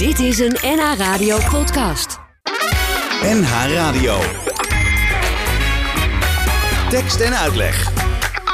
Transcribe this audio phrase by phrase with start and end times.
[0.00, 2.18] Dit is een NH Radio podcast.
[3.22, 4.18] NH Radio.
[6.88, 7.92] Tekst en uitleg.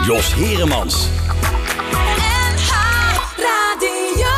[0.07, 1.09] Jos Heremans.
[1.93, 2.73] NH
[3.37, 4.35] Radio.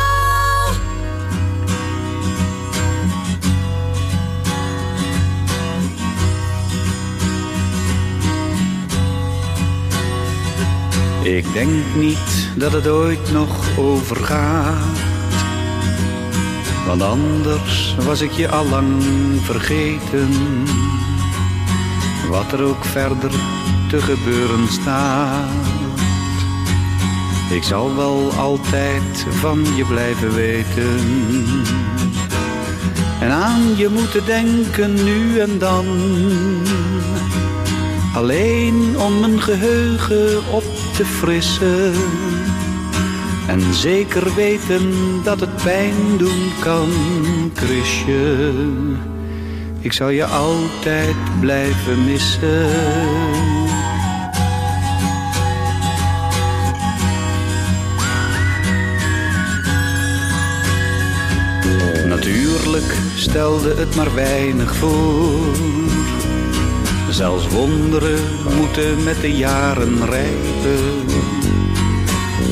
[11.23, 14.88] Ik denk niet dat het ooit nog overgaat.
[16.89, 19.03] Want anders was ik je allang
[19.41, 20.29] vergeten.
[22.29, 23.31] Wat er ook verder
[23.89, 25.49] te gebeuren staat.
[27.51, 30.99] Ik zal wel altijd van je blijven weten.
[33.19, 35.85] En aan je moeten denken nu en dan.
[38.15, 41.93] Alleen om mijn geheugen op te frissen.
[43.49, 44.91] En zeker weten
[45.23, 46.89] dat het pijn doen kan,
[47.53, 48.51] Chrisje.
[49.79, 52.67] Ik zal je altijd blijven missen.
[62.07, 65.55] Natuurlijk stelde het maar weinig voor.
[67.09, 68.19] Zelfs wonderen
[68.57, 71.18] moeten met de jaren rijpen.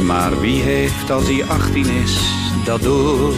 [0.08, 2.20] Maar wie heeft als hij 18 is
[2.66, 3.34] dat door?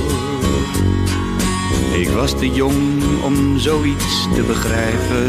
[1.93, 5.27] Ik was te jong om zoiets te begrijpen.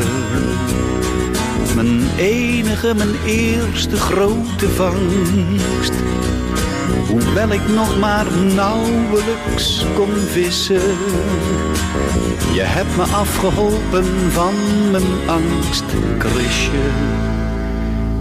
[1.74, 5.92] Mijn enige, mijn eerste grote vangst.
[7.08, 10.96] Hoewel ik nog maar nauwelijks kon vissen.
[12.52, 14.54] Je hebt me afgeholpen van
[14.90, 15.84] mijn angst.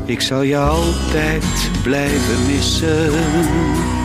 [0.10, 1.46] Ik zal je altijd
[1.84, 3.99] blijven missen.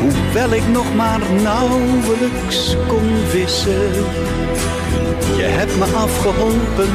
[0.00, 3.92] Hoewel ik nog maar nauwelijks kon vissen.
[5.36, 6.92] Je hebt me afgeholpen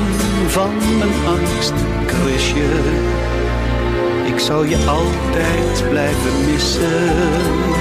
[0.48, 1.74] van mijn angst,
[2.06, 2.70] Chrisje.
[4.26, 7.74] Ik zal je altijd blijven missen.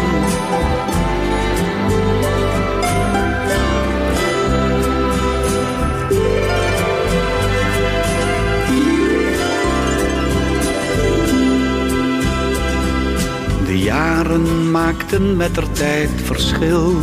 [13.84, 16.97] Jaren maakten met der tijd verschil.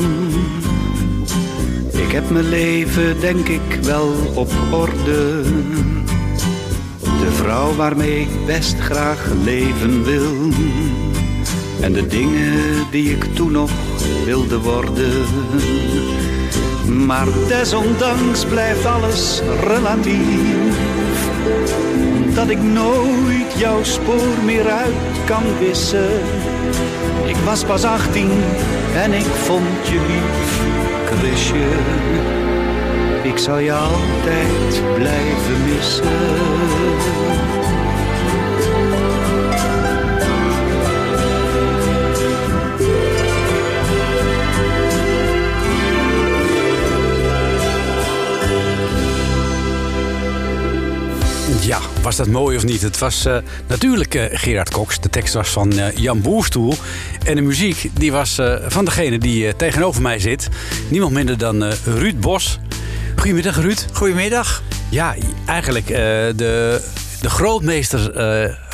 [1.92, 5.42] Ik heb mijn leven denk ik wel op orde.
[7.00, 10.50] De vrouw waarmee ik best graag leven wil.
[11.82, 12.54] En de dingen
[12.92, 13.72] die ik toen nog
[14.26, 15.26] wilde worden.
[17.06, 20.80] Maar desondanks blijft alles relatief
[22.34, 26.10] dat ik nooit jouw spoor meer uit kan wissen.
[27.26, 28.30] Ik was pas 18
[28.96, 30.62] en ik vond je lief,
[31.06, 31.68] Chrisje.
[33.24, 37.31] Ik zal je altijd blijven missen.
[51.62, 52.82] Ja, was dat mooi of niet?
[52.82, 55.00] Het was eh, natuurlijk eh, Gerard Cox.
[55.00, 56.74] De tekst was van eh, Jan Boerstoel.
[57.24, 60.50] En de muziek die was van degene die tegenover mij zit.
[60.90, 62.60] Niemand minder dan Ruud Bos.
[63.16, 63.86] Goedemiddag, Ruud.
[63.94, 64.64] Goedemiddag.
[64.90, 66.82] Ja, eigenlijk de,
[67.22, 68.12] de grootmeester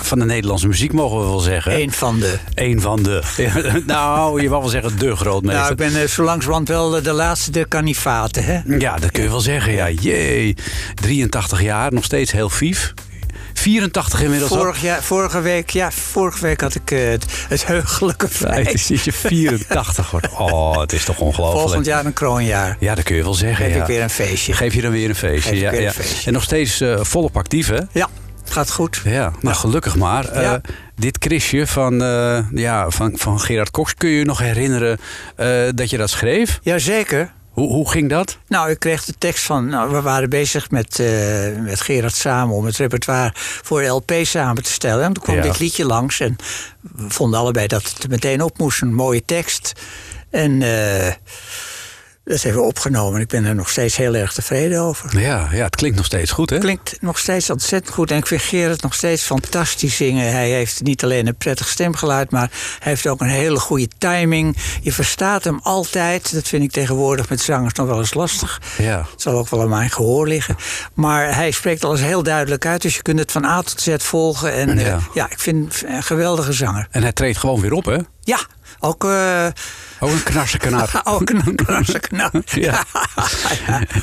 [0.07, 1.81] van de Nederlandse muziek, mogen we wel zeggen.
[1.81, 2.37] Een van de.
[2.53, 3.21] Eén van de.
[3.85, 5.61] nou, je mag wel zeggen de grootmeester.
[5.61, 8.59] Nou, ik ben eh, zo langzamerhand wel de laatste de kanifaten, hè?
[8.77, 9.73] Ja, dat kun je wel zeggen.
[9.73, 10.55] Ja, jee.
[10.93, 12.93] 83 jaar, nog steeds heel vief.
[13.53, 14.51] 84 inmiddels.
[14.51, 18.53] Vorig jaar, vorige week, ja, vorige week had ik eh, het, het heugelijke Ja, het
[18.53, 18.73] feit.
[18.73, 20.27] is dat je 84 wordt.
[20.37, 21.61] Oh, het is toch ongelooflijk.
[21.61, 22.77] Volgend jaar een kroonjaar.
[22.79, 23.65] Ja, dat kun je wel zeggen.
[23.65, 23.81] Geef ja.
[23.81, 24.53] ik weer een feestje.
[24.53, 25.49] Geef je dan weer een feestje.
[25.49, 25.91] Geef ja, weer een ja.
[25.91, 26.27] feestje.
[26.27, 27.79] En nog steeds eh, volop actief, hè?
[27.91, 28.09] Ja,
[28.47, 29.01] het gaat goed.
[29.03, 30.25] Ja, nou gelukkig maar.
[30.29, 30.53] Eh,
[30.95, 34.99] dit Chrisje van, eh, ja, van, van Gerard Cox, kun je je nog herinneren
[35.35, 36.59] eh, dat je dat schreef?
[36.61, 37.31] Jazeker.
[37.51, 38.37] Hoe, hoe ging dat?
[38.47, 39.67] Nou, ik kreeg de tekst van.
[39.67, 41.03] Nou, we waren bezig met,
[41.61, 45.03] met Gerard samen om het repertoire voor de LP samen te stellen.
[45.05, 45.41] En toen kwam Ja.
[45.41, 46.19] dit liedje langs.
[46.19, 46.35] En
[46.81, 48.81] we vonden allebei dat het er meteen op moest.
[48.81, 49.73] Een mooie tekst.
[50.29, 51.13] En eh,
[52.27, 53.21] dat hebben we opgenomen.
[53.21, 55.19] Ik ben er nog steeds heel erg tevreden over.
[55.19, 56.57] Ja, ja, het klinkt nog steeds goed, hè?
[56.57, 58.11] Klinkt nog steeds ontzettend goed.
[58.11, 60.31] En ik vind Gerard nog steeds fantastisch zingen.
[60.31, 64.57] Hij heeft niet alleen een prettig stemgeluid, maar hij heeft ook een hele goede timing.
[64.81, 66.33] Je verstaat hem altijd.
[66.33, 68.61] Dat vind ik tegenwoordig met zangers nog wel eens lastig.
[68.77, 69.05] Ja.
[69.11, 70.55] Het zal ook wel aan mijn gehoor liggen.
[70.93, 72.81] Maar hij spreekt alles heel duidelijk uit.
[72.81, 74.53] Dus je kunt het van A tot Z volgen.
[74.53, 74.85] En Ja.
[74.85, 76.87] ja, ja ik vind hem een geweldige zanger.
[76.91, 77.97] En hij treedt gewoon weer op, hè?
[78.21, 78.39] Ja,
[78.79, 79.03] ook...
[79.05, 79.47] eh
[79.99, 81.01] Oh, een knarse kanaar.
[81.03, 82.33] ook een krasse knap.
[82.49, 82.83] Ja.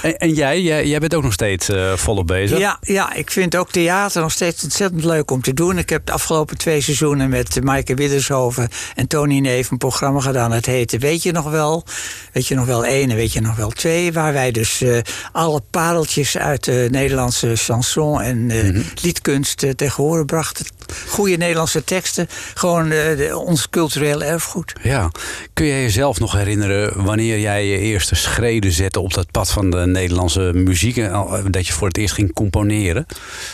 [0.03, 2.59] En, en jij, jij, jij bent ook nog steeds eh, volop bezig?
[2.59, 5.79] Ja, ja, ik vind ook theater nog steeds ontzettend leuk om te doen.
[5.79, 10.51] Ik heb de afgelopen twee seizoenen met Maaike Widdershoven en Tony Neef een programma gedaan.
[10.51, 11.85] Dat heette Weet je nog wel?
[12.33, 14.13] Weet je nog wel één en weet je nog wel twee?
[14.13, 14.99] Waar wij dus eh,
[15.33, 20.67] alle pareltjes uit de Nederlandse chanson en eh, liedkunst tegen horen brachten.
[21.09, 22.29] Goede Nederlandse teksten.
[22.55, 24.73] Gewoon eh, de- ons cultureel erfgoed.
[24.83, 25.11] Ja.
[25.53, 29.71] Kun jij jezelf nog herinneren wanneer jij je eerste schreden zette op dat pad van
[29.71, 30.97] de Nederlandse muziek?
[30.97, 33.07] en al- Dat je voor het eerst ging componeren?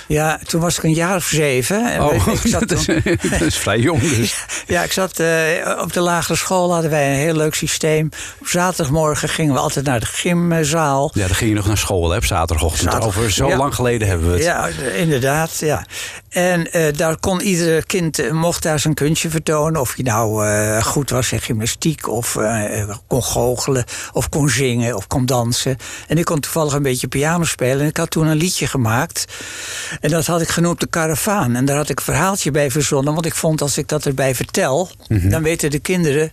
[0.08, 1.92] Ja, toen was ik een jaar of zeven.
[1.92, 4.44] En Oh, ik zat dat is, toen- dat is vrij jong dus.
[4.66, 5.28] Ja, ik zat eh,
[5.80, 8.08] op de lagere school hadden wij een heel leuk systeem.
[8.40, 11.10] Op zaterdagmorgen gingen we altijd naar de gymzaal.
[11.14, 12.82] Ja, dan ging je nog naar school hè, op zaterdagochtend.
[12.92, 13.56] Zaterdag, Over zo ja.
[13.56, 14.42] lang geleden hebben we het.
[14.42, 15.56] Ja, inderdaad.
[15.58, 15.84] Ja.
[16.30, 19.80] En eh, daar kon ieder kind eh, mocht daar zijn kunstje vertonen.
[19.80, 22.38] Of je nou eh, goed was in gymnastiek, of
[23.06, 25.76] kon goochelen, of kon zingen, of kon dansen.
[26.08, 27.80] En ik kon toevallig een beetje piano spelen.
[27.80, 29.24] En ik had toen een liedje gemaakt.
[30.00, 31.56] En dat had ik genoemd De Karavaan.
[31.56, 33.14] En daar had ik een verhaaltje bij verzonnen.
[33.14, 36.32] Want ik vond als ik dat erbij vertel, dan weten de kinderen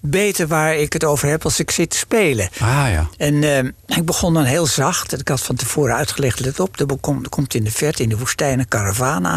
[0.00, 2.48] beter waar ik het over heb als ik zit te spelen.
[2.60, 3.08] Ah ja.
[3.16, 3.42] En
[3.86, 5.20] ik begon dan heel zacht.
[5.20, 6.86] Ik had van tevoren uitgelegd, let op, er
[7.22, 9.33] er komt in de verte in de woestijn een karavaan aan.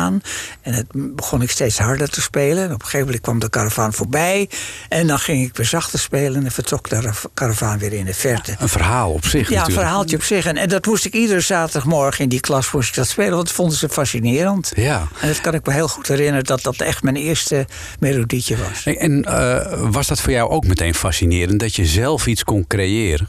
[0.62, 2.64] En het begon ik steeds harder te spelen.
[2.64, 4.50] En op een gegeven moment kwam de karavaan voorbij.
[4.90, 8.14] En dan ging ik weer zachter spelen en vertrok de ra- karavaan weer in de
[8.14, 8.56] verte.
[8.60, 9.80] Een verhaal op zich Ja, een natuurlijk.
[9.86, 10.46] verhaaltje op zich.
[10.46, 13.32] En, en dat moest ik iedere zaterdagmorgen in die klas moest ik dat spelen.
[13.34, 14.72] Want dat vonden ze fascinerend.
[14.76, 15.08] Ja.
[15.22, 17.68] En dat kan ik me heel goed herinneren dat dat echt mijn eerste
[18.00, 18.84] melodietje was.
[18.86, 22.66] En, en, eh, was dat voor jou ook meteen fascinerend dat je zelf iets kon
[22.68, 23.28] creëren?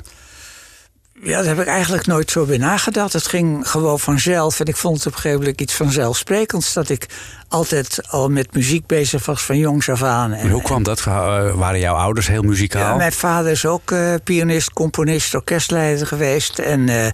[1.22, 3.12] Ja, daar heb ik eigenlijk nooit zo bij nagedacht.
[3.12, 4.60] Het ging gewoon vanzelf.
[4.60, 6.72] En ik vond het op een gegeven moment iets vanzelfsprekends...
[6.72, 7.06] dat ik
[7.48, 10.32] altijd al met muziek bezig was van jongs af aan.
[10.32, 10.98] En hoe kwam dat?
[10.98, 12.90] Eh, waren jouw ouders heel muzikaal?
[12.90, 16.58] Ja, mijn vader is ook eh, pianist, componist, orkestleider geweest.
[16.58, 17.06] En eh,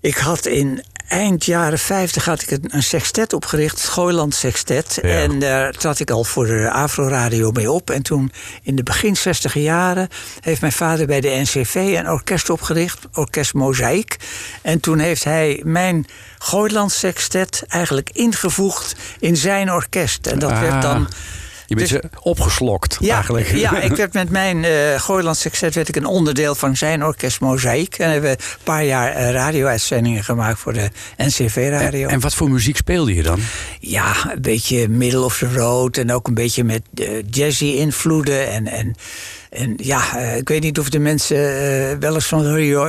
[0.00, 4.98] ik had in eind jaren 50 had ik een, een sextet opgericht, het Gooiland Sextet.
[5.02, 5.08] Ja.
[5.08, 7.90] En daar trad ik al voor de Afro-radio mee op.
[7.90, 10.08] En toen in de begin 60 jaren
[10.40, 14.16] heeft mijn vader bij de NCV een orkest opgericht, Orkest Mozaïek.
[14.62, 16.06] En toen heeft hij mijn
[16.38, 20.26] Gooiland Sextet eigenlijk ingevoegd in zijn orkest.
[20.26, 21.08] En dat Ah, werd dan...
[21.66, 23.54] Je bent dus- ze opgeslokt Ja, eigenlijk.
[23.54, 27.40] ja, ik werd met mijn eh Gooiland Sextet werd ik een onderdeel van zijn orkest
[27.40, 27.98] Mozaïek.
[27.98, 32.08] En hebben we een paar jaar eh, radio-uitzendingen gemaakt voor de NCV-radio.
[32.08, 33.40] En wat voor muziek speelde je dan?
[33.80, 38.50] Ja, een beetje middle of the road en ook een beetje met eh, jazzy-invloeden.
[38.50, 38.94] En, en,
[39.54, 42.42] en ja, eh, ik weet niet of de mensen eh, wel eens van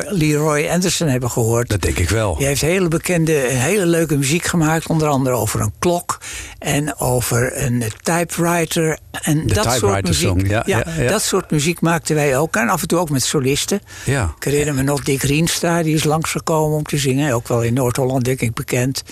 [0.09, 1.69] Leroy, Anderson hebben gehoord.
[1.69, 2.35] Dat denk ik wel.
[2.37, 4.87] Die heeft hele bekende, hele leuke muziek gemaakt.
[4.87, 6.19] Onder andere over een klok
[6.59, 8.97] en over een typewriter.
[9.21, 10.27] En De dat soort muziek.
[10.27, 11.07] song, ja, ja, ja.
[11.07, 12.55] dat soort muziek maakten wij ook.
[12.55, 13.79] En af en toe ook met solisten.
[14.05, 14.33] Ja.
[14.37, 17.33] Ik herinner me nog Dick Rienstra, die is langsgekomen om te zingen.
[17.33, 19.03] Ook wel in Noord-Holland, denk ik, bekend.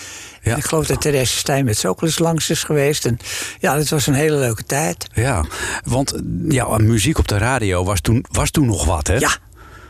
[0.42, 0.56] Ja.
[0.56, 3.06] Ik geloof dat Therese Stijnmets ook wel eens langs is geweest.
[3.06, 3.18] En
[3.58, 5.06] ja, dat was een hele leuke tijd.
[5.12, 5.44] Ja,
[5.84, 6.14] want
[6.48, 9.16] ja, muziek op de radio was toen, was toen nog wat, hè?
[9.16, 9.30] Ja.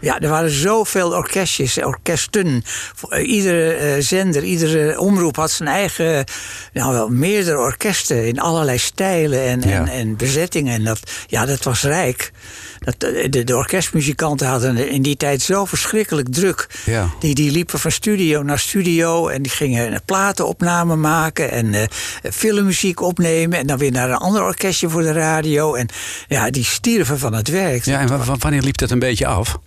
[0.05, 2.65] Ja, er waren zoveel orkestjes, orkesten.
[3.09, 6.25] Eh, Iedere eh, zender, iedere omroep had zijn eigen,
[6.73, 9.79] nou wel, meerdere orkesten in allerlei stijlen en, Ja.
[9.79, 10.75] en, en bezettingen.
[10.75, 12.33] En dat, ja, dat was rijk.
[12.79, 16.67] Dat, eh, de, de orkestmuzikanten hadden in die tijd zo verschrikkelijk druk.
[16.85, 17.09] Ja.
[17.21, 21.89] Die, die liepen van studio naar studio en die gingen een platenopname maken en
[22.33, 23.59] filmmuziek opnemen.
[23.59, 25.75] En dan weer naar een ander orkestje voor de radio.
[25.75, 25.89] En
[26.29, 27.85] ja, die stierven van het werk.
[27.85, 29.59] Ja, en wa- wa- wanneer liep dat een beetje af?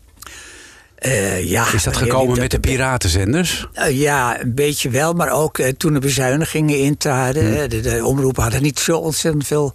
[0.98, 3.68] Eh, ja, Is dat gekomen met de piratenzenders?
[3.74, 7.58] Eh, ja, een beetje wel, maar ook eh, toen de bezuinigingen intraden.
[7.58, 7.70] Hmm.
[7.70, 9.74] De, de omroepen hadden niet zo ontzettend veel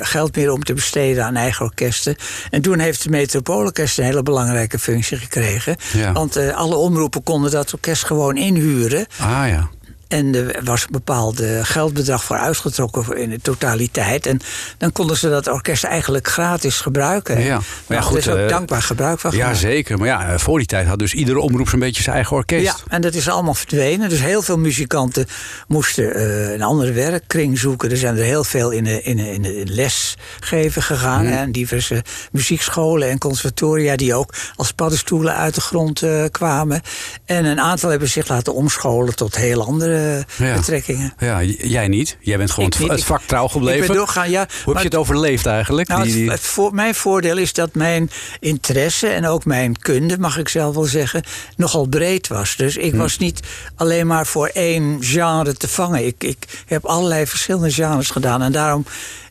[0.00, 2.16] geld meer om te besteden aan eigen orkesten.
[2.50, 5.76] En toen heeft het Metropoolorkest een hele belangrijke functie gekregen.
[5.92, 6.12] Ja.
[6.12, 9.06] Want alle omroepen konden dat orkest gewoon inhuren.
[9.18, 9.68] Ah ja.
[10.12, 14.26] En er was een bepaald eh, geldbedrag voor uitgetrokken in de totaliteit.
[14.26, 14.40] En
[14.78, 17.40] dan konden ze dat orkest eigenlijk gratis gebruiken.
[17.40, 19.98] Ja, maar ja, Nou, goed, er is ook eh, dankbaar gebruik van Ja, zeker.
[19.98, 22.64] Maar ja, eh, voor die tijd had dus iedere omroep zo'n beetje zijn eigen orkest.
[22.64, 24.08] Ja, en dat is allemaal verdwenen.
[24.08, 25.26] Dus heel veel muzikanten
[25.68, 27.90] moesten een andere werkkring zoeken.
[27.90, 31.24] Er zijn er heel veel in in in de les geven gegaan.
[31.24, 33.96] Hè, En diverse muziekscholen en conservatoria...
[33.96, 36.80] die ook als paddenstoelen uit de grond kwamen.
[37.24, 40.01] En een aantal hebben zich laten omscholen tot heel andere
[40.36, 40.54] Ja.
[40.56, 41.12] betrekkingen.
[41.18, 42.16] Ja, jij niet.
[42.20, 42.88] Jij bent gewoon Ik niet.
[42.90, 43.80] het Ik- vak trouw gebleven.
[43.80, 44.46] Ik ben doorgaan, ja.
[44.64, 45.88] Hoe heb je het overleefd eigenlijk?
[45.88, 49.78] Nou, Die- het, die- het voor, mijn voordeel is dat mijn interesse en ook mijn
[49.78, 51.22] kunde, mag ik zelf wel zeggen,
[51.56, 52.56] nogal breed was.
[52.56, 52.80] Dus Hm.
[52.80, 53.40] ik was niet
[53.76, 56.06] alleen maar voor één genre te vangen.
[56.06, 58.84] Ik, ik heb allerlei verschillende genres gedaan en daarom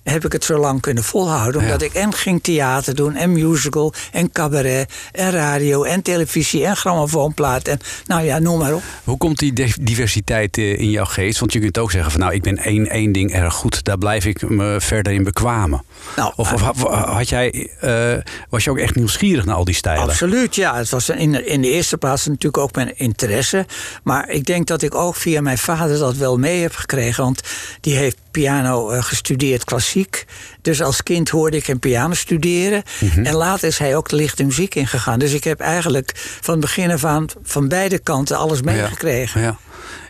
[0.04, 1.62] heb ik het zo lang kunnen volhouden.
[1.62, 1.86] Omdat Ja.
[1.86, 7.68] ik en ging theater doen, en musical, en cabaret, en radio, en televisie, en grammofoonplaat.
[7.68, 8.82] En nou ja, noem maar op.
[9.04, 11.39] Hoe komt die di- diversiteit eh, in jouw geest?
[11.39, 13.84] Want je kunt ook zeggen van nou, ik ben één, één ding erg goed.
[13.84, 15.84] Daar blijf ik me verder in bekwamen.
[16.15, 18.13] Nou, Of, of ha- had jij, eh,
[18.50, 20.03] was je ook echt nieuwsgierig naar al die stijlen?
[20.03, 20.75] Absoluut, ja.
[20.77, 23.65] Het was in de, in de eerste plaats natuurlijk ook mijn interesse.
[24.03, 27.24] Maar ik denk dat ik ook via mijn vader dat wel mee heb gekregen.
[27.24, 27.41] Want
[27.82, 30.25] die heeft piano eh, gestudeerd, klassiek.
[30.62, 32.84] Dus als kind hoorde ik hem piano studeren.
[33.24, 35.20] En later is hij ook de lichte muziek ingegaan.
[35.20, 39.41] Dus ik heb eigenlijk van het begin af aan van beide kanten alles meegekregen.
[39.41, 39.48] Ja.
[39.48, 39.58] Ja,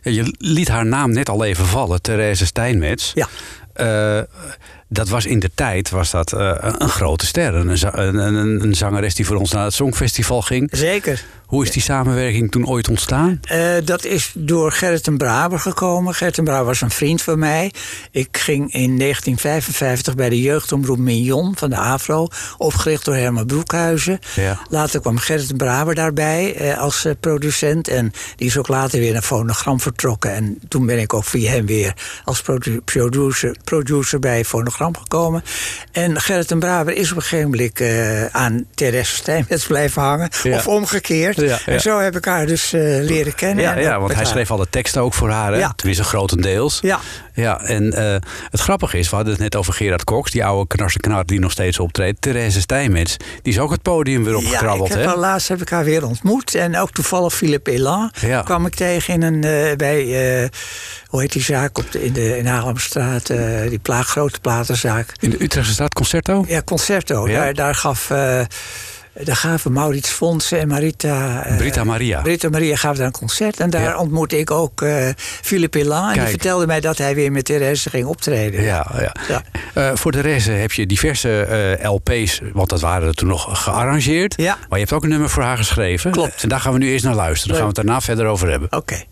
[0.01, 3.11] Je liet haar naam net al even vallen, Therese Steinmetz.
[3.13, 3.27] Ja.
[3.73, 4.23] Eh,
[4.93, 7.55] dat was in de tijd was dat, eh, een grote ster.
[7.55, 10.69] Een, een, een, zangeres die voor ons naar het Songfestival ging.
[10.71, 11.23] Zeker.
[11.45, 13.39] Hoe is die samenwerking toen ooit ontstaan?
[13.41, 16.13] Eh, dat is door Gerrit en Braber gekomen.
[16.13, 17.71] Gerrit en Braber was een vriend van mij.
[18.11, 22.27] Ik ging in 1955 bij de jeugdomroep Mignon van de AVRO...
[22.57, 24.19] opgericht door Herman Broekhuizen.
[24.35, 24.59] Ja.
[24.69, 27.87] Later kwam Gerrit en Braber daarbij eh, als producent.
[27.87, 30.33] En die is ook later weer naar Fonogram vertrokken.
[30.33, 31.93] En toen ben ik ook via hem weer
[32.23, 35.43] als produ- producer, producer bij Fonogram gekomen.
[35.91, 40.29] En Gerrit en Braber is op een gegeven moment eh, aan Therese Steinmetz blijven hangen.
[40.43, 40.55] Ja.
[40.57, 41.35] Of omgekeerd.
[41.35, 41.59] Ja, ja.
[41.65, 43.63] En zo heb ik haar dus eh, leren kennen.
[43.63, 44.25] Ja, ja want hij haar.
[44.25, 45.51] schreef alle teksten ook voor haar.
[45.51, 45.57] Hè?
[45.57, 45.73] Ja.
[45.75, 46.79] Tenminste, grotendeels.
[46.81, 46.99] Ja.
[47.33, 48.15] Ja, en eh,
[48.49, 51.51] het grappige is, we hadden het net over Gerard Cox, die oude knarsenknar die nog
[51.51, 52.21] steeds optreedt.
[52.21, 54.89] Therese Steinmetz, die is ook het podium weer Ja, opgekrabbeld.
[54.95, 56.55] ik heb laatst heb ik haar weer ontmoet.
[56.55, 58.41] En ook toevallig Philippe Elan Ja.
[58.41, 59.99] kwam ik tegen in een, eh, bij,
[60.43, 60.49] eh,
[61.07, 63.27] hoe heet die zaak op de, in de in Haarlemstraat,
[63.69, 65.13] die grote platenzaak.
[65.19, 66.45] In de Utrechtse stad Concerto?
[66.47, 67.27] Ja, Concerto.
[67.29, 67.33] Ja.
[67.39, 68.09] Daar, daar gaf...
[69.13, 71.43] eh, daar gaven Maurits Fonsen en Marita...
[71.45, 72.21] eh, Brita Maria.
[72.21, 73.59] Brita Maria gaf daar een concert.
[73.59, 73.97] En daar Ja.
[73.97, 75.07] ontmoette ik ook eh
[75.41, 76.09] Philippe Elan.
[76.11, 78.61] En die vertelde mij dat hij weer met Therese ging optreden.
[78.63, 79.41] Ja, ja.
[79.73, 79.95] Ja.
[79.95, 84.33] Voor de rest heb je diverse LP's, want dat waren er toen nog gearrangeerd.
[84.37, 84.53] Ja.
[84.69, 86.11] Maar je hebt ook een nummer voor haar geschreven.
[86.11, 86.43] Klopt.
[86.43, 87.47] En daar gaan we nu eerst naar luisteren.
[87.55, 88.71] Dan gaan we het daarna verder over hebben.
[88.71, 89.03] Oké.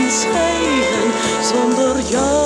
[0.06, 2.45] nog willen schijnen zonder jou.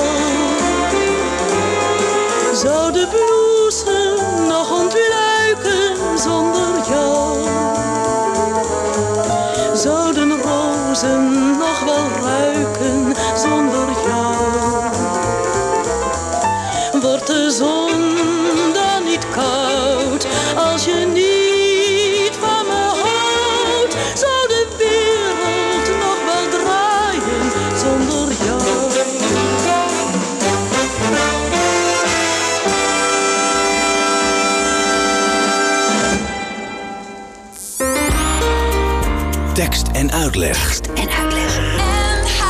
[40.40, 40.80] En uitleg.
[40.94, 41.58] En uitleg.
[41.76, 42.40] NH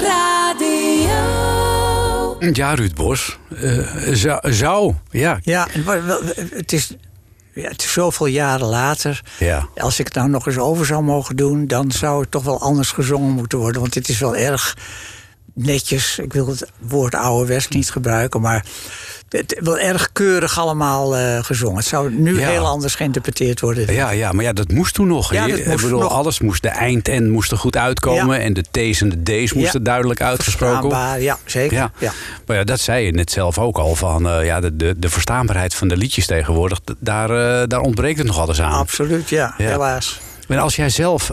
[0.00, 1.16] Radio.
[2.52, 3.38] Ja, Ruud Bos.
[3.56, 3.78] eh,
[4.12, 5.38] zou, zou, ja.
[5.42, 5.66] Ja,
[6.50, 6.94] het is,
[7.54, 9.20] ja, het is zoveel jaren later.
[9.38, 9.68] Ja.
[9.76, 12.60] Als ik het nou nog eens over zou mogen doen, dan zou het toch wel
[12.60, 13.80] anders gezongen moeten worden.
[13.80, 14.76] Want dit is wel erg
[15.54, 16.18] netjes.
[16.18, 18.64] Ik wil het woord ouderwets niet gebruiken, maar
[19.32, 21.76] het wel erg keurig allemaal eh, gezongen.
[21.76, 22.48] Het zou nu Ja.
[22.48, 23.92] heel anders geïnterpreteerd worden.
[23.94, 25.32] Ja, ja, maar ja, dat moest toen nog.
[25.32, 26.12] Ja, dat moest bedoel, nog.
[26.12, 28.36] alles moest, de eind en moest er goed uitkomen.
[28.38, 28.44] Ja.
[28.44, 30.90] En de T's en de D's moesten duidelijk uitgesproken worden.
[30.98, 31.76] Verstaanbaar, ja, zeker.
[31.76, 31.92] Ja.
[31.98, 32.12] Ja.
[32.46, 33.94] maar ja, dat zei je net zelf ook al.
[33.94, 38.18] Van, eh, ja, de, de, de verstaanbaarheid van de liedjes tegenwoordig, daar, eh, daar ontbreekt
[38.18, 38.72] het nog alles aan.
[38.72, 40.20] Absoluut, ja, helaas.
[40.48, 41.30] En als jij zelf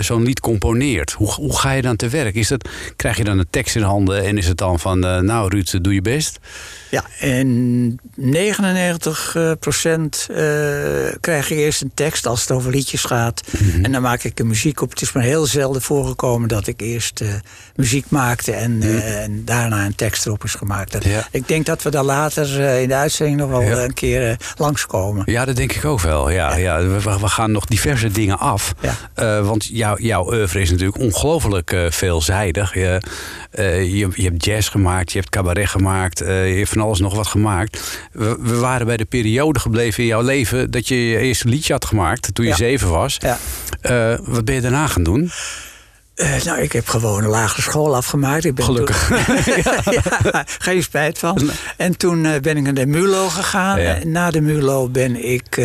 [0.00, 2.34] zo'n lied componeert, hoe, hoe ga je dan te werk?
[2.34, 5.48] Is dat, krijg je dan een tekst in handen en is het dan van, nou
[5.48, 6.38] Ruud, doe je best?
[6.90, 10.36] Ja, en 99 eh, procent eh,
[11.20, 13.42] krijg je eerst een tekst als het over liedjes gaat.
[13.58, 13.84] Mhm.
[13.84, 14.90] En dan maak ik er muziek op.
[14.90, 17.28] Het is maar heel zelden voorgekomen dat ik eerst eh,
[17.76, 20.92] muziek maakte en, eh, en daarna een tekst erop is gemaakt.
[20.92, 21.12] Dat- Mhm.
[21.12, 21.26] Ja.
[21.30, 23.82] Ik denk dat we daar later in de uitzending nog wel Ja.
[23.84, 25.22] een keer langskomen.
[25.32, 26.30] Ja, dat denk ik ook wel.
[26.30, 26.82] Ja, ja.
[26.86, 28.74] We, gaan nog diverse dingen af.
[29.42, 32.74] Want jou, jouw oeuvre is natuurlijk ongelooflijk veelzijdig.
[32.74, 33.00] Je,
[33.52, 36.24] je, je hebt jazz gemaakt, je hebt cabaret gemaakt, je
[36.56, 38.00] hebt van alles nog wat gemaakt.
[38.12, 41.72] We, we waren bij de periode gebleven in jouw leven dat je je eerste liedje
[41.72, 42.56] had gemaakt toen je Ja.
[42.56, 43.16] zeven was.
[43.18, 43.38] Ja.
[43.80, 45.30] Eh, wat ben je daarna gaan doen?
[46.14, 48.44] Eh, nou, ik heb gewoon een lagere school afgemaakt.
[48.44, 49.06] Ik ben Gelukkig.
[49.84, 51.50] Toen, ja, geen spijt van.
[51.76, 53.80] En toen eh, ben ik naar de MULO gegaan.
[53.80, 53.98] Ja.
[54.04, 55.56] Na de MULO ben ik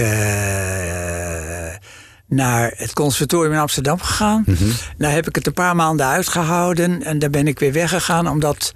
[2.28, 4.44] naar het conservatorium in Amsterdam gegaan.
[4.46, 4.64] Mhm.
[4.98, 7.04] Daar heb ik het een paar maanden uitgehouden.
[7.04, 8.74] En daar ben ik weer weggegaan, omdat...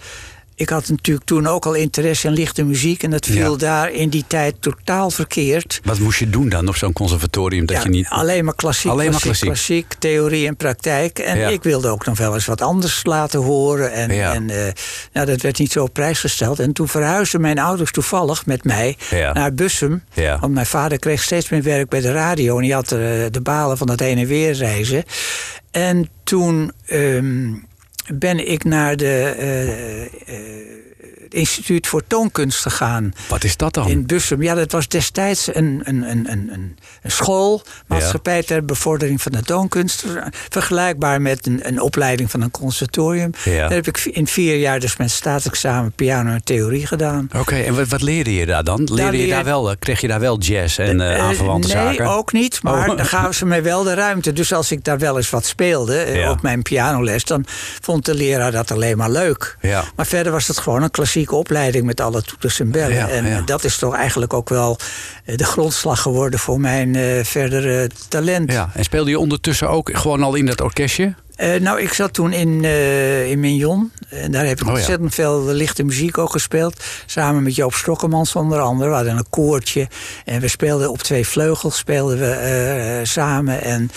[0.59, 3.03] Ik had natuurlijk toen ook al interesse in lichte muziek.
[3.03, 3.57] En dat viel Ja.
[3.57, 5.79] daar in die tijd totaal verkeerd.
[5.83, 7.65] Wat moest je doen dan op zo'n conservatorium?
[7.65, 8.07] Dat Ja, je niet...
[8.09, 11.19] Alleen maar klassiek, Alleen maar klassiek, klassiek, theorie en praktijk.
[11.19, 11.47] En Ja.
[11.47, 13.91] ik wilde ook nog wel eens wat anders laten horen.
[13.91, 14.33] En, Ja.
[14.33, 14.45] en
[15.13, 16.59] nou, dat werd niet zo op prijs gesteld.
[16.59, 18.97] En toen verhuisden mijn ouders toevallig met mij
[19.33, 20.03] naar Bussum.
[20.39, 22.55] Want mijn vader kreeg steeds meer werk bij de radio.
[22.55, 22.99] En die had eh,
[23.31, 25.03] de balen van dat heen en weer reizen.
[25.71, 27.53] En toen ehm,
[28.13, 30.86] ben ik naar de...
[31.31, 33.13] eh, eh, het Instituut voor Toonkunst gegaan.
[33.29, 33.87] Wat is dat dan?
[33.89, 34.41] In Bussum.
[34.41, 37.61] Ja, dat was destijds een, een, een, een, een- school.
[37.87, 40.05] Maatschappij ter bevordering van de toonkunst.
[40.49, 43.31] Vergelijkbaar met een, een opleiding van een conservatorium.
[43.43, 43.57] Ja.
[43.57, 47.29] Daar heb ik in vier jaar dus mijn staatsexamen piano en theorie gedaan.
[47.35, 48.83] Oké, en wat, wat leerde je daar dan?
[48.91, 51.67] Leerde je leer- daar wel, eh, kreeg je daar wel jazz en eh, Eh, aanverwante
[51.67, 52.05] nee, zaken?
[52.07, 52.63] ook niet.
[52.63, 52.97] Maar Oh.
[52.97, 54.33] dan gaven ze mij wel de ruimte.
[54.33, 56.31] Dus als ik daar wel eens wat speelde eh, Ja.
[56.31, 57.23] op mijn pianoles...
[57.23, 57.45] dan
[57.81, 59.57] vond de leraar dat alleen maar leuk.
[59.61, 59.83] Ja.
[59.95, 60.91] Maar verder was het gewoon een
[61.25, 61.85] klassieke opleiding...
[61.85, 62.95] met alle toeters en bellen.
[62.95, 63.37] Ja, en ja.
[63.37, 64.77] eh, dat is toch eigenlijk ook wel
[65.25, 66.39] eh, de grondslag geworden...
[66.39, 68.51] voor mijn eh, verdere talent.
[68.51, 71.15] Ja, en speelde je ondertussen ook gewoon al in dat orkestje?
[71.37, 73.91] Eh, nou, ik zat toen in, eh in Mignon.
[74.09, 74.77] En daar heb ik Oh, ja.
[74.77, 76.83] ontzettend veel lichte muziek ook gespeeld.
[77.05, 78.89] Samen met Joop Stokkemans onder andere.
[78.89, 79.87] We hadden een koortje.
[80.25, 83.61] En we speelden op twee vleugels speelden we eh, samen.
[83.63, 83.91] En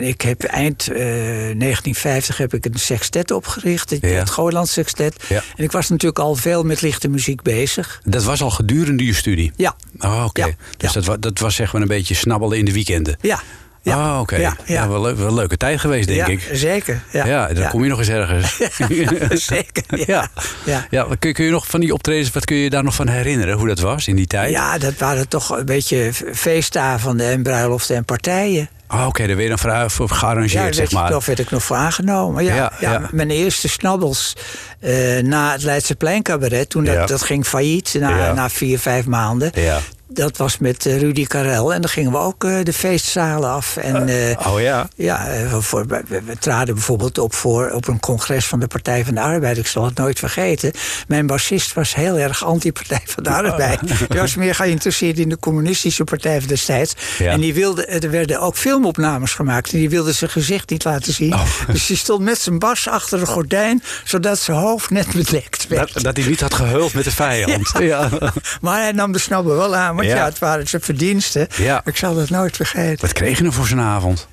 [0.00, 3.90] ik heb eind eh, 1950 heb ik een sextet opgericht.
[3.90, 4.08] Het, Ja.
[4.08, 5.24] het Sextet.
[5.28, 5.42] Ja.
[5.56, 8.00] En ik was natuurlijk al veel met lichte muziek bezig.
[8.04, 9.52] Dat was al gedurende je studie?
[9.56, 10.44] Ja, Oh, oké.
[10.44, 10.92] Ja, Dus.
[10.92, 13.16] Dat, wa- dat was zeg maar een beetje snabbelen in de weekenden?
[13.20, 13.42] ja.
[13.82, 14.36] Ja oh, oké.
[14.36, 14.88] Ja, ja.
[14.88, 16.48] wel, wel een leuke tijd geweest, denk ja, ik.
[16.52, 17.02] zeker.
[17.12, 18.56] Ja, Ja, dan kom je nog eens ergens.
[19.46, 19.82] zeker.
[20.06, 20.06] Ja.
[20.06, 20.28] Ja.
[20.64, 20.86] Ja.
[20.90, 23.08] Ja, wat kun, kun je nog van die optredens, wat kun je daar nog van
[23.08, 23.56] herinneren?
[23.58, 24.50] Hoe dat was in die tijd?
[24.50, 28.68] Ja, dat waren toch een beetje feestavonden en bruiloften en partijen.
[28.88, 31.10] Oh, oké, daar ben je dan voor, voor Ja, gearrangeerd, daar zeg maar.
[31.10, 32.44] daar werd ik nog voor aangenomen.
[32.44, 33.08] Ja, Ja, ja, ja.
[33.10, 34.36] Mijn eerste snabbels
[34.80, 37.06] eh, na het Leidse Pleincabaret, toen dat, Ja.
[37.06, 38.32] dat ging failliet na, Ja.
[38.32, 39.50] na vier, vijf maanden.
[40.14, 41.74] Dat was met eh, Rudy Karel.
[41.74, 43.76] En dan gingen we ook eh, de feestzalen af.
[43.76, 44.88] En, eh, Oh ja.
[44.96, 45.28] ja,
[45.60, 49.20] voor, we, we- traden bijvoorbeeld op voor, op een congres van de Partij van de
[49.20, 49.58] Arbeid.
[49.58, 50.72] Ik zal het nooit vergeten.
[51.08, 53.80] Mijn bassist was heel erg anti-Partij van de Arbeid.
[54.08, 56.94] Hij was meer geïnteresseerd in de communistische partij van destijds.
[57.18, 57.30] Ja.
[57.32, 59.72] En die wilde, er werden ook filmopnames gemaakt.
[59.72, 61.32] En die wilde zijn gezicht niet laten zien.
[61.34, 61.40] Oh.
[61.72, 63.82] Dus die stond met zijn bas achter een gordijn.
[64.04, 65.94] Zodat zijn hoofd net bedekt werd.
[65.94, 67.70] Dat, dat hij niet had gehuld met de vijand.
[67.82, 68.08] Ja.
[68.60, 69.94] Maar hij nam de snabben wel aan.
[70.06, 70.24] Want Ja.
[70.24, 71.46] ja, het waren zijn verdiensten.
[71.56, 71.82] Ja.
[71.84, 73.00] Ik zal dat nooit vergeten.
[73.00, 74.28] Wat kreeg je nou voor zijn avond?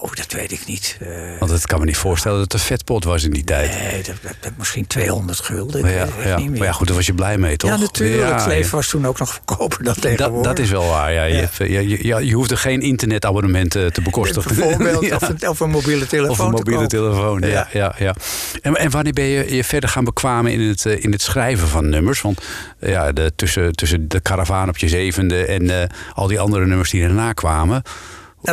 [0.00, 0.96] Oh, dat weet ik niet.
[1.00, 1.08] Eh,
[1.38, 3.70] Want het kan me niet voorstellen dat het een vetpot was in die tijd.
[3.70, 5.80] nee, dat, dat, dat misschien 200 gulden.
[5.80, 6.50] Maar ik ja, ja.
[6.50, 7.70] maar ja, goed, daar was je blij mee, toch?
[7.70, 8.34] Ja, natuurlijk.
[8.34, 10.46] Het leven was toen ook nog goedkoper dan Dat, tegenwoordig.
[10.46, 11.12] dat is wel waar.
[11.12, 11.22] Ja.
[11.22, 14.54] Je, eh, je, je, je hoefde geen internetabonnement te bekostigen.
[14.54, 17.68] Bijvoorbeeld, of, een, of een mobiele telefoon Of een mobiele telefoon, ja.
[17.72, 17.94] Ja.
[17.98, 18.14] ja,
[18.62, 21.68] En, en wanneer ben je je verder gaan bekwamen in het, eh, in het schrijven
[21.68, 22.20] van nummers?
[22.20, 22.40] Want
[22.78, 27.02] ja, de, tussen, tussen de karavaan op je zevende en al die andere nummers die
[27.02, 27.82] erna kwamen.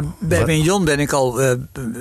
[0.01, 1.51] Nou, bij Wat- Mignon ben ik al eh,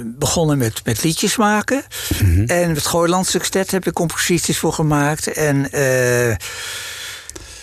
[0.04, 1.82] begonnen met, met liedjes maken.
[2.22, 2.42] Mhm.
[2.44, 5.26] En het Gooiland Sextet heb ik composities voor gemaakt.
[5.32, 6.36] En eh,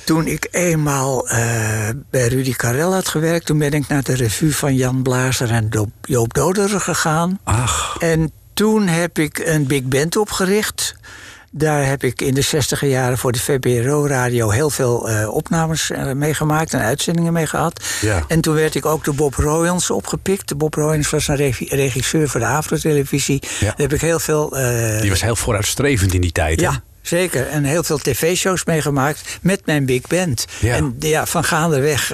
[0.05, 3.45] toen ik eenmaal eh, bij Rudy Karel had gewerkt...
[3.45, 7.39] toen ben ik naar de revue van Jan Blazer en Do- Joop Doderer gegaan.
[7.43, 10.95] Ach, En toen heb ik een big band opgericht.
[11.53, 16.11] Daar heb ik in de zestiger jaren voor de VPRO-radio heel veel eh, opnames eh,
[16.11, 17.83] meegemaakt en uitzendingen mee gehad.
[18.01, 18.23] Ja.
[18.27, 20.57] En toen werd ik ook door Bob Royans opgepikt.
[20.57, 23.41] Bob Royans was een regi- regisseur voor de Afro-televisie.
[23.59, 23.65] Ja.
[23.65, 24.57] Daar heb ik heel veel.
[24.57, 26.59] eh, die was heel vooruitstrevend in die tijd.
[26.59, 26.65] hè?
[26.65, 27.47] ja, zeker.
[27.47, 30.45] En heel veel tv-shows meegemaakt met mijn big band.
[30.59, 30.75] Ja.
[30.75, 32.11] En ja, van gaandeweg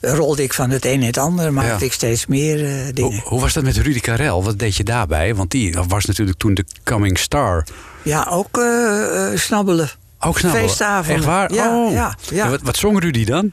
[0.00, 1.52] rolde ik van het een in het ander.
[1.52, 1.86] Maakte Ja.
[1.86, 2.56] ik steeds meer
[2.94, 3.10] dingen.
[3.12, 4.44] Hoe, hoe was dat met Rudy Karel?
[4.44, 5.34] Wat deed je daarbij?
[5.34, 7.66] Want die was natuurlijk toen de coming star.
[8.04, 9.90] Ja, ook eh, snabbelen.
[10.20, 10.52] Ook snel.
[10.52, 11.14] Feestavonden.
[11.14, 11.52] Echt waar?
[11.52, 11.92] Ja, oh.
[11.92, 12.50] ja, ja.
[12.50, 13.52] Wat, wat zong Rudy dan?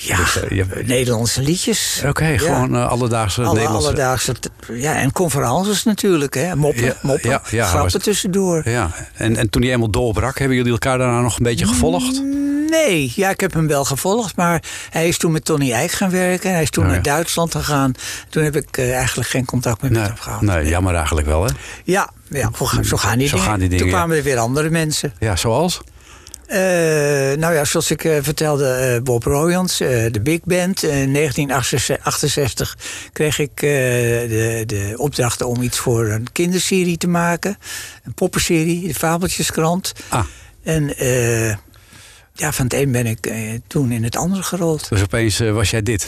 [0.00, 2.02] Ja, Dus, eh, je- Nederlandse liedjes.
[2.06, 2.38] Oké, Ja.
[2.38, 3.88] gewoon eh, alledaagse Alle Nederlandse...
[3.88, 4.34] alledaagse.
[4.72, 6.56] Ja, en conferences natuurlijk, hè.
[6.56, 8.68] Moppen, Ja, moppen ja, ja, grappen was- tussendoor.
[8.68, 12.22] Ja, en, en toen hij eenmaal doorbrak, hebben jullie elkaar daarna nog een beetje gevolgd?
[12.70, 16.10] Nee, ja, ik heb hem wel gevolgd, maar hij is toen met Tony Eijk gaan
[16.10, 16.52] werken.
[16.52, 17.92] Hij is toen Oh, naar Duitsland gegaan.
[18.28, 20.40] Toen heb ik eh, eigenlijk geen contact meer met hem gehad.
[20.40, 21.50] nee, jammer eigenlijk wel, hè?
[21.84, 23.50] Ja, ja zo, gaan- zo gaan die Zo dingen.
[23.50, 25.12] gaan die dingen, Toen kwamen er weer andere mensen.
[25.18, 25.80] Ja, zoals?
[26.48, 26.58] Eh,
[27.38, 30.82] nou ja, zoals ik eh, vertelde, eh, Bob Royans, de Big Band.
[30.82, 32.76] In 1968
[33.12, 37.58] kreeg ik de, de opdracht om iets voor een kinderserie te maken.
[38.04, 39.92] Een poppenserie, de Fabeltjeskrant.
[40.08, 40.24] Ah,
[40.62, 40.94] En
[42.32, 43.32] ja, van het een ben ik
[43.66, 44.88] toen in het andere gerold.
[44.88, 46.06] dus opeens was jij dit.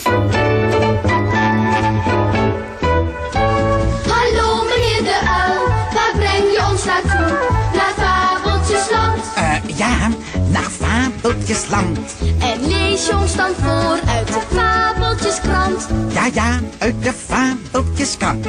[11.68, 15.88] En lees je ons dan voor uit de Fabeltjeskrant.
[16.08, 18.46] Ja, ja, uit de Fabeltjeskrant.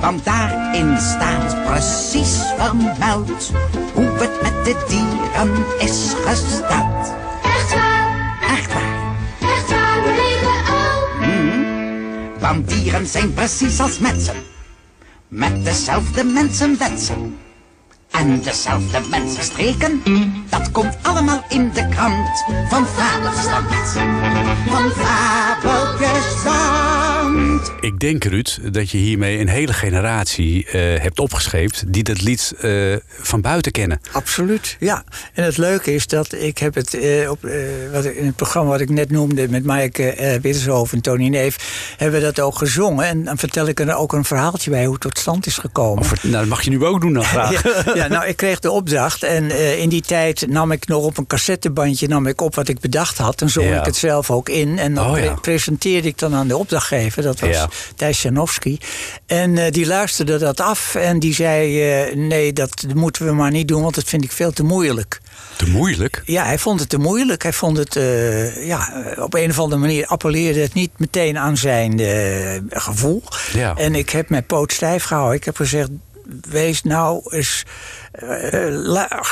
[0.00, 3.50] Want daarin staat precies vermeld
[3.94, 7.14] hoe het met de dieren is gesteld.
[7.42, 12.38] Echt waar, Echt waar, echt waar meneer uil.
[12.40, 14.36] want dieren zijn precies als mensen.
[15.28, 17.38] Met dezelfde mensenwensen.
[18.12, 20.02] En dezelfde mensenstreken.
[20.48, 23.68] Dat komt allemaal in de krant van Fabeltjesland.
[24.68, 27.72] Van Fabeltjesland.
[27.80, 31.84] Ik denk, Ruud, dat je hiermee een hele generatie eh, hebt opgescheept...
[31.86, 34.00] die dat lied eh, van buiten kennen.
[34.12, 35.04] Absoluut, ja.
[35.34, 37.52] En het leuke is dat ik heb het eh, op, eh,
[37.92, 39.48] wat, in het programma wat ik net noemde...
[39.48, 41.56] met Maaike eh, Wittershoofd en Tony Neef...
[41.96, 43.06] hebben we dat ook gezongen.
[43.06, 46.02] En dan vertel ik er ook een verhaaltje bij hoe het tot stand is gekomen.
[46.02, 47.62] Of, nou, dat mag je nu ook doen dan graag.
[47.62, 51.04] Ja, ja, nou, ik kreeg de opdracht en eh, in die tijd nam ik nog
[51.04, 53.40] op een cassettebandje nam ik op wat ik bedacht had.
[53.40, 53.78] En zong Ja.
[53.78, 54.78] ik het zelf ook in.
[54.78, 55.24] En dan Oh, ja.
[55.32, 57.68] pre- presenteerde ik dan aan de opdrachtgever, dat was Ja.
[57.96, 58.78] Thijs Janowski.
[59.26, 63.50] En eh, die luisterde dat af en die zei: eh, Nee, dat moeten we maar
[63.50, 65.20] niet doen, want dat vind ik veel te moeilijk.
[65.56, 66.22] Te moeilijk.
[66.24, 67.42] Ja, hij vond het te moeilijk.
[67.42, 67.94] Hij vond het,
[68.64, 72.00] ja, op een of andere manier appelleerde het niet meteen aan zijn
[72.70, 73.22] gevoel.
[73.52, 73.74] Ja.
[73.76, 75.36] En ik heb mijn poot stijf gehouden.
[75.36, 75.88] Ik heb gezegd,
[76.50, 77.64] wees nou eens,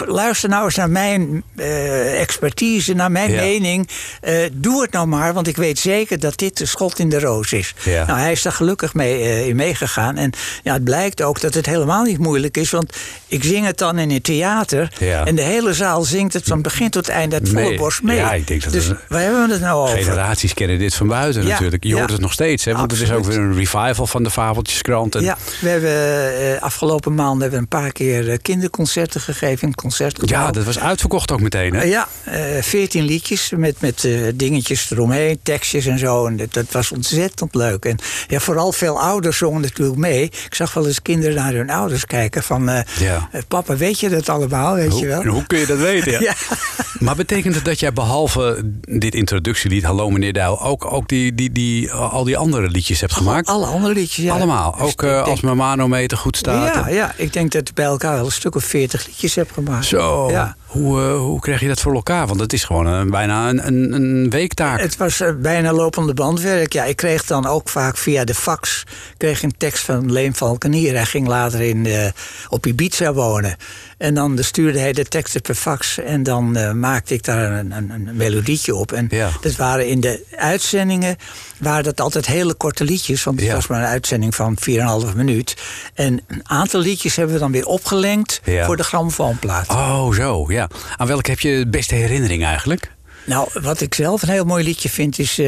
[0.06, 3.40] luister nou eens naar mijn eh, expertise, naar mijn Ja.
[3.40, 3.88] mening.
[4.20, 7.20] Eh, doe het nou maar, want ik weet zeker dat dit de schot in de
[7.20, 7.74] roos is.
[7.84, 8.06] Ja.
[8.06, 10.16] Nou, hij is daar gelukkig mee eh, in meegegaan.
[10.16, 10.30] En
[10.62, 13.98] ja, het blijkt ook dat het helemaal niet moeilijk is, want ik zing het dan
[13.98, 14.92] in het theater.
[14.98, 15.26] Ja.
[15.26, 17.78] En de hele zaal zingt het van begin tot eind uit volle Nee.
[17.78, 18.16] borst mee.
[18.16, 19.98] Ja, ik denk dat dus waar hebben we het nou over?
[20.02, 21.84] Generaties kennen dit van buiten natuurlijk.
[21.84, 22.72] Je hoort het nog steeds, hè?
[22.72, 25.14] Want het is ook weer een revival van de Fabeltjeskrant.
[25.14, 25.90] En, Ja, we hebben
[26.56, 28.38] eh, afgelopen maanden hebben we een paar keer
[28.70, 30.40] eh, kinderconcerten gegeven in het concertgebouw.
[30.40, 31.80] Ja, dat was uitverkocht ook meteen, hè?
[31.80, 32.08] Eh, ja,
[32.62, 36.26] veertien liedjes met, met eh, dingetjes eromheen, tekstjes en zo.
[36.26, 37.84] En dat, dat was ontzettend leuk.
[37.84, 40.22] En ja, vooral veel ouders zongen natuurlijk mee.
[40.24, 42.68] Ik zag wel eens kinderen naar hun ouders kijken van...
[42.68, 43.28] eh, Ja.
[43.32, 45.22] eh, papa, weet je dat allemaal, weet je wel?
[45.22, 46.12] Hoe, hoe kun je dat weten?
[46.12, 46.18] Ja.
[46.20, 46.34] Ja.
[46.98, 51.52] Maar betekent het dat jij behalve dit introductielied, Hallo meneer Duil, ook, ook die, die,
[51.52, 53.48] die, al die andere liedjes hebt gemaakt?
[53.48, 54.34] Alle andere liedjes, ja.
[54.34, 54.72] Allemaal.
[54.78, 56.74] Dus Ook eh, denk- als mijn manometer goed staat.
[56.74, 59.84] Ja, ja, ik denk dat bij elkaar wel een stuk of veertig liedjes heb gemaakt.
[59.84, 60.30] Zo.
[60.30, 60.56] Ja.
[60.70, 62.26] Hoe, eh, hoe krijg je dat voor elkaar?
[62.26, 64.80] Want het is gewoon een, bijna een, een, weektaak.
[64.80, 66.72] Het was eh, bijna lopende bandwerk.
[66.72, 68.84] Ja, ik kreeg dan ook vaak via de fax
[69.16, 70.94] kreeg een tekst van Leen Valkenier.
[70.94, 72.06] Hij ging later in, eh,
[72.48, 73.56] op Ibiza wonen.
[73.98, 75.98] En dan stuurde hij de teksten per fax.
[75.98, 78.92] En dan eh, maakte ik daar een, een, een melodietje op.
[78.92, 79.30] En Ja.
[79.40, 81.16] dat waren in de uitzendingen
[81.58, 83.24] waren dat altijd hele korte liedjes.
[83.24, 83.54] Want het Ja.
[83.54, 85.56] was maar een uitzending van 4,5 minuut.
[85.94, 88.66] En een aantal liedjes hebben we dan weer opgelengd Ja.
[88.66, 89.68] voor de grammofoonplaat.
[89.68, 90.59] Oh, zo, ja.
[90.96, 92.92] Aan welke heb je de beste herinnering eigenlijk?
[93.30, 95.44] Nou, wat ik zelf een heel mooi liedje vind is eh,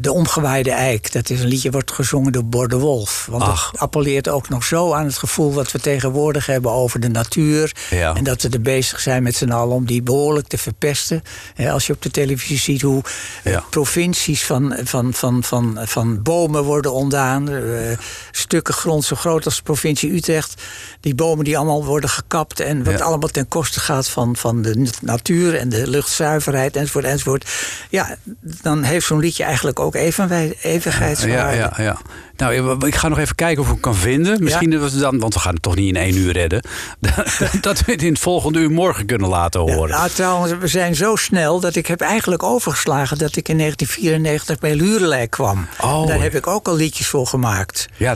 [0.00, 1.12] De Omgewaaide Eik.
[1.12, 3.26] Dat is een liedje wordt gezongen door Bor de Wolf.
[3.30, 3.70] Want Ach.
[3.70, 7.72] dat appelleert ook nog zo aan het gevoel wat we tegenwoordig hebben over de natuur.
[7.90, 8.14] Ja.
[8.14, 11.22] En dat we er bezig zijn met z'n allen om die behoorlijk te verpesten.
[11.70, 13.02] Als je op de televisie ziet hoe
[13.44, 13.64] eh, Ja.
[13.70, 17.48] provincies van, van, van, van, van bomen worden ontdaan.
[17.48, 17.98] eh,
[18.30, 20.62] stukken grond zo groot als de provincie Utrecht.
[21.00, 22.60] Die bomen die allemaal worden gekapt.
[22.60, 23.04] En wat Ja.
[23.04, 27.50] allemaal ten koste gaat van, van de natuur en de luchtzuiverheid enzovoort enzovoort.
[27.88, 31.56] Ja, dan heeft zo'n liedje eigenlijk ook evigheidswaarde.
[31.56, 31.98] Ja, ja, ja.
[32.40, 34.42] Nou, ik ga nog even kijken of ik hem kan vinden.
[34.42, 36.62] Misschien dat we het dan, want we gaan het toch niet in één uur redden.
[37.60, 39.90] dat we het in het volgende uur morgen kunnen laten Ja, horen.
[39.90, 44.58] nou, trouwens, we zijn zo snel dat ik heb eigenlijk overgeslagen dat ik in 1994
[44.58, 45.66] bij Lurelei kwam.
[45.80, 46.06] Oh.
[46.06, 47.88] Daar heb ik ook al liedjes voor gemaakt.
[47.96, 48.14] Ja,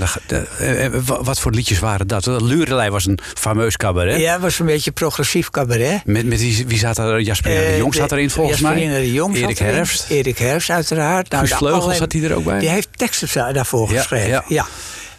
[0.58, 2.26] eh, eh, wa- wat voor liedjes waren dat?
[2.26, 4.20] Lurelei was een fameus cabaret.
[4.20, 6.04] Ja, was een beetje progressief cabaret.
[6.04, 7.20] Met, met wie, wie zat er?
[7.20, 9.00] Jasperina de Eh, Jong zat erin volgens Jasperina mij.
[9.00, 9.58] de Jong Erik.
[9.58, 10.06] Herfst.
[10.10, 11.30] Erik Herfst, uiteraard.
[11.30, 12.58] Nou, Guus Vleugel zat die er ook bij?
[12.58, 14.12] Die heeft teksten daarvoor Ja, geschreven.
[14.18, 14.44] Ja.
[14.48, 14.66] Ja.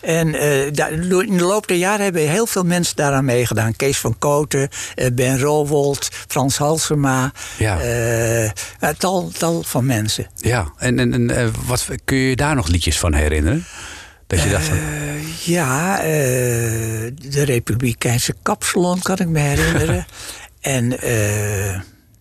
[0.01, 0.31] En
[0.73, 3.75] daar- in de loop der jaren hebben heel veel mensen daaraan meegedaan.
[3.75, 7.31] Kees van Koten, eh, Ben Rowold, Frans Halsema.
[7.57, 7.79] Ja.
[7.79, 10.27] eh, tal, tal van mensen.
[10.35, 13.65] Ja, en, en, en wat, kun je je daar nog liedjes van herinneren?
[14.27, 14.77] Dat je dacht van,
[15.45, 20.05] Ja, de Republikeinse Kapsalon kan ik me herinneren.
[20.61, 20.97] en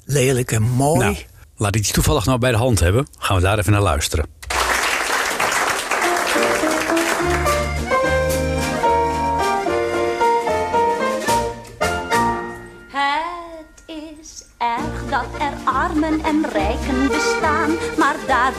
[0.04, 0.98] lelijk en mooi.
[0.98, 1.16] nou,
[1.56, 3.06] laat ik die toevallig nou bij de hand hebben.
[3.18, 4.26] Gaan we daar even naar luisteren.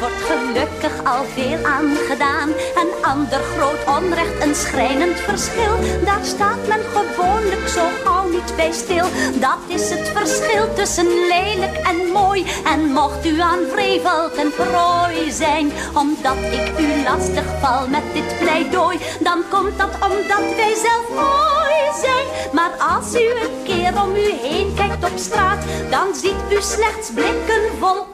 [0.05, 2.49] Wordt gelukkig al veel aan gedaan.
[2.49, 8.71] Een ander groot onrecht, een schrijnend verschil, daar staat men gewoonlijk zo gauw niet bij
[8.71, 9.05] stil.
[9.33, 12.45] Dat is het verschil tussen lelijk en mooi.
[12.65, 18.39] En mocht u aan vrevel ten prooi zijn, omdat ik u lastig val met dit
[18.39, 22.25] pleidooi, dan komt dat omdat wij zelf mooi zijn.
[22.51, 27.09] Maar als u een keer om u heen kijkt op straat, dan ziet u slechts
[27.13, 28.05] blikken vol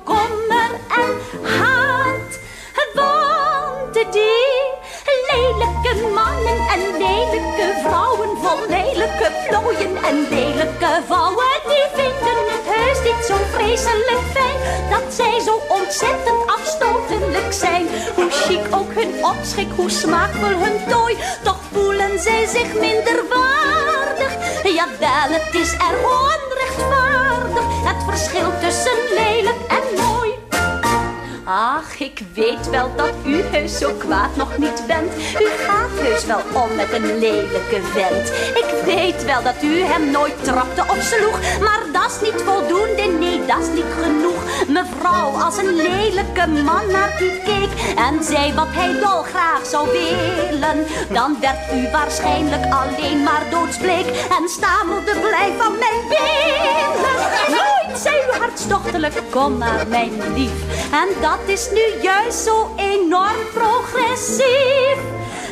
[0.89, 2.39] en haat.
[3.91, 4.03] Die
[5.31, 12.99] lelijke mannen en lelijke vrouwen vol lelijke plooien en lelijke vrouwen, die vinden het heus
[13.03, 17.87] niet zo vreselijk fijn dat zij zo ontzettend afstotelijk zijn.
[18.15, 24.33] Hoe chic ook hun opschik, hoe smaakvol hun tooi, toch voelen zij zich minder waardig.
[24.63, 30.10] Jawel, het is erg onrechtvaardig, het verschil tussen lelijk en mooi.
[31.53, 35.13] Ach, ik weet wel dat u heus zo kwaad nog niet bent.
[35.15, 38.27] U gaat heus wel om met een lelijke vent.
[38.55, 41.39] Ik weet wel dat u hem nooit trapte of sloeg.
[41.59, 44.67] Maar dat is niet voldoende, nee, dat is niet genoeg.
[44.67, 50.85] Mevrouw, als een lelijke man naar u keek en zei wat hij dolgraag zou willen,
[51.09, 57.80] dan werd u waarschijnlijk alleen maar doodsbleek en stamelde blij van mijn billen.
[57.95, 60.91] Zei u hartstochtelijk, kom maar mijn lief.
[60.91, 64.97] En dat is nu juist zo enorm progressief.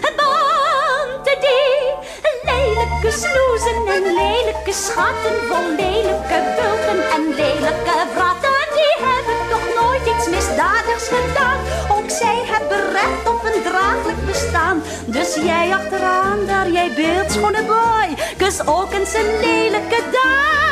[0.01, 9.39] Want die lelijke snoezen en lelijke schatten vol lelijke bulten en lelijke vratten, die hebben
[9.49, 11.57] toch nooit iets misdadigs gedaan.
[11.97, 14.81] Ook zij hebben recht op een draaglijk bestaan.
[15.05, 20.68] Dus jij achteraan, daar jij beeldschone boy, kus ook eens een lelijke dame.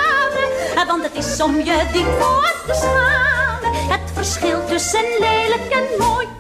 [0.85, 6.37] Want het is om je diep voor te schamen, het verschil tussen lelijk en mooi.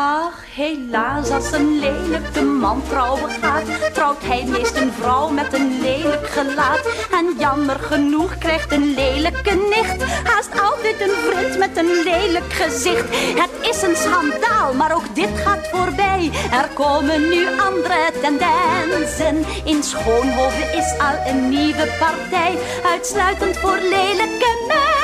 [0.00, 5.80] Ach, helaas, als een lelijke man trouwen gaat, trouwt hij meest een vrouw met een
[5.80, 6.86] lelijk gelaat.
[7.10, 13.08] En jammer genoeg krijgt een lelijke nicht haast altijd een vriend met een lelijk gezicht.
[13.42, 16.30] Het is een schandaal, maar ook dit gaat voorbij.
[16.52, 19.44] Er komen nu andere tendensen.
[19.64, 24.97] In Schoonhoven is al een nieuwe partij, uitsluitend voor lelijke mensen.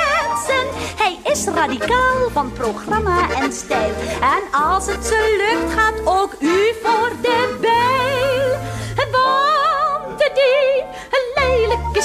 [0.97, 3.95] Hij is radicaal van programma en stijl.
[4.21, 8.59] En als het zo lukt, gaat ook u voor de bijl.
[9.11, 10.85] Want die
[11.35, 12.03] lelijke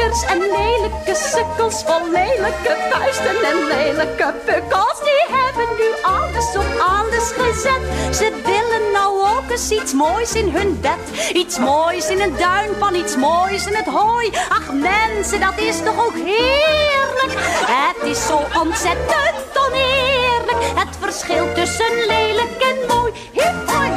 [0.00, 7.32] en lelijke sukkels vol lelijke vuisten en lelijke pukkels, die hebben nu alles op alles
[7.38, 8.14] gezet.
[8.16, 11.32] Ze willen nou ook eens iets moois in hun bed.
[11.32, 14.30] Iets moois in een duinpan, iets moois in het hooi.
[14.48, 17.32] Ach mensen, dat is toch ook heerlijk.
[17.66, 20.60] Het is zo ontzettend oneerlijk.
[20.74, 23.12] Het verschil tussen lelijk en mooi.
[23.32, 23.90] Hip, hoi.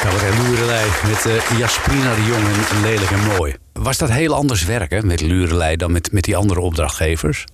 [0.00, 3.67] Cabaret Lurelei met uh, Jasprina de Jong en Lelijk en Mooi.
[3.78, 7.44] Was dat heel anders werken met Lurelei dan met, met die andere opdrachtgevers?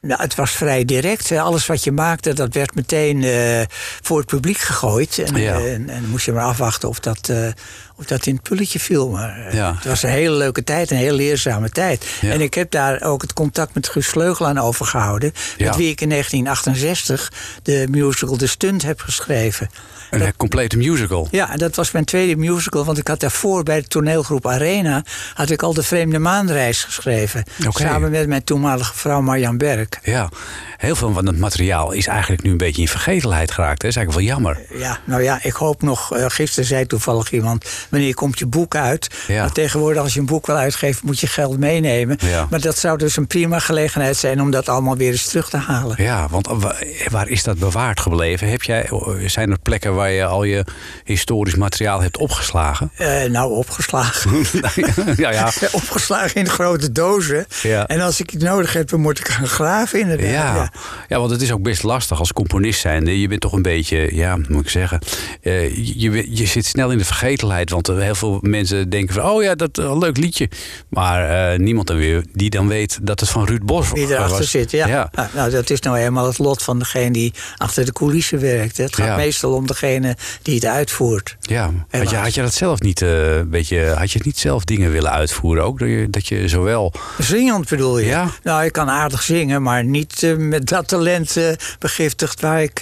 [0.00, 1.32] Nou, het was vrij direct.
[1.32, 3.60] Alles wat je maakte, dat werd meteen eh,
[4.02, 5.18] voor het publiek gegooid.
[5.18, 5.54] En, Ja.
[5.54, 7.48] eh, en, moest je maar afwachten of dat, eh,
[7.96, 9.08] of dat in het pulletje viel.
[9.08, 9.74] Maar eh, Ja.
[9.74, 12.06] het was een hele leuke tijd, een heel leerzame tijd.
[12.20, 12.30] Ja.
[12.32, 15.32] En ik heb daar ook het contact met Guus Vleugel aan overgehouden.
[15.56, 15.66] Ja.
[15.66, 19.70] Met wie ik in 1968 de musical De Stunt heb geschreven.
[20.10, 21.28] Een eh, complete musical.
[21.30, 25.50] Ja, dat was mijn tweede musical, want ik had daarvoor bij de toneelgroep Arena had
[25.50, 27.44] ik al de Vreemde Maanreis geschreven.
[27.68, 29.98] Samen met mijn toenmalige vrouw Marjan Berk.
[30.02, 30.28] Ja,
[30.76, 33.82] heel veel van het materiaal is eigenlijk nu een beetje in vergetelheid geraakt.
[33.82, 33.88] Hè?
[33.88, 34.78] Dat is eigenlijk wel jammer.
[34.78, 36.12] Ja, nou ja, ik hoop nog.
[36.16, 39.08] eh, gisteren zei toevallig iemand: wanneer komt je boek uit?
[39.26, 39.40] Ja.
[39.40, 42.16] Maar tegenwoordig, als je een boek wil uitgeven, moet je geld meenemen.
[42.20, 42.46] Ja.
[42.50, 45.56] Maar dat zou dus een prima gelegenheid zijn om dat allemaal weer eens terug te
[45.56, 46.02] halen.
[46.02, 46.76] Ja, want wa-
[47.10, 48.48] waar is dat bewaard gebleven?
[48.50, 48.88] Heb jij,
[49.26, 50.64] zijn er plekken waar je al je
[51.04, 52.90] historisch materiaal hebt opgeslagen?
[52.96, 54.30] Eh, nou, opgeslagen.
[55.16, 55.50] ja, ja.
[55.72, 57.46] opgeslagen in grote dozen.
[57.62, 57.86] Ja.
[57.86, 60.26] En als ik het nodig heb, dan moet ik gaan graven inderdaad.
[60.26, 60.54] Ja.
[60.54, 60.72] Ja.
[61.08, 61.18] Ja.
[61.18, 63.20] want het is ook best lastig als componist zijnde.
[63.20, 64.98] Je bent toch een beetje, ja, hoe moet ik zeggen.
[65.42, 67.70] eh, je, je zit snel in de vergetelheid.
[67.72, 70.48] Want eh, heel veel mensen denken van, oh ja, dat een leuk liedje.
[70.88, 74.38] Maar eh, niemand dan weer die dan weet dat het van Ruud Bos Wie erachter
[74.38, 74.50] was.
[74.50, 74.86] zit, ja.
[74.86, 75.08] ja.
[75.12, 78.76] Nou, nou, dat is nou helemaal het lot van degene die achter de coulissen werkt.
[78.76, 78.84] hè.
[78.84, 79.16] Het gaat Ja.
[79.16, 81.36] meestal om degene die het uitvoert.
[81.40, 84.64] Ja, had je, had je dat zelf niet, eh, een beetje, had je niet zelf
[84.64, 85.78] dingen willen uitvoeren ook?
[85.78, 88.06] Dat je, dat je zowel, Zingend bedoel je?
[88.06, 88.28] Ja.
[88.42, 91.44] Nou, ik kan aardig zingen, maar niet eh, met dat talent eh,
[91.78, 92.80] begiftigd waar ik...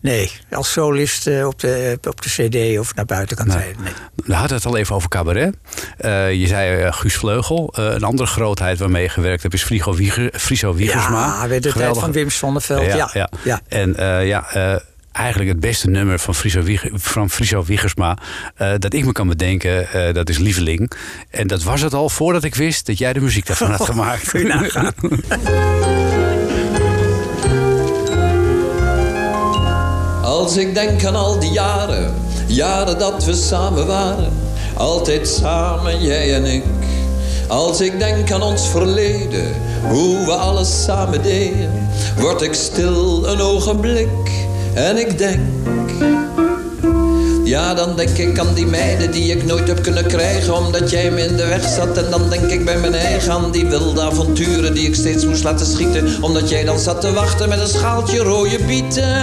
[0.00, 3.82] nee, als solist eh, op, de, op de cd of naar buiten kan treden.
[3.82, 3.92] Nee.
[4.24, 5.56] we hadden het al even over cabaret.
[5.98, 7.72] Eh, je zei eh, Guus Vleugel.
[7.76, 11.26] Een andere grootheid waarmee je gewerkt hebt is Frigo, Wieger, Friso Wiegersma.
[11.26, 12.86] Ja, weer de tijd Geweldige- van Wim Sonneveld.
[12.86, 13.28] Ja, Ja, ja.
[13.44, 13.60] ja.
[13.68, 13.94] En
[14.26, 14.46] ja,
[15.12, 18.18] eigenlijk het beste nummer van Friso, Wieg- van Friso Wiegersma...
[18.78, 20.90] dat ik me kan bedenken, dat is Lieveling.
[21.30, 24.28] En dat was het al voordat ik wist dat jij de muziek daarvan had gemaakt.
[24.30, 24.46] kun
[30.26, 32.14] Als ik denk aan al die jaren,
[32.46, 34.32] jaren dat we samen waren,
[34.76, 36.64] altijd samen, jij en ik.
[37.48, 39.54] Als ik denk aan ons verleden,
[39.88, 44.08] hoe we alles samen deden, word ik stil een ogenblik
[44.74, 45.40] en ik denk.
[47.46, 51.10] Ja, dan denk ik aan die meiden die ik nooit heb kunnen krijgen Omdat jij
[51.10, 54.02] me in de weg zat En dan denk ik bij mijn eigen aan die wilde
[54.02, 57.68] avonturen Die ik steeds moest laten schieten Omdat jij dan zat te wachten met een
[57.68, 59.04] schaaltje rode bieten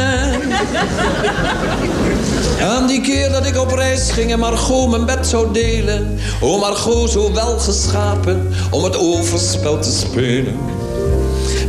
[2.72, 6.20] aan die keer dat ik op reis ging en Margot mijn bed zou delen.
[6.42, 10.58] O Margot, zo wel geschapen om het overspel te spelen.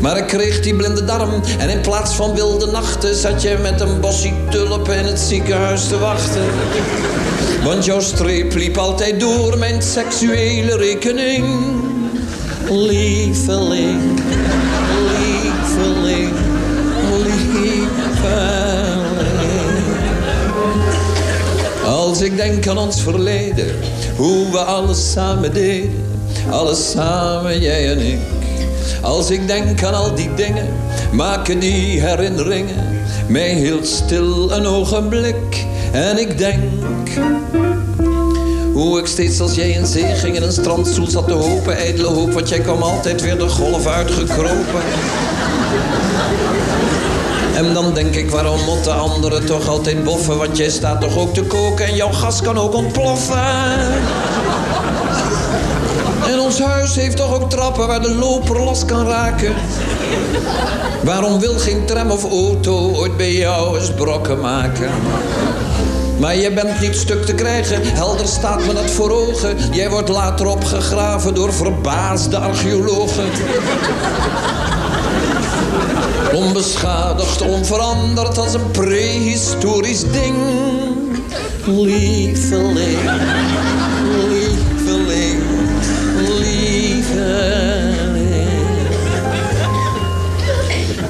[0.05, 3.81] Maar ik kreeg die blinde darm en in plaats van wilde nachten zat je met
[3.81, 6.43] een bossie tulpen in het ziekenhuis te wachten.
[7.63, 11.47] Want jouw streep liep altijd door mijn seksuele rekening.
[12.71, 14.01] Lieveling,
[15.09, 16.33] lieveling,
[17.23, 17.89] lieveling.
[21.85, 23.75] Als ik denk aan ons verleden,
[24.17, 26.05] hoe we alles samen deden,
[26.51, 28.19] alles samen, jij en ik.
[29.03, 30.69] Als ik denk aan al die dingen,
[31.13, 35.65] maken die herinneringen mij heel stil een ogenblik.
[35.93, 36.63] En ik denk
[38.73, 42.09] hoe ik steeds als jij in zee ging in een strandstoel zat te hopen, ijdele
[42.09, 44.83] hoop, want jij kwam altijd weer de golf uitgekropen.
[47.55, 50.39] En dan denk ik, waarom moeten anderen toch altijd boffen?
[50.39, 53.43] Want jij staat toch ook te koken en jouw gas kan ook ontploffen.
[56.45, 59.55] Ons huis heeft toch ook trappen waar de loper los kan raken.
[61.03, 64.91] Waarom wil geen tram of auto ooit bij jou eens brokken maken?
[66.19, 69.57] Maar je bent niet stuk te krijgen, helder staat me dat voor ogen.
[69.73, 73.25] Jij wordt later opgegraven door verbaasde archeologen.
[76.35, 80.37] Onbeschadigd, onveranderd als een prehistorisch ding.
[81.67, 82.99] Lieveling,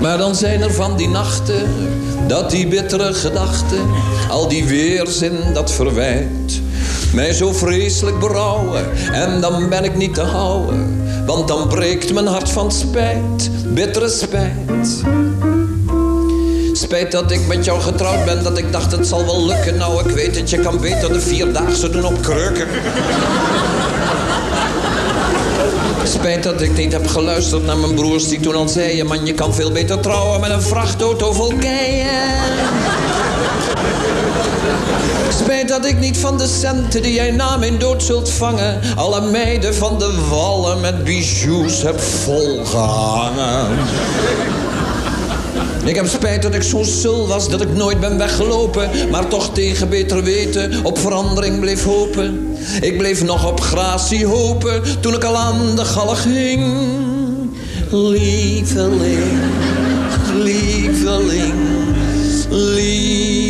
[0.05, 1.69] Maar dan zijn er van die nachten,
[2.27, 3.79] dat die bittere gedachten,
[4.31, 6.61] al die weerzin dat verwijt,
[7.13, 8.85] mij zo vreselijk berouwen.
[9.13, 14.09] En dan ben ik niet te houden, want dan breekt mijn hart van spijt, bittere
[14.09, 15.03] spijt.
[16.73, 19.77] Spijt dat ik met jou getrouwd ben, dat ik dacht het zal wel lukken.
[19.77, 22.67] Nou, ik weet het, je kan beter de vierdaagse doen op kreuken.
[26.05, 29.07] Spijt dat ik niet heb geluisterd naar mijn broers die toen al zeiden...
[29.07, 32.07] man, je kan veel beter trouwen met een vrachtauto vol keien.
[35.41, 38.81] Spijt dat ik niet van de centen die jij na mijn dood zult vangen...
[38.97, 43.79] alle meiden van de wallen met bijoux heb volgehangen.
[45.85, 48.91] Ik heb spijt dat ik zo sul was dat ik nooit ben weggelopen...
[49.11, 52.54] maar toch tegen beter weten op verandering bleef hopen.
[52.81, 56.63] Ik bleef nog op gratie hopen toen ik al aan de galg hing.
[57.91, 59.41] Lieveling,
[60.35, 61.55] lieveling,
[62.51, 63.44] lieveling.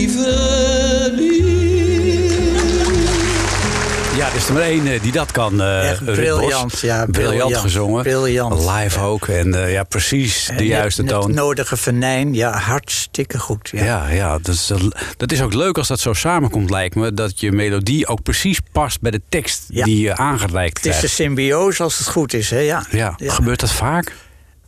[4.44, 5.62] Is er maar één eh, die dat kan.
[5.62, 6.14] Echt Bos.
[6.14, 8.02] briljant, ja, Briljant gezongen.
[8.02, 8.70] briljant.
[8.70, 9.28] Live ook.
[9.28, 11.22] En eh, ja, precies de juiste net- toon.
[11.26, 13.68] Het nodige venijn, ja, hartstikke goed.
[13.72, 13.84] Ja.
[13.84, 14.70] Ja, ja dat, is,
[15.16, 17.14] dat is ook leuk als dat zo samenkomt, lijkt me.
[17.14, 19.84] Dat je melodie ook precies past bij de tekst Ja.
[19.84, 21.16] die je aangereikt Het is de krijgt.
[21.16, 22.58] symbiose als het goed is, hè?
[22.58, 22.84] Ja.
[22.90, 24.12] Ja, gebeurt dat vaak?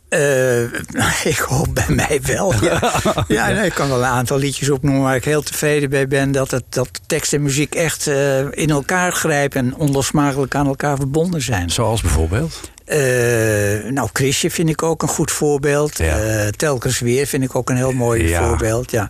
[0.09, 0.63] Eh,
[1.33, 2.53] ik hoop bij mij wel.
[2.61, 2.91] Ja,
[3.27, 6.31] ja nee, ik kan wel een aantal liedjes opnoemen waar ik heel tevreden bij ben.
[6.31, 10.97] Dat, het, dat tekst en muziek echt eh, in elkaar grijpen en onlosmakelijk aan elkaar
[10.97, 11.69] verbonden zijn.
[11.69, 12.71] Zoals bijvoorbeeld?
[12.87, 15.97] Eh, nou, Chrisje vind ik ook een goed voorbeeld.
[15.97, 16.19] Ja.
[16.19, 18.47] Eh, telkens weer vind ik ook een heel mooi Ja.
[18.47, 18.91] voorbeeld.
[18.91, 19.09] Ja.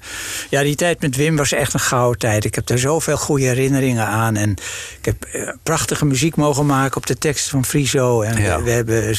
[0.50, 2.46] ja, die tijd met Wim was echt een gouden tijd.
[2.46, 4.36] Ik heb daar zoveel goede herinneringen aan.
[4.36, 4.52] En
[5.00, 8.22] ik heb eh, prachtige muziek mogen maken op de teksten van Friso.
[8.22, 8.58] En Ja.
[8.58, 9.16] we, we hebben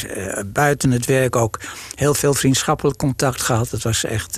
[0.53, 1.59] buiten het werk ook
[1.95, 3.69] heel veel vriendschappelijk contact gehad.
[3.69, 4.37] Dat was echt.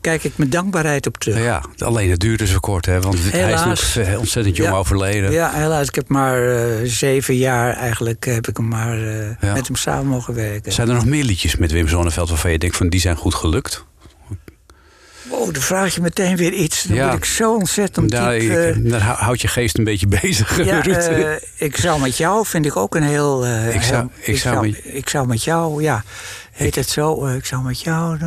[0.00, 1.42] Kijk ik met dankbaarheid op terug.
[1.44, 3.00] Ja, alleen het duurde zo kort, hè?
[3.00, 5.32] Want hij is nog ontzettend jong overleden.
[5.32, 5.88] Ja, helaas.
[5.88, 6.40] Ik heb maar
[6.84, 8.98] zeven jaar eigenlijk heb ik hem maar
[9.50, 9.56] Ja.
[9.56, 10.72] met hem samen mogen werken.
[10.72, 13.34] Zijn er nog meer liedjes met Wim Zonneveld waarvan je denkt van die zijn goed
[13.34, 13.84] gelukt?
[15.28, 16.82] Oh, dan vraag je meteen weer iets.
[16.82, 17.04] Dan Ja.
[17.04, 18.20] word ik zo ontzettend diep...
[18.30, 22.16] ik- eh, daar hou- houdt je geest een beetje bezig, ja, eh, ik zou met
[22.16, 23.44] jou vind ik ook een heel...
[23.44, 26.04] eh, Ik zou- heel- ik zou met- ik zou met jou, ja.
[26.52, 27.26] Heet het zo?
[27.26, 28.18] Ik zou met jou...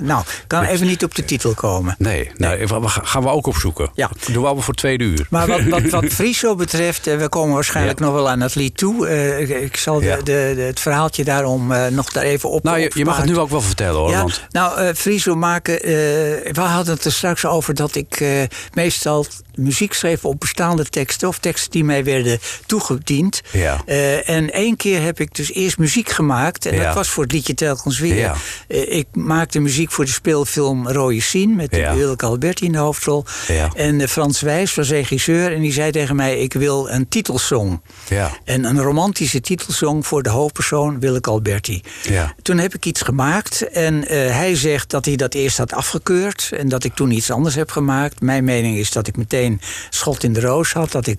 [0.00, 1.94] Nou, kan even niet op de titel komen.
[1.98, 3.90] Nee, we- gaan we ook opzoeken.
[3.94, 4.10] Ja.
[4.26, 5.26] Doen we allemaal voor tweede uur.
[5.30, 8.04] Maar wat, wat, wat Friso betreft, eh, we komen waarschijnlijk Ja.
[8.04, 9.06] nog wel aan het lied toe.
[9.08, 10.16] Eh, ik, zal de, Ja.
[10.16, 10.22] de,
[10.56, 13.38] de- het verhaaltje daarom eh, nog daar even op nou, je, je mag het nu
[13.38, 14.10] ook wel vertellen hoor.
[14.10, 15.74] Ja, Want, nou, eh Friso maken.
[16.52, 18.24] we hadden het er straks over dat ik
[18.74, 23.40] meestal muziek schreef op bestaande teksten of teksten die mij werden toegediend.
[23.52, 23.84] Ja.
[24.24, 26.66] En één keer heb ik dus eerst muziek gemaakt.
[26.66, 27.54] En dat was voor het liedje
[27.84, 28.14] Weer.
[28.16, 28.34] Ja.
[28.68, 31.94] Eh, ik maakte muziek voor de speelfilm Rode Sien met Ja.
[31.94, 33.24] Willeke Alberti in de hoofdrol.
[33.46, 33.70] Ja.
[33.74, 37.80] En eh, Frans Wijs was regisseur en die zei tegen mij: Ik wil een titelsong.
[38.08, 38.30] ja.
[38.44, 41.82] En een romantische titelsong voor de hoofdpersoon Willeke Alberti.
[42.02, 42.34] Ja.
[42.42, 46.50] Toen heb ik iets gemaakt en eh, hij zegt dat hij dat eerst had afgekeurd
[46.56, 48.20] en dat ik toen iets anders heb gemaakt.
[48.20, 49.60] Mijn mening is dat ik meteen
[49.90, 51.18] schot in de roos had, dat ik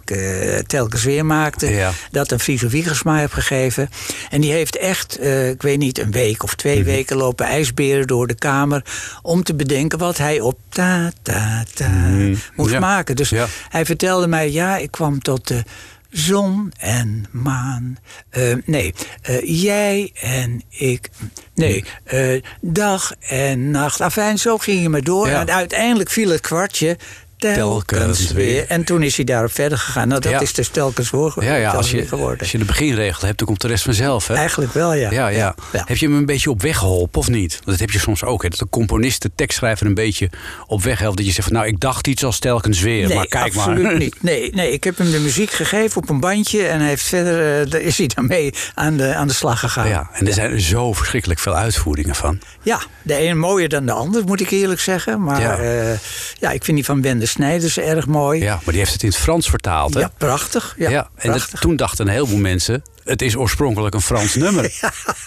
[0.68, 3.90] telkens weer maakte, dat een Friso Wiegersma heb gegeven.
[4.30, 6.86] En die heeft echt, ik weet niet, een week of twee Mhm.
[6.86, 8.84] weken lopen ijsberen door de kamer
[9.22, 12.70] om te bedenken wat hij op ta ta ta moest Mhm.
[12.70, 12.80] Ja.
[12.80, 13.16] maken.
[13.16, 13.46] Dus Ja.
[13.70, 15.64] hij vertelde mij, ja, ik kwam tot de
[16.10, 17.98] zon en maan.
[18.30, 21.10] Eh, nee, eh, jij en ik.
[21.56, 24.02] Nee, eh, dag en nacht.
[24.02, 25.28] Afijn, zo ging je maar door.
[25.28, 25.40] Ja.
[25.42, 26.98] En uiteindelijk viel het kwartje.
[27.40, 28.46] Telkens, Telkens weer.
[28.46, 28.66] weer.
[28.68, 30.08] En toen is hij daarop verder gegaan.
[30.08, 30.40] Nou, dat Ja.
[30.40, 32.40] is dus telkens Ja, ja als, weer je, geworden.
[32.40, 34.28] als je de beginregel hebt, dan komt de rest vanzelf.
[34.28, 34.34] Hè?
[34.36, 35.12] Eigenlijk wel, ja.
[35.12, 35.56] Ja, ja.
[35.72, 37.52] Heb je hem een beetje op weg geholpen of niet?
[37.54, 38.44] Want dat heb je soms ook.
[38.44, 38.50] Hè?
[38.50, 40.30] Dat de componist, de tekstschrijver een beetje
[40.68, 41.18] op weg helpt.
[41.18, 43.08] Dat je zegt van nou, ik dacht iets als telkens weer.
[43.08, 43.98] Nee, maar kijk absoluut maar.
[44.06, 44.24] niet.
[44.24, 46.64] Nee, nee, ik heb hem de muziek gegeven op een bandje.
[46.68, 49.88] En hij heeft verder eh, daar is hij daarmee aan de, aan de slag gegaan.
[49.88, 52.40] Ja, en er zijn zo verschrikkelijk veel uitvoeringen van.
[52.64, 55.24] Ja, de een mooier dan de ander, moet ik eerlijk zeggen.
[55.24, 55.98] Maar Ja.
[56.40, 58.42] ja ik vind die van Wende Snijders erg mooi.
[58.42, 60.00] Ja, maar die heeft het in het Frans vertaald, hè?
[60.00, 60.76] Ja, prachtig.
[60.78, 62.84] Ja, Ja, en dat- toen dachten een heleboel mensen...
[63.04, 64.62] het is oorspronkelijk een Frans nummer.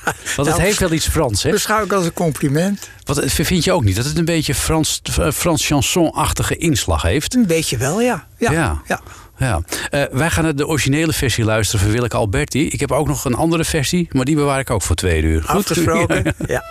[0.05, 1.50] Want het Nou, heeft wel iets Frans, hè?
[1.50, 2.88] Beschouw ik als een compliment.
[3.05, 7.34] Wat, vind je ook niet dat het een beetje Frans, eh, Frans chanson-achtige inslag heeft?
[7.34, 8.26] Een beetje wel, ja.
[8.38, 8.53] Ja.
[8.53, 8.82] Ja.
[8.86, 9.00] ja.
[9.38, 9.61] Ja.
[9.90, 12.68] Eh, wij gaan naar de originele versie luisteren van Willeke Alberti.
[12.68, 15.42] Ik heb ook nog een andere versie, maar die bewaar ik ook voor twee uur.
[15.42, 15.57] Goed?
[15.57, 16.34] Afgesproken.
[16.46, 16.62] ja.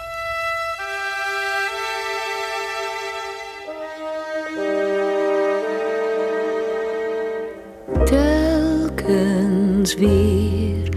[9.81, 10.89] Weer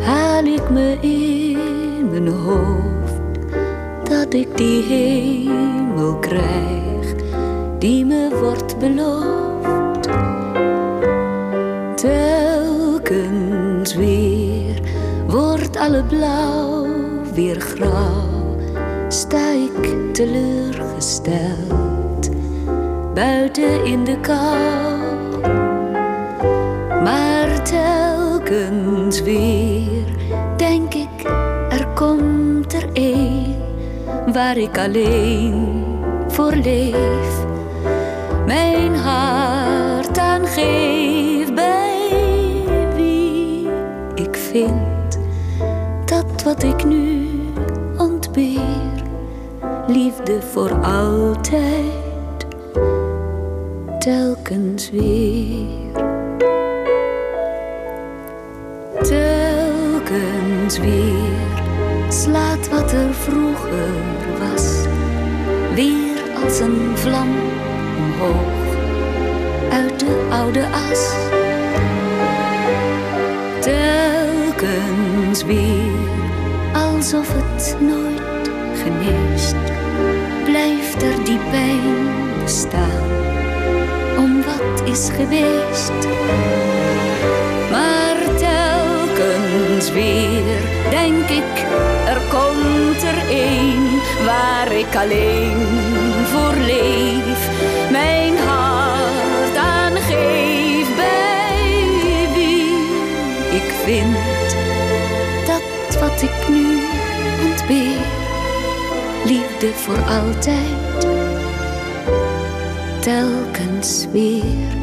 [0.00, 3.20] haal ik me in mijn hoofd
[4.08, 7.14] dat ik die hemel krijg
[7.78, 10.08] die me wordt beloofd.
[12.00, 14.80] Telkens weer
[15.26, 16.86] wordt alle blauw
[17.34, 18.56] weer grauw,
[19.08, 22.30] sta ik teleurgesteld
[23.14, 25.10] buiten in de kou.
[27.02, 27.62] Maar
[29.24, 30.04] weer
[30.56, 31.22] denk ik,
[31.68, 33.54] er komt er een
[34.32, 35.84] waar ik alleen
[36.28, 37.44] voor leef.
[38.46, 42.08] Mijn hart aan geef bij
[42.96, 43.68] wie
[44.14, 45.18] ik vind
[46.04, 47.26] dat wat ik nu
[47.98, 49.02] ontbeer,
[49.86, 52.46] liefde voor altijd,
[53.98, 55.91] telkens weer.
[62.08, 63.92] Slaat wat er vroeger
[64.38, 64.86] was,
[65.74, 67.28] weer als een vlam
[67.96, 68.76] omhoog.
[69.70, 71.14] Uit de oude as.
[73.60, 75.92] Telkens weer,
[76.72, 78.50] alsof het nooit
[78.82, 79.72] geneest,
[80.44, 82.06] blijft er die pijn
[82.42, 83.10] bestaan,
[84.16, 85.92] om wat is geweest.
[89.92, 91.64] Weer denk ik,
[92.06, 95.56] er komt er een waar ik alleen
[96.24, 97.50] voor leef.
[97.90, 100.88] Mijn hart aan geef
[102.34, 102.72] wie
[103.56, 104.16] ik vind
[105.46, 106.78] dat wat ik nu
[107.44, 108.00] ontbeer,
[109.24, 111.06] liefde voor altijd,
[113.00, 114.81] telkens weer.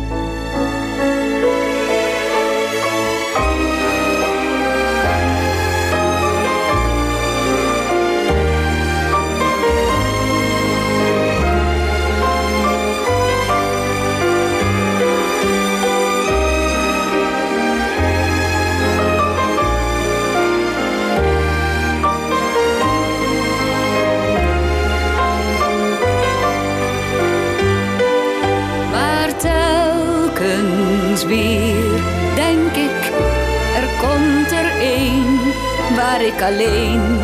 [36.41, 37.19] Alleen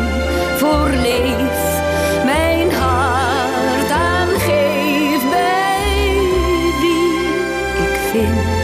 [0.56, 1.84] voor leef.
[2.24, 6.18] Mijn hart aan geef bij
[6.80, 7.18] wie
[7.84, 8.56] ik vind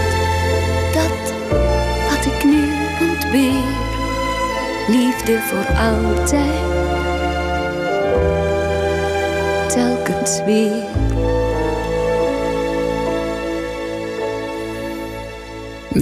[0.92, 1.34] dat
[2.10, 2.64] wat ik nu
[3.10, 3.64] ontbeer,
[4.88, 6.62] liefde voor altijd,
[9.68, 11.01] telkens weer.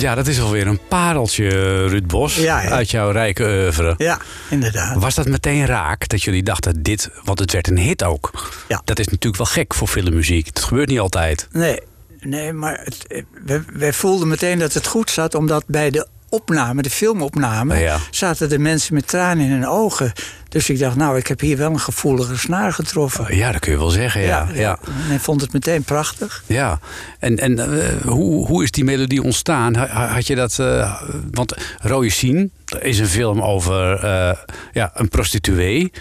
[0.00, 1.48] Ja, dat is alweer een pareltje,
[1.86, 3.94] Ruud Bos, Ja, uit jouw rijke oeuvre.
[3.96, 4.18] Ja,
[4.50, 4.96] inderdaad.
[4.96, 8.30] Was dat meteen raak dat jullie dachten dit, want het werd een hit ook?
[8.68, 8.82] Ja.
[8.84, 10.46] Dat is natuurlijk wel gek voor filmmuziek.
[10.46, 11.48] Het gebeurt niet altijd.
[11.52, 11.80] Nee,
[12.20, 16.06] nee maar het, eh, wij, wij voelden meteen dat het goed zat, omdat bij de
[16.30, 17.96] opname, de filmopname, Ja.
[18.10, 20.12] zaten de mensen met tranen in hun ogen.
[20.48, 23.36] Dus ik dacht, nou, ik heb hier wel een gevoelige snaar getroffen.
[23.36, 24.48] Ja, dat kun je wel zeggen, ja.
[24.54, 24.78] ja.
[25.10, 26.42] En vond het meteen prachtig.
[26.46, 26.78] Ja,
[27.18, 29.74] en, en eh, hoe, hoe is die melodie ontstaan?
[29.74, 30.58] Ha- Had je dat.
[30.58, 34.36] eh, want Rode Sien is een film over eh,
[34.72, 35.92] ja, een prostituee.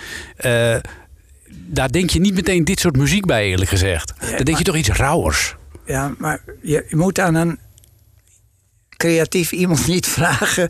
[1.52, 4.14] Daar denk je niet meteen dit soort muziek bij, eerlijk gezegd.
[4.36, 5.56] Dan denk je toch iets rauwers.
[5.86, 7.60] Ja, maar je, je moet aan een
[9.00, 10.68] creatief iemand niet vragen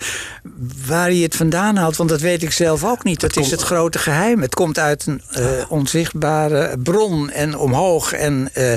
[0.85, 1.95] waar hij het vandaan haalt.
[1.95, 3.19] Want dat weet ik zelf ook niet.
[3.19, 4.41] Dat is het grote geheim.
[4.41, 8.13] Het komt uit een eh, onzichtbare bron en omhoog.
[8.13, 8.73] En eh,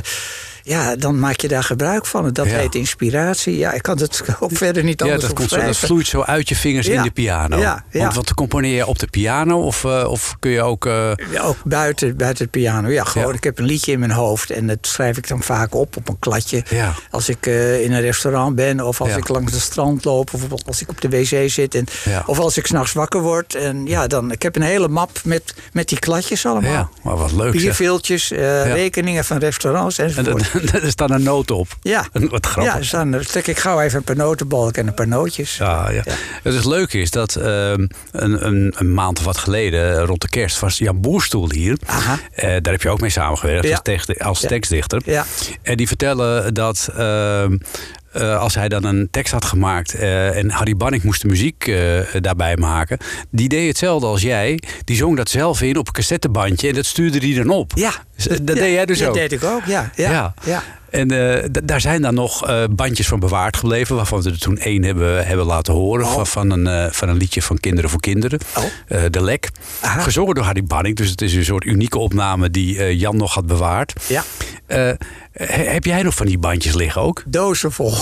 [0.63, 2.33] ja, dan maak je daar gebruik van.
[2.33, 2.53] Dat Ja.
[2.57, 3.57] heet inspiratie.
[3.59, 6.23] Ja, ik kan het ook verder niet Ja, anders dat, komt zo, dat vloeit zo
[6.23, 7.03] uit je vingers in Ja.
[7.03, 7.57] de piano.
[7.59, 8.01] Ja, ja.
[8.03, 9.61] Want wat componeer je op de piano?
[9.63, 10.87] Of, eh, of kun je ook.
[10.87, 12.89] eh, Ja, ook buiten, buiten het piano.
[12.89, 13.29] Ja, gewoon.
[13.29, 13.35] Ja.
[13.35, 16.09] Ik heb een liedje in mijn hoofd en dat schrijf ik dan vaak op op
[16.09, 16.65] een kladje.
[16.69, 16.93] Ja.
[17.11, 19.17] Als ik eh, in een restaurant ben, of als Ja.
[19.17, 21.75] ik langs het strand loop, of als ik op de wc zit.
[21.75, 22.23] En, Ja.
[22.27, 23.55] Of als ik s'nachts wakker word.
[23.55, 26.73] En ja, dan, ik heb een hele map met, met die kladjes allemaal.
[26.73, 27.53] ja, maar wat leuk.
[27.53, 28.29] Bierveeltjes,
[28.65, 30.51] rekeningen van restaurants En enzovoort.
[30.83, 31.69] er staat een noot op.
[31.81, 32.73] Ja, Wat grappig.
[32.73, 35.57] ja dus dan trek ik gauw even een paar notenbalk en een paar nootjes.
[35.57, 36.03] Ja, ja.
[36.43, 40.29] Het is leuk is dat ehm, een, een, een maand of wat geleden, rond de
[40.29, 41.77] kerst, was Jan Boerstoel hier.
[41.87, 42.19] Aha.
[42.35, 43.71] Eh, daar heb je ook mee samengewerkt Ja.
[43.73, 45.03] als, tekst, als tekstdichter.
[45.05, 45.25] Ja.
[45.63, 46.89] En die vertellen dat
[48.13, 51.67] eh, als hij dan een tekst had gemaakt eh, en Harry Banning moest de muziek
[51.67, 52.99] eh, daarbij maken,
[53.31, 54.59] die deed hetzelfde als jij.
[54.85, 57.73] Die zong dat zelf in op een cassettebandje en dat stuurde hij dan op.
[57.75, 57.93] Ja.
[58.17, 59.15] Dus, dat Ja, deed jij dus dat ook.
[59.15, 59.91] deed ik ook, ja.
[59.95, 60.35] Ja, Ja.
[60.45, 60.63] ja.
[60.91, 61.09] En
[61.65, 65.47] daar zijn dan nog bandjes van bewaard gebleven, waarvan we er toen één hebben, hebben
[65.47, 66.07] laten horen.
[66.07, 68.39] Van, van, een, van een liedje van Kinderen voor Kinderen.
[68.57, 68.65] Oh.
[69.11, 69.51] De Lek.
[69.81, 70.01] Aha.
[70.01, 70.97] Gezongen door Harry Banning.
[70.97, 73.93] Dus het is een soort unieke opname die Jan nog had bewaard.
[74.09, 74.25] Ja.
[75.33, 77.23] Eh, he- heb jij nog van die bandjes liggen ook?
[77.27, 77.95] Dozen vol.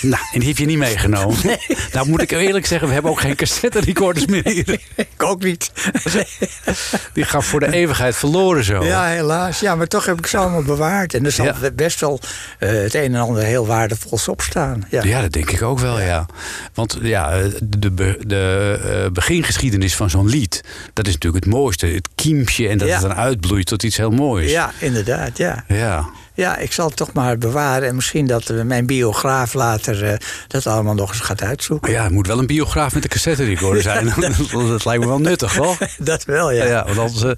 [0.00, 1.58] Nou, en die heb je niet meegenomen.
[1.92, 4.80] Nou moet ik eerlijk zeggen, we hebben ook geen cassette recorders meer hier.
[4.96, 5.70] ik ook niet.
[7.12, 8.84] Die gaan voor de eeuwigheid verloren zo.
[8.84, 9.60] Ja, helaas.
[9.60, 11.14] Ja, maar toch heb ik ze allemaal bewaard.
[11.14, 11.70] En er zal Ja.
[11.74, 12.20] best wel
[12.58, 14.86] eh, het een en ander heel waardevols op staan.
[14.90, 15.02] Ja.
[15.04, 16.26] Ja, dat denk ik ook wel, ja.
[16.74, 20.60] Want ja, eh, de, be- de begingeschiedenis van zo'n lied...
[20.92, 21.86] dat is natuurlijk het mooiste.
[21.86, 22.94] Het kiempje en dat Ja.
[22.94, 24.50] het dan uitbloeit tot iets heel moois.
[24.50, 25.64] ja, inderdaad, ja.
[25.68, 26.08] Ja.
[26.34, 27.88] Ja, ik zal het toch maar bewaren.
[27.88, 30.16] En misschien dat mijn biograaf later eh,
[30.48, 31.92] dat allemaal nog eens gaat uitzoeken.
[31.92, 34.04] Ja, het moet wel een biograaf met een cassette recorder zijn.
[34.68, 35.78] dat lijkt me wel nuttig, toch?
[35.98, 36.64] Dat wel, ja.
[36.64, 37.22] Ja, want anders...
[37.22, 37.30] eh,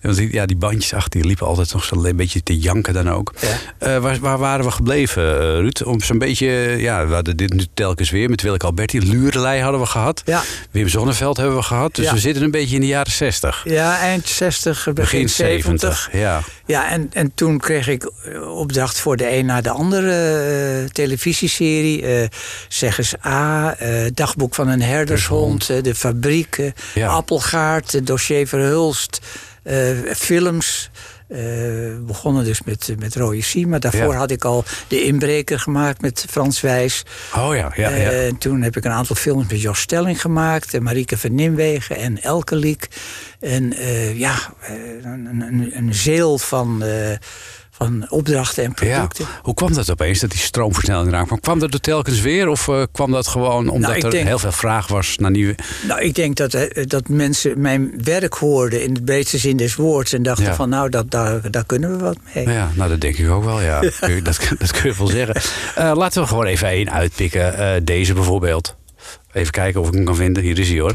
[0.00, 3.10] want die- ja, die bandjes achter, die liepen altijd nog zo'n beetje te janken dan
[3.10, 3.32] ook.
[3.40, 3.48] Ja.
[3.78, 5.82] Eh, waar, waar waren we gebleven, Ruud?
[5.84, 6.46] Om zo'n beetje,
[6.78, 9.00] ja, we hadden dit nu telkens weer met Willeke Alberti.
[9.10, 10.22] Lurelei hadden we gehad.
[10.24, 10.42] Ja.
[10.70, 11.94] Wim Zonneveld hebben we gehad.
[11.94, 13.60] Dus we zitten een beetje in de jaren 60.
[13.64, 15.80] Ja, eind 60, begin, Begin 70.
[15.80, 16.40] 70, ja.
[16.66, 20.10] Ja, en, en toen kreeg ik opdracht voor de een na de andere
[20.84, 22.06] eh, televisieserie.
[22.06, 22.28] eh
[22.68, 27.08] zeg eens A, eh, Dagboek van een herdershond, De Fabriek, Ja.
[27.08, 29.20] Appelgaard, Dossier Verhulst,
[30.16, 30.90] films.
[31.28, 34.18] We begonnen dus met, met Rode maar daarvoor Ja.
[34.18, 37.02] had ik al De Inbreker gemaakt met Frans Wijs.
[37.36, 38.10] Oh ja, ja, ja.
[38.10, 40.74] En toen heb ik een aantal films met Jos Stelling gemaakt.
[40.74, 42.88] En Marieke van Nimwegen en Elke Liek.
[43.40, 43.74] En
[44.14, 44.34] ja,
[45.02, 46.82] een, een, een zeel van,
[47.86, 48.74] van opdrachten en Ja.
[48.94, 49.26] producten.
[49.42, 51.40] Hoe kwam dat opeens, dat die stroomversnelling eraan kwam?
[51.40, 54.38] Kwam dat er telkens weer of eh, kwam dat gewoon omdat Nou, er denk- heel
[54.38, 55.54] veel vraag was naar nieuwe...
[55.88, 59.74] Nou, ik denk dat, eh, dat mensen mijn werk hoorden in de breedste zin des
[59.74, 60.12] woords.
[60.12, 60.54] En dachten Ja.
[60.54, 62.48] van nou, dat, daar, daar kunnen we wat mee.
[62.48, 63.80] Ja, nou dat denk ik ook wel, ja.
[64.22, 65.34] Dat, dat kun je wel zeggen.
[65.74, 67.84] Eh, laten we gewoon even één uitpikken.
[67.84, 68.76] Deze bijvoorbeeld.
[69.32, 70.42] Even kijken of ik hem kan vinden.
[70.42, 70.94] Hier is hij hoor.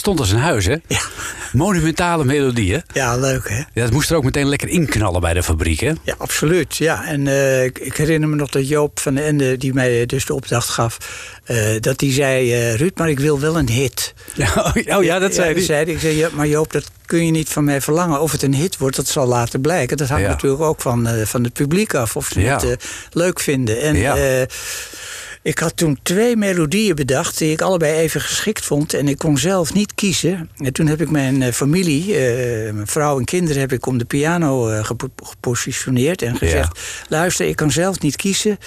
[0.00, 0.76] Stond als een huis, hè?
[0.86, 1.00] Ja.
[1.52, 2.78] Monumentale melodie, hè?
[2.92, 3.56] Ja, leuk hè?
[3.56, 5.92] Ja, dat moest er ook meteen lekker inknallen bij de fabriek, hè?
[6.04, 6.76] Ja, absoluut.
[6.76, 7.04] Ja.
[7.06, 10.34] En eh, ik, herinner me nog dat Joop van den Ende, die mij dus de
[10.34, 10.96] opdracht gaf,
[11.44, 14.14] eh, dat die zei: eh, Ruud, maar ik wil wel een hit.
[14.34, 15.62] Ja, oh ja, dat zei hij.
[15.62, 15.92] zei hij.
[15.94, 18.20] Ik zei: ja, maar Joop, dat kun je niet van mij verlangen.
[18.20, 19.96] Of het een hit wordt, dat zal later blijken.
[19.96, 20.30] Dat hangt Ja.
[20.30, 22.70] natuurlijk ook van, eh, van het publiek af, of ze het eh,
[23.12, 23.80] leuk vinden.
[23.80, 24.16] En Ja.
[24.16, 24.42] eh,
[25.42, 28.94] ik had toen twee melodieën bedacht die ik allebei even geschikt vond.
[28.94, 30.50] En ik kon zelf niet kiezen.
[30.56, 33.98] En toen heb ik mijn eh, familie, eh, mijn vrouw en kinderen, heb ik om
[33.98, 38.58] de piano eh, gepo- gepositioneerd en gezegd: luister, ik kan zelf niet kiezen.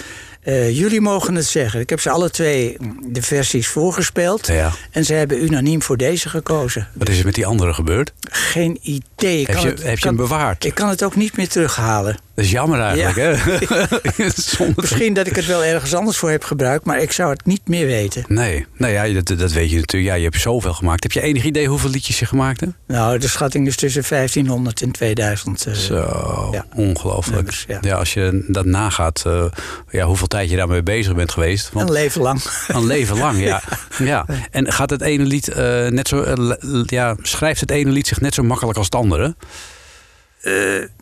[0.44, 1.80] Eh, jullie mogen het zeggen.
[1.80, 2.76] Ik heb ze alle twee
[3.08, 4.46] de versies voorgespeeld.
[4.46, 4.70] Ja.
[4.90, 6.88] En ze hebben unaniem voor deze gekozen.
[6.92, 8.12] Wat is er met die andere gebeurd?
[8.30, 9.40] Geen idee.
[9.40, 10.64] Ik Heb kan je, het- heb je kan- hem bewaard?
[10.64, 12.18] Ik kan het ook niet meer terughalen.
[12.34, 14.28] Dat is jammer eigenlijk, hè?
[14.56, 17.44] Zonder- Misschien dat ik het wel ergens anders voor heb gebruikt, maar ik zou het
[17.46, 18.24] niet meer weten.
[18.28, 20.12] Nee, nou ja, dat, dat weet je natuurlijk.
[20.12, 21.02] Ja, je hebt zoveel gemaakt.
[21.02, 22.72] Heb je enig idee hoeveel liedjes je gemaakt hebt?
[22.86, 25.66] Nou, de schatting is tussen 1500 en 2000.
[25.66, 26.66] eh, Zo, ja.
[26.74, 27.64] ongelooflijk.
[27.82, 27.94] Ja.
[27.94, 29.44] als je dat nagaat, eh,
[29.90, 31.70] ja, hoeveel tijd je daarmee bezig bent geweest.
[31.72, 32.42] Want Een leven lang.
[32.68, 33.62] een leven lang, ja.
[34.12, 34.26] ja.
[34.50, 38.20] En gaat het ene lied eh, net zo, eh, ja, schrijft het ene lied zich
[38.20, 39.34] net zo makkelijk als het andere?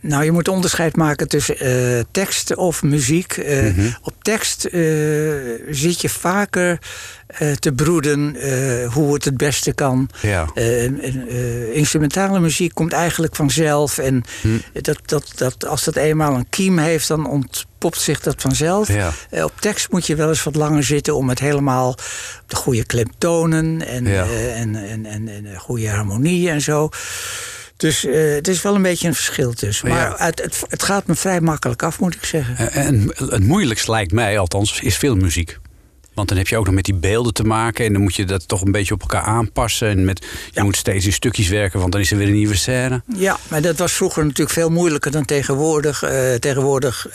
[0.01, 3.33] Nou, je moet onderscheid maken tussen eh, tekst of muziek.
[3.37, 3.91] Eh, Mhm.
[4.03, 4.81] Op tekst eh,
[5.71, 6.79] zit je vaker
[7.27, 10.09] eh, te broeden eh, hoe het het beste kan.
[10.23, 10.47] Ja.
[10.55, 13.99] Eh, en, eh, instrumentale muziek komt eigenlijk vanzelf.
[13.99, 14.49] En Hm.
[14.81, 18.89] dat, dat, dat, als dat eenmaal een kiem heeft, dan ontpopt zich dat vanzelf.
[18.89, 19.11] Ja.
[19.31, 22.01] Eh, op tekst moet je wel eens wat langer zitten om het helemaal op
[22.47, 24.23] de goede klemtonen en, Ja.
[24.25, 26.89] eh, en, en, en, en goede harmonie en zo.
[27.83, 29.89] Dus eh, het is wel een beetje een verschil tussen.
[29.89, 30.15] Maar Ja.
[30.27, 32.57] het, het, het gaat me vrij makkelijk af, moet ik zeggen.
[32.57, 35.59] Eh, En het moeilijkst lijkt mij althans, is filmmuziek.
[36.15, 37.85] Want dan heb je ook nog met die beelden te maken.
[37.87, 39.89] En dan moet je dat toch een beetje op elkaar aanpassen.
[39.89, 42.57] En met, je moet steeds in stukjes werken, want dan is er weer een nieuwe
[42.57, 43.03] scène.
[43.17, 46.03] Ja, maar dat was vroeger natuurlijk veel moeilijker dan tegenwoordig.
[46.03, 47.07] Eh, tegenwoordig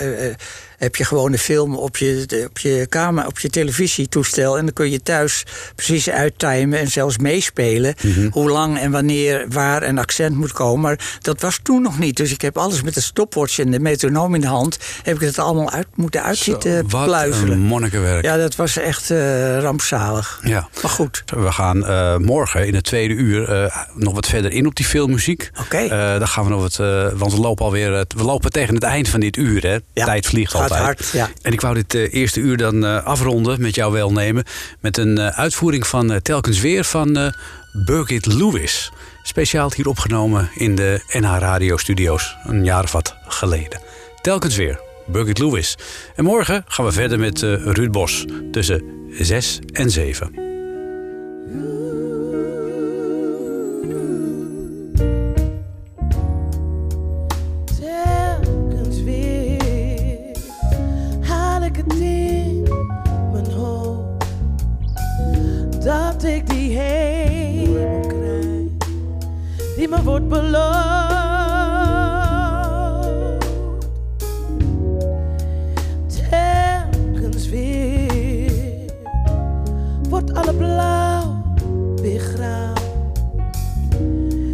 [0.78, 4.58] heb je gewoon een film op je, de- op je kamer, op je televisietoestel.
[4.58, 5.44] En dan kun je thuis
[5.76, 7.96] precies uittimen en zelfs meespelen.
[8.04, 8.28] Mhm.
[8.32, 10.82] Hoe lang en wanneer, waar een accent moet komen.
[10.82, 12.18] Maar dat was toen nog niet.
[12.18, 14.78] Dus ik heb alles met de stopwatch en de metronoom in de hand.
[15.04, 17.60] Heb ik het allemaal uit moeten uitzitten Wat pluizelen.
[17.60, 18.24] monnikenwerk.
[18.24, 20.40] Ja, dat was echt eh, rampzalig.
[20.44, 20.70] Ja.
[20.82, 21.24] Maar goed.
[21.26, 24.86] We gaan eh, morgen in het tweede uur eh, nog wat verder in op die
[24.86, 25.50] filmmuziek.
[25.60, 25.88] Oké.
[26.20, 26.76] Dan gaan we nog wat.
[27.18, 28.06] want we lopen alweer.
[28.16, 29.62] we lopen tegen het eind van dit uur.
[29.68, 29.78] Hè?
[29.94, 30.67] Ja, Tijd vliegt gaat
[31.12, 31.30] ja.
[31.42, 34.44] En ik wou dit eh, eerste uur dan eh, afronden met jouw welnemen.
[34.80, 37.32] Met een eh, uitvoering van Telkens Weer van eh
[37.86, 38.92] Birgit Lewis.
[39.24, 42.36] Speciaal hier opgenomen in de NH Radio Studio's.
[42.44, 43.82] Een jaar of wat geleden.
[44.22, 44.80] Telkens Weer.
[45.08, 45.78] Birgit Lewis.
[46.16, 48.26] En morgen gaan we verder met eh, Ruud Bos.
[48.52, 50.46] Tussen 6 en 7.
[65.88, 68.68] Dat ik die hemel krijg
[69.76, 71.16] die me wordt beloofd.
[76.30, 78.92] Telkens weer
[80.10, 81.42] wordt alle blauw
[82.02, 82.74] weer grauw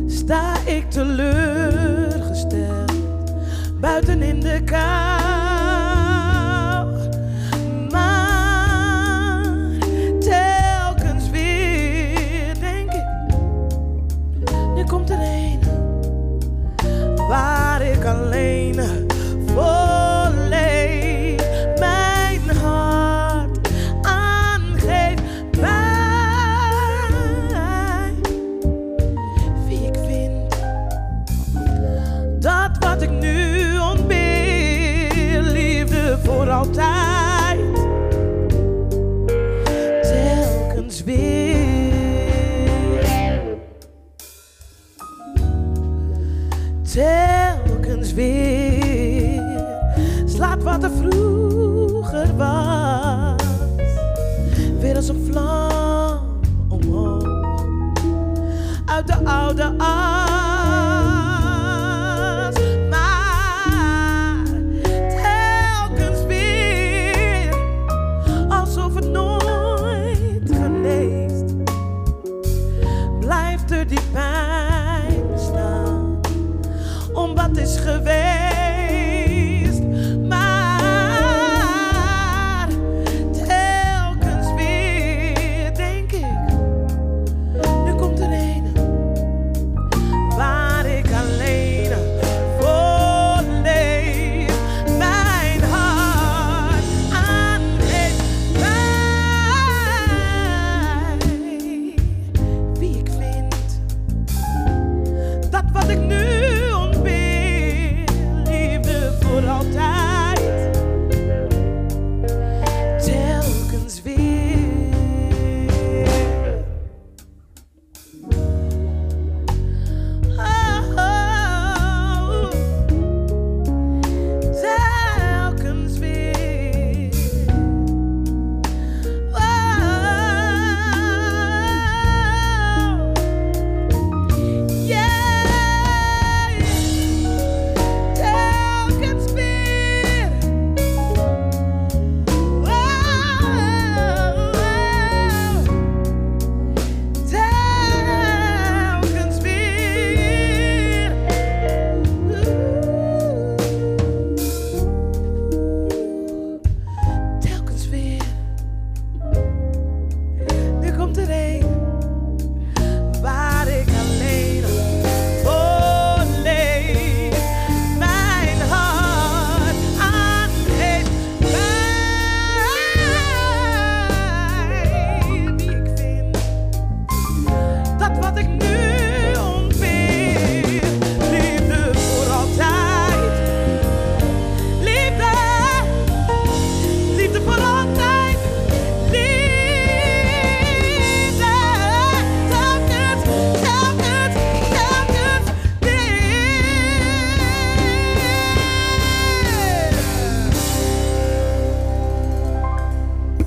[0.08, 2.92] sta ik teleurgesteld
[3.80, 5.33] buiten in de kou.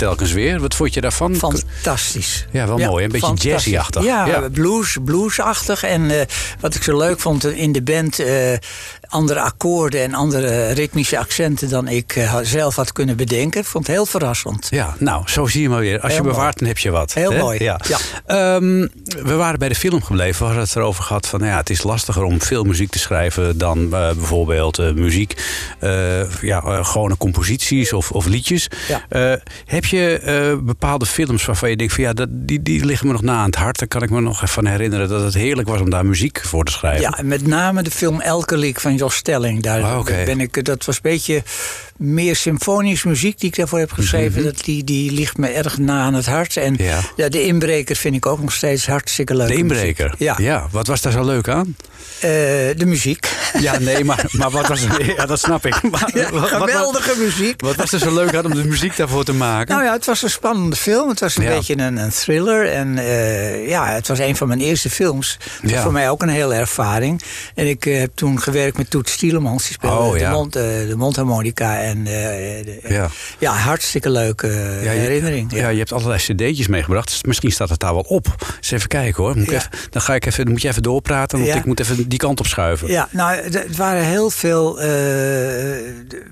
[0.07, 0.61] Telkens weer.
[0.61, 1.35] Wat vond je daarvan?
[1.35, 2.47] Fantastisch.
[2.53, 3.05] Ja, wel mooi.
[3.05, 4.05] Een beetje jazzy-achtig.
[4.05, 4.49] Ja, Ja.
[4.53, 5.83] blues, bluesachtig.
[5.83, 6.27] En eh,
[6.61, 8.19] wat ik zo leuk vond in de band...
[8.19, 8.53] eh,
[9.09, 11.69] andere akkoorden en andere ritmische accenten...
[11.69, 13.61] dan ik eh, zelf had kunnen bedenken.
[13.61, 14.67] Ik vond het heel verrassend.
[14.71, 16.01] Ja, nou, zo zie je maar weer.
[16.01, 16.35] Als Heel je mooi.
[16.35, 17.13] bewaart, dan heb je wat.
[17.15, 17.39] Heel hè?
[17.39, 17.81] mooi, Ja.
[17.89, 17.99] ja.
[18.27, 18.87] Ehm,
[19.25, 20.39] we waren bij de film gebleven.
[20.39, 21.41] We hadden het erover gehad van...
[21.41, 23.59] Nou ja, het is lastiger om filmmuziek te schrijven...
[23.59, 25.35] dan eh, bijvoorbeeld eh, muziek.
[25.79, 28.69] eh, ja, eh, gewone composities of, of liedjes.
[28.89, 29.05] Ja.
[29.09, 29.33] Eh,
[29.65, 31.93] heb je eh, bepaalde films waarvan je denkt...
[31.93, 33.79] van ja, dat, die, die liggen me nog na aan het hart.
[33.79, 35.09] Daar kan ik me nog even van herinneren...
[35.09, 37.01] dat het heerlijk was om daar muziek voor te schrijven.
[37.01, 39.63] Ja, en met name de film Elke Liek van Jos Stelling.
[39.63, 40.23] Daar oké.
[40.25, 41.43] ben ik, dat was een beetje
[41.99, 44.45] meer symfonische muziek die ik daarvoor heb geschreven.
[44.45, 46.57] dat, die, die ligt me erg na aan het hart.
[46.57, 46.83] En Mhm.
[46.83, 46.99] Ja.
[47.17, 47.29] ja.
[47.29, 49.49] de inbreker vind ik ook nog steeds hartstikke leuk.
[49.49, 50.15] De inbreker.
[50.19, 51.77] Ja, Wat was daar zo leuk aan?
[52.21, 52.31] Eh,
[52.77, 53.29] de muziek.
[53.61, 54.81] Ja, nee, maar, maar wat was
[55.17, 55.83] Ja, dat snap ik.
[55.91, 57.61] Maar, Ja, wat- wat- geweldige muziek.
[57.61, 59.75] Wat was er zo leuk aan om de muziek daarvoor te maken?
[59.75, 61.09] Nou ja, het was een spannende film.
[61.09, 61.51] Het was een Ja.
[61.57, 62.69] beetje een, een thriller.
[62.73, 65.39] En eh, ja, het was een van mijn eerste films.
[65.63, 65.83] Ja.
[65.83, 67.23] Voor mij ook een hele ervaring.
[67.55, 69.63] En ik eh, heb toen gewerkt met Toet Stielemans.
[69.65, 70.31] Die speelde Oh, de, ja.
[70.31, 71.79] mond, de mondharmonica.
[71.87, 72.13] En eh,
[72.65, 73.09] de- Ja.
[73.39, 75.53] ja, hartstikke leuke eh, Ja, je, herinnering.
[75.53, 75.69] Ja.
[75.69, 77.09] je hebt allerlei cd'tjes meegebracht.
[77.09, 78.27] Dus misschien staat het daar wel op.
[78.57, 79.37] Eens even kijken hoor.
[79.37, 81.39] Moet even, dan, ga ik even, dan moet je even doorpraten.
[81.39, 82.89] Want ik moet even die kant op schuiven.
[82.89, 84.91] Ja, nou, het waren heel veel eh,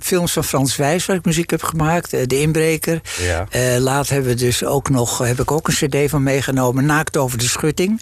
[0.01, 2.13] films van Frans Wijs waar ik muziek heb gemaakt.
[2.13, 3.01] Eh, de Inbreker.
[3.21, 3.47] Ja.
[3.51, 6.87] Eh, later hebben we dus ook nog, heb ik ook een cd van meegenomen.
[6.87, 8.01] Naakt over de schutting.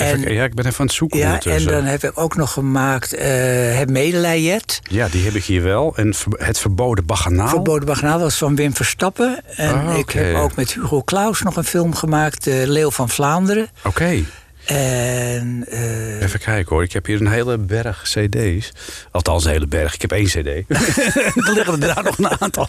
[0.00, 2.52] Even- ja, ik ben even aan het zoeken Ja, en dan heb ik ook nog
[2.52, 4.80] gemaakt eh Het Medelijjet.
[4.90, 5.96] Ja, die heb ik hier wel.
[5.96, 7.48] En het verboden baganaal.
[7.48, 9.40] Verboden Bagnaal was van Wim Verstappen.
[9.56, 12.46] En Ah, ik heb ook met Hugo Claus nog een film gemaakt.
[12.46, 13.68] eh, Leeuw van Vlaanderen.
[13.84, 14.22] Oké,
[14.66, 16.82] En eh, even kijken hoor.
[16.82, 18.72] Ik heb hier een hele berg cd's.
[19.10, 19.94] Althans, een hele berg.
[19.94, 20.36] Ik heb één cd.
[20.36, 22.68] er liggen er daar nog een aantal.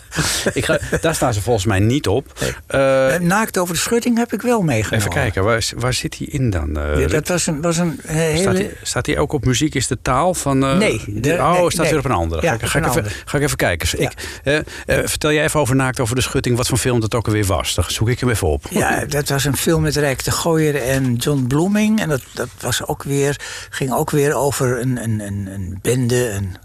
[0.54, 2.40] Ik ga, daar staan ze volgens mij niet op.
[2.68, 2.80] Eh,
[3.20, 5.00] Naakt over de schutting heb ik wel meegenomen.
[5.00, 6.78] even kijken, waar, waar zit die in dan?
[6.80, 8.72] eh, Ja, dat was een, was een eh, hele...
[8.84, 10.64] Staat die ook op muziek is de taal van...
[10.66, 11.90] eh, Nee, de- oh, nee, staat nee.
[11.90, 12.42] weer op een andere.
[12.42, 14.00] Ja, ga, ik- even, ga ik even kijken.
[14.02, 14.12] Ik,
[14.44, 16.58] eh, eh, vertel jij even over Naakt over de Schutting...
[16.58, 17.76] wat voor film dat ook alweer was.
[17.76, 18.66] Dan zoek ik hem even op.
[18.70, 21.91] Ja, dat was een film met Rijk de Gooier en John Bloeming.
[22.00, 23.40] En dat, dat was ook weer,
[23.70, 26.30] ging ook weer over een, een, een, een bende.
[26.30, 26.56] Een,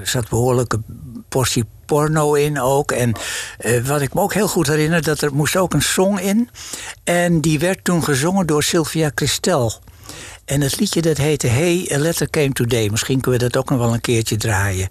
[0.00, 0.80] er zat behoorlijke
[1.28, 2.92] portie porno in ook.
[2.92, 3.12] En
[3.58, 6.50] eh, wat ik me ook heel goed herinner, dat er moest ook een song in.
[7.04, 9.72] En die werd toen gezongen door Sylvia Christel.
[10.44, 12.88] En het liedje dat heette Hey, a Letter Came Today.
[12.88, 14.88] Misschien kunnen we dat ook nog wel een keertje draaien.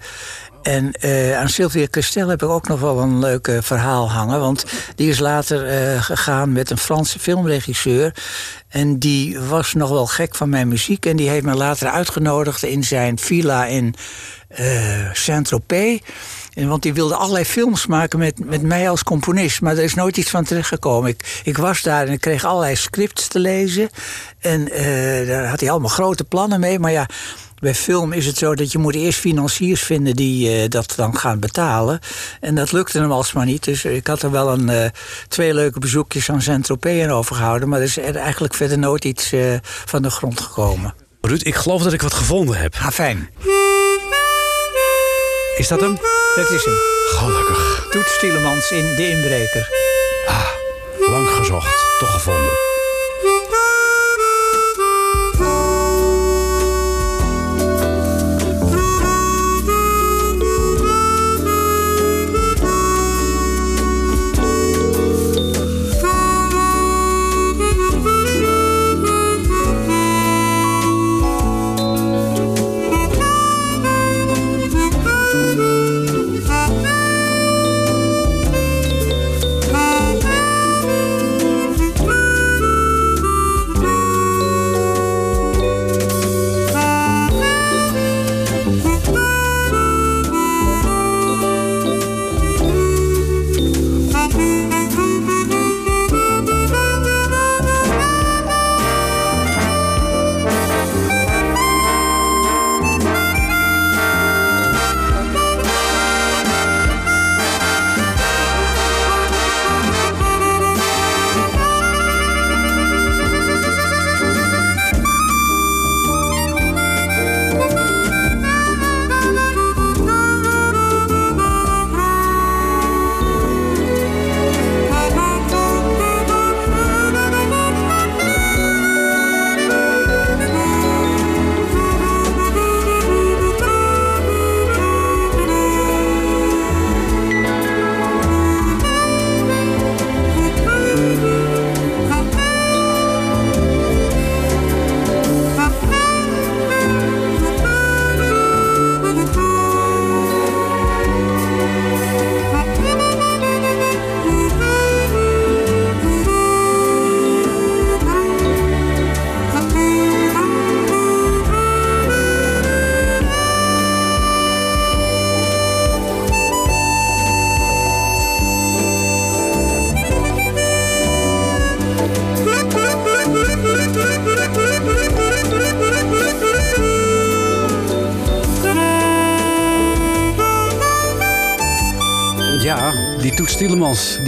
[0.63, 4.39] En eh, aan Sylvia Christel heb ik ook nog wel een leuk eh, verhaal hangen.
[4.39, 8.15] Want die is later eh, gegaan met een Franse filmregisseur.
[8.67, 11.05] En die was nog wel gek van mijn muziek.
[11.05, 13.95] En die heeft me later uitgenodigd in zijn villa in
[15.13, 15.99] Saint-Tropez.
[16.53, 19.61] En want die wilde allerlei films maken met, met mij als componist.
[19.61, 21.09] Maar er is nooit iets van terechtgekomen.
[21.09, 23.89] Ik, ik was daar en ik kreeg allerlei scripts te lezen.
[24.39, 24.65] En
[25.27, 26.79] daar had hij allemaal grote plannen mee.
[26.79, 27.07] Maar ja,
[27.63, 31.17] bij film is het zo dat je moet eerst financiers vinden die eh, dat dan
[31.17, 31.99] gaan betalen.
[32.39, 33.63] En dat lukte hem alsmaar niet.
[33.63, 34.89] Dus ik had er wel een, eh,
[35.27, 37.69] twee leuke bezoekjes aan Saint-Tropez aan overgehouden.
[37.69, 40.93] Maar er is er eigenlijk verder nooit iets eh, van de grond gekomen.
[41.21, 42.75] Ruud, ik geloof dat ik wat gevonden heb.
[42.81, 43.29] Ah, fijn.
[45.57, 45.97] Is dat hem?
[46.35, 46.75] Dat is hem.
[47.07, 47.87] Gelukkig.
[47.91, 49.69] Toet Stielemans in De Inbreker.
[51.09, 51.99] Lang gezocht.
[51.99, 52.72] Toch gevonden.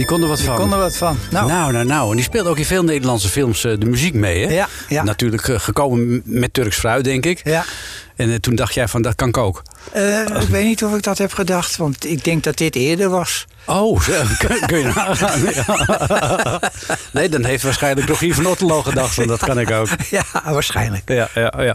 [0.06, 0.56] Kon er wat Die van.
[0.56, 1.18] kon er wat van.
[1.30, 2.10] Nou, Nou, nou, nou.
[2.10, 4.52] En die speelde ook in veel Nederlandse films eh, de muziek mee, hè?
[4.52, 5.02] Ja, ja.
[5.02, 7.40] Natuurlijk eh, gekomen met Turks fruit, denk ik.
[7.44, 7.64] ja.
[8.16, 9.62] En eh, toen dacht jij van, dat kan ik ook.
[10.40, 13.46] Ik weet niet of ik dat heb gedacht, want ik denk dat dit eerder was.
[13.66, 14.00] Oh,
[14.38, 15.40] kun, kun je nagaan.
[17.12, 19.88] Nee, dan heeft waarschijnlijk Rogier van Otterlo gedacht van, dat kan ik ook.
[20.10, 21.02] Ja, waarschijnlijk.
[21.10, 21.74] Ja, ja, ja.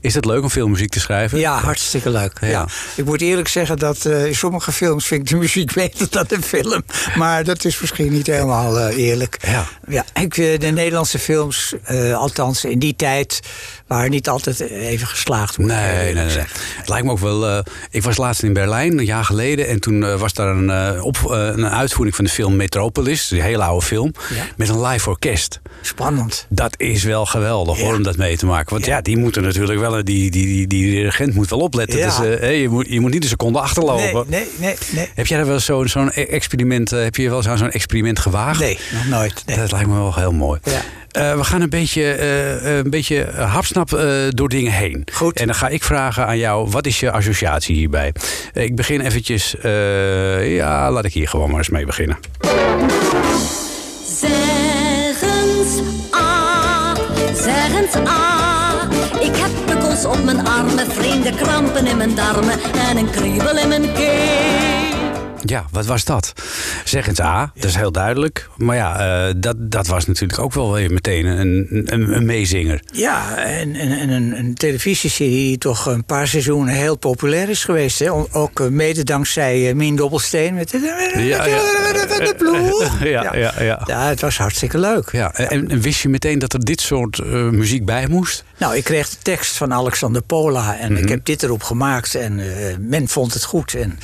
[0.00, 1.38] Is het leuk om filmmuziek te schrijven?
[1.38, 2.38] Ja, hartstikke leuk.
[2.40, 2.46] Ja.
[2.46, 2.66] Ja.
[2.96, 6.24] Ik moet eerlijk zeggen dat eh, in sommige films vind ik de muziek beter dan
[6.28, 6.82] de film.
[7.16, 9.38] Maar dat is misschien niet helemaal eh, eerlijk.
[9.40, 9.66] Ja.
[9.88, 11.74] Ja, ik, eh, de Nederlandse films,
[12.14, 13.40] althans in die tijd,
[13.88, 15.58] waren niet altijd even geslaagd.
[15.58, 16.36] moet Nee, nee, nee.
[16.76, 17.48] Het lijkt me ook wel.
[17.48, 17.58] eh,
[17.90, 19.68] ik was laatst in Berlijn, een jaar geleden.
[19.68, 23.30] En toen eh, was daar een, eh, op, een uitvoering van de film Metropolis.
[23.30, 24.12] Een hele oude film.
[24.34, 24.44] Ja.
[24.56, 25.60] Met een live orkest.
[25.82, 26.46] Spannend.
[26.48, 28.72] Dat is wel geweldig hoor, om dat mee te maken.
[28.72, 29.00] Want ja, Ja.
[29.02, 29.92] die moeten natuurlijk wel.
[29.92, 32.00] Die, die, die, die dirigent moet wel opletten.
[32.00, 34.24] Dus, hé, je, moet, je moet niet een seconde achterlopen.
[34.28, 35.08] Nee, nee, nee, nee.
[35.14, 36.90] Heb jij wel zo'n zo'n e- experiment?
[36.90, 38.60] heb je wel eens aan zo'n experiment gewaagd?
[38.60, 39.42] Nee, nog nooit.
[39.46, 39.56] Nee.
[39.56, 40.60] Dat lijkt me wel heel mooi.
[40.64, 40.80] Ja.
[41.36, 42.20] We gaan een beetje,
[42.62, 43.26] een beetje
[43.86, 45.04] eh, door dingen heen.
[45.12, 45.38] Goed.
[45.38, 48.12] En dan ga ik vragen aan jou, wat is je associatie hierbij?
[48.52, 52.18] Ik begin eventjes, eh, ja, laat ik hier gewoon maar eens mee beginnen.
[54.20, 56.94] Zeg eens ah,
[57.34, 58.82] zeg eens ah.
[59.20, 62.58] Ik heb pukkels op mijn armen, vreemde krampen in mijn darmen
[62.88, 64.77] en een kriebel in mijn keel.
[65.48, 66.32] Ja, wat was dat?
[66.84, 68.48] Zeg eens A, dat is heel duidelijk.
[68.56, 72.80] Maar ja, eh, dat, dat was natuurlijk ook wel weer meteen een, een, een meezinger.
[72.92, 77.64] Ja, en, en, en een, een televisieserie die toch een paar seizoenen heel populair is
[77.64, 77.98] geweest.
[77.98, 78.10] Hè?
[78.32, 80.78] Ook eh, mede dankzij eh, Mien Dobbelsteen met de,
[81.16, 81.58] Ja, ja.
[83.04, 83.52] Ja, ja,
[83.86, 84.06] ja.
[84.08, 85.08] Het was hartstikke leuk.
[85.12, 88.44] Ja, en, en wist je meteen dat er dit soort muziek bij moest?
[88.58, 91.02] Nou, ik kreeg de tekst van Alexander Pola en Mhm.
[91.02, 92.14] ik heb dit erop gemaakt.
[92.14, 92.40] En
[92.88, 93.74] men vond het goed.
[93.74, 93.98] En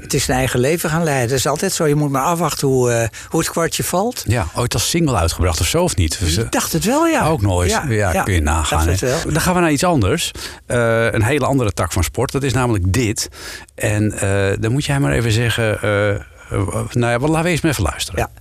[0.00, 1.28] het is zijn eigen leven gaan leiden.
[1.28, 1.86] Dat is altijd zo.
[1.86, 4.24] Je moet maar afwachten hoe, eh, hoe het kwartje valt.
[4.26, 6.18] Ja, ooit als single uitgebracht of zo of niet?
[6.20, 7.26] Dus, eh, Ik dacht het wel, ja.
[7.26, 7.70] Ook nooit.
[7.70, 8.86] Ja, kun je nagaan.
[9.28, 10.30] Dan gaan we naar iets anders.
[10.66, 12.32] Eh, een hele andere tak van sport.
[12.32, 13.28] Dat is namelijk dit.
[13.74, 14.10] En
[14.60, 15.78] dan moet jij maar even zeggen.
[16.92, 18.20] nou ja, laten we eens maar even luisteren.
[18.20, 18.39] Ja.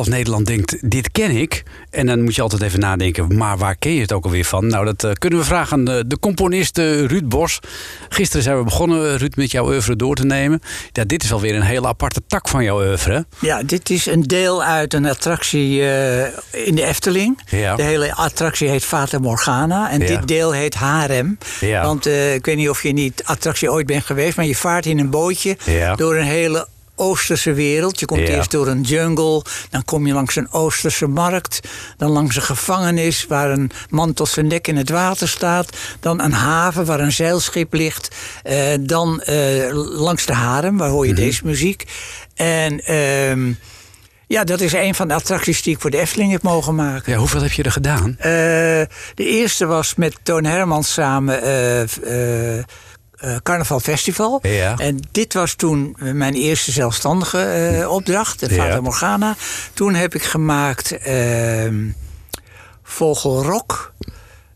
[0.00, 1.62] Half Nederland denkt, dit ken ik.
[1.90, 4.66] En dan moet je altijd even nadenken, maar waar ken je het ook alweer van?
[4.66, 7.58] Nou, dat eh, kunnen we vragen aan de, de componist eh, Ruud Bos.
[8.08, 10.60] Gisteren zijn we begonnen, Ruud, met jouw oeuvre door te nemen.
[10.92, 13.26] Ja, dit is alweer een hele aparte tak van jouw oeuvre.
[13.38, 16.22] Ja, dit is een deel uit een attractie eh,
[16.66, 17.38] in de Efteling.
[17.50, 17.76] Ja.
[17.76, 19.90] De hele attractie heet Fata Morgana.
[19.90, 20.06] En Ja.
[20.06, 21.38] dit deel heet Harem.
[21.60, 21.82] Ja.
[21.84, 24.36] Want eh, ik weet niet of je in die attractie ooit bent geweest...
[24.36, 25.56] maar je vaart in een bootje
[25.96, 26.66] door een hele
[27.00, 28.00] Oosterse wereld.
[28.00, 28.34] Je komt Ja.
[28.34, 31.60] eerst door een jungle, dan kom je langs een Oosterse markt...
[31.96, 35.76] dan langs een gevangenis waar een man tot zijn nek in het water staat...
[36.00, 38.08] dan een haven waar een zeilschip ligt...
[38.42, 39.34] eh, dan eh,
[39.98, 41.20] langs de harem, waar hoor je Mhm.
[41.20, 41.84] deze muziek...
[42.34, 43.52] En ehm,
[44.26, 47.12] ja, dat is een van de attracties die ik voor de Efteling heb mogen maken.
[47.12, 48.14] Ja, hoeveel heb je er gedaan?
[48.18, 48.30] Eh,
[49.14, 51.42] de eerste was met Toon Hermans samen
[53.20, 54.38] eh, eh, eh, Carnaval Festival.
[54.42, 54.76] Ja.
[54.78, 58.64] En dit was toen mijn eerste zelfstandige eh, opdracht, de Ja.
[58.64, 59.36] Fata Morgana.
[59.74, 61.88] Toen heb ik gemaakt ehm,
[62.82, 63.92] Vogelrok.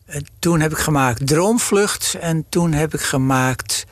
[0.07, 2.17] Eh, toen heb ik gemaakt Droomvlucht.
[2.21, 3.85] En toen heb ik gemaakt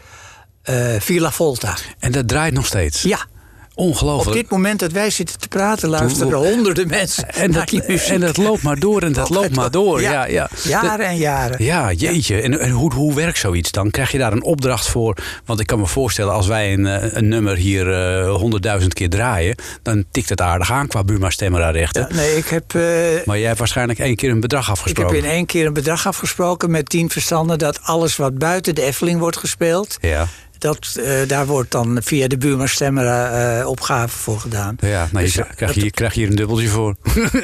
[0.62, 1.77] eh, Villa Volta.
[1.99, 3.03] En dat draait nog steeds?
[3.03, 3.27] Ja.
[3.75, 4.29] Ongelooflijk.
[4.29, 8.37] Op dit moment dat wij zitten te praten, luisteren honderden mensen En dat, en dat
[8.37, 10.01] loopt maar door en dat loopt maar door.
[10.01, 10.49] Ja, Ja, ja.
[10.64, 11.64] Jaren en jaren.
[11.64, 12.41] Ja, jeetje.
[12.41, 13.91] En, en hoe, hoe werkt zoiets dan?
[13.91, 15.16] Krijg je daar een opdracht voor?
[15.45, 19.09] Want ik kan me voorstellen, als wij een, eh, een nummer hier eh, honderdduizend keer
[19.11, 19.57] draaien...
[19.83, 22.07] dan tikt het aardig aan qua Buma-stemmenrechten.
[22.09, 22.83] Ja, nee, ik heb, eh,
[23.25, 25.14] Maar jij hebt waarschijnlijk één keer een bedrag ik afgesproken.
[25.14, 28.83] heb in één keer een bedrag afgesproken met tien verstanden dat alles wat buiten de
[28.83, 30.27] Efteling wordt gespeeld, Ja,
[30.63, 34.77] dat, eh, daar wordt dan via de Buma Stemmer eh, opgave voor gedaan.
[34.81, 36.95] ja nou, je Dus, krijg- krijg, je, krijg je hier een dubbeltje voor.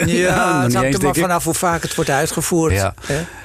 [0.06, 2.72] Ja, nog het hangt eens, er maar vanaf hoe vaak het wordt uitgevoerd.
[2.72, 2.94] Ja.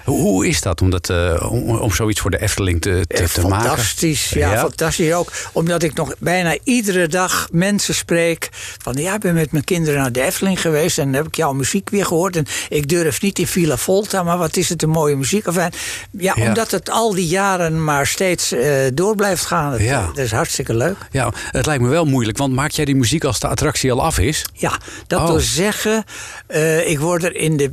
[0.06, 3.18] Hoe, hoe is dat om, dat, eh, om, om zoiets voor de Efteling te, te,
[3.18, 3.66] Eh, te maken?
[3.68, 5.32] Fantastisch, ja, fantastisch ook.
[5.52, 8.50] Omdat ik nog bijna iedere dag mensen spreek
[8.82, 8.94] van...
[8.94, 10.98] ja, ik ben met mijn kinderen naar de Efteling geweest...
[10.98, 12.36] en dan heb ik jouw muziek weer gehoord.
[12.36, 15.46] En ik durf niet in Villa Volta, maar wat is het een mooie muziek.
[15.46, 15.72] Enfin,
[16.12, 16.48] ja, Ja.
[16.48, 19.72] omdat het al die jaren maar steeds eh, door blijft gaan.
[19.72, 20.06] Het, Ja.
[20.08, 20.98] Dat is hartstikke leuk.
[21.12, 24.04] Ja, het lijkt me wel moeilijk, want maak jij die muziek als de attractie al
[24.04, 24.46] af is?
[24.54, 24.78] Ja,
[25.08, 25.28] dat Oh.
[25.28, 26.04] wil zeggen,
[26.48, 27.72] eh, ik word er in de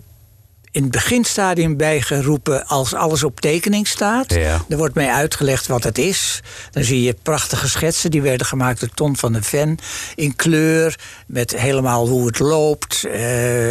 [0.72, 4.34] in het beginstadium bijgeroepen als alles op tekening staat.
[4.34, 4.60] Ja.
[4.68, 6.40] Er wordt mij uitgelegd wat het is.
[6.70, 8.10] Dan zie je prachtige schetsen.
[8.10, 9.78] Die werden gemaakt door Ton van de Ven.
[10.14, 10.98] In kleur.
[11.26, 13.04] Met helemaal hoe het loopt.
[13.04, 13.20] Eh,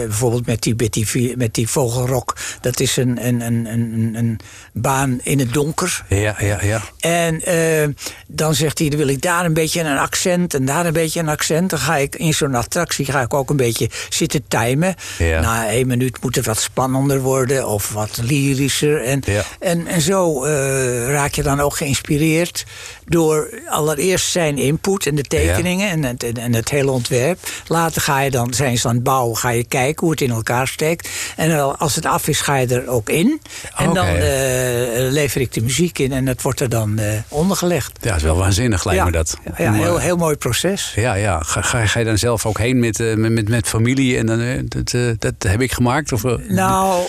[0.08, 2.38] bijvoorbeeld met die, met, die, met die vogelrok.
[2.62, 4.40] Dat is een, een, een, een, een
[4.74, 6.06] baan in het donker.
[6.10, 6.82] Ja, ja, ja.
[7.00, 7.88] En eh,
[8.28, 11.20] dan zegt hij, dan wil ik daar een beetje een accent en daar een beetje
[11.20, 11.70] een accent.
[11.70, 14.96] Dan ga ik in zo'n attractie ga ik ook een beetje zitten timen.
[15.18, 15.42] Ja.
[15.42, 19.04] Na één minuut moet het wat spannender worden of wat lyrischer.
[19.04, 19.44] En, Ja.
[19.60, 22.66] en, en zo eh, raak je dan ook geïnspireerd
[23.06, 27.40] door allereerst zijn input en de tekeningen en, het, en, het hele ontwerp.
[27.68, 30.32] Later ga je dan, zijn ze aan het bouwen, ga je kijken hoe het in
[30.32, 31.10] elkaar steekt.
[31.36, 33.42] En als het af is, ga je er ook in.
[33.76, 37.92] En dan eh, lever ik de muziek in en het wordt er dan eh, ondergelegd.
[38.02, 39.38] Ja, dat is wel waanzinnig, lijkt ja, me dat.
[39.58, 40.94] Ja, heel, heel mooi proces.
[40.96, 41.40] Ja, ja.
[41.40, 44.68] Ga, ga, ga je dan zelf ook heen met, met, met, met familie en dan,
[44.68, 46.12] dat, dat heb ik gemaakt?
[46.12, 46.34] Of, eh,
[46.80, 47.08] Nou,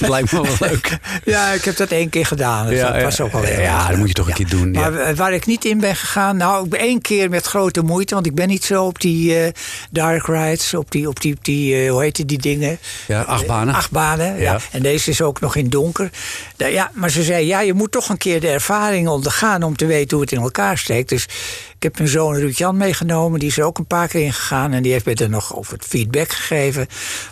[0.12, 0.98] lijkt me wel leuk.
[1.24, 2.66] ja, ik heb dat één keer gedaan.
[2.66, 4.70] Dus Ja, dat was ook wel heel Ja, dat moet je toch een keer doen.
[4.70, 7.82] Maar eh, waar ik niet in ben gegaan, nou, ik ben één keer met grote
[7.82, 9.52] moeite, want ik ben niet zo op die eh,
[9.90, 12.78] dark rides, op die, op die, op die eh, hoe heet die dingen?
[13.06, 13.74] Ja, achtbanen.
[13.74, 14.42] Achtbanen, ja.
[14.52, 14.58] Ja.
[14.70, 16.10] En deze is ook nog in donker.
[16.56, 19.76] Da- ja, maar ze zei, ja, je moet toch een keer de ervaring ondergaan om
[19.76, 21.08] te weten hoe het in elkaar steekt.
[21.08, 21.24] Dus
[21.76, 24.72] ik heb mijn zoon Ruud-Jan meegenomen, die is er ook een paar keer in gegaan.
[24.72, 26.86] En die heeft me er nog over het feedback gegeven.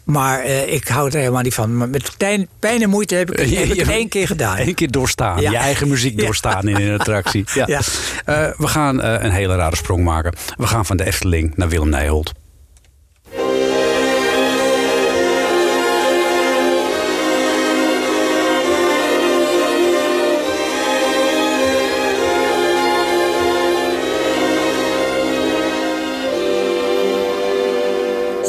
[0.05, 1.77] Maar ik hou er helemaal niet van.
[1.77, 4.59] Maar met pijn, pijn en moeite heb ik, heb ik het één keer gedaan.
[4.59, 5.41] Eén keer doorstaan.
[5.41, 5.51] Ja.
[5.51, 7.45] Je eigen muziek doorstaan in een attractie.
[7.55, 7.65] Ja.
[7.67, 7.81] Ja.
[8.25, 10.33] Eh, we gaan eh, een hele rare sprong maken.
[10.57, 12.33] We gaan van de Efteling naar Willem Nijholt.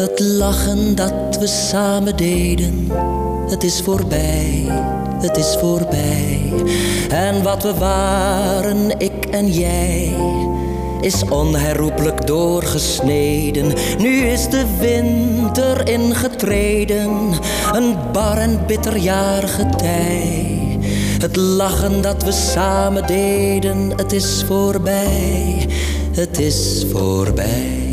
[0.04, 2.92] Het lachen dat we samen deden,
[3.50, 4.66] het is voorbij,
[5.22, 6.52] het is voorbij.
[7.10, 10.16] En wat we waren, ik en jij,
[11.02, 13.74] is onherroepelijk doorgesneden.
[13.98, 17.10] Nu is de winter ingetreden,
[17.74, 20.58] een bar en bitter jaargetij.
[21.22, 25.68] Het lachen dat we samen deden, het is voorbij,
[26.12, 27.93] het is voorbij.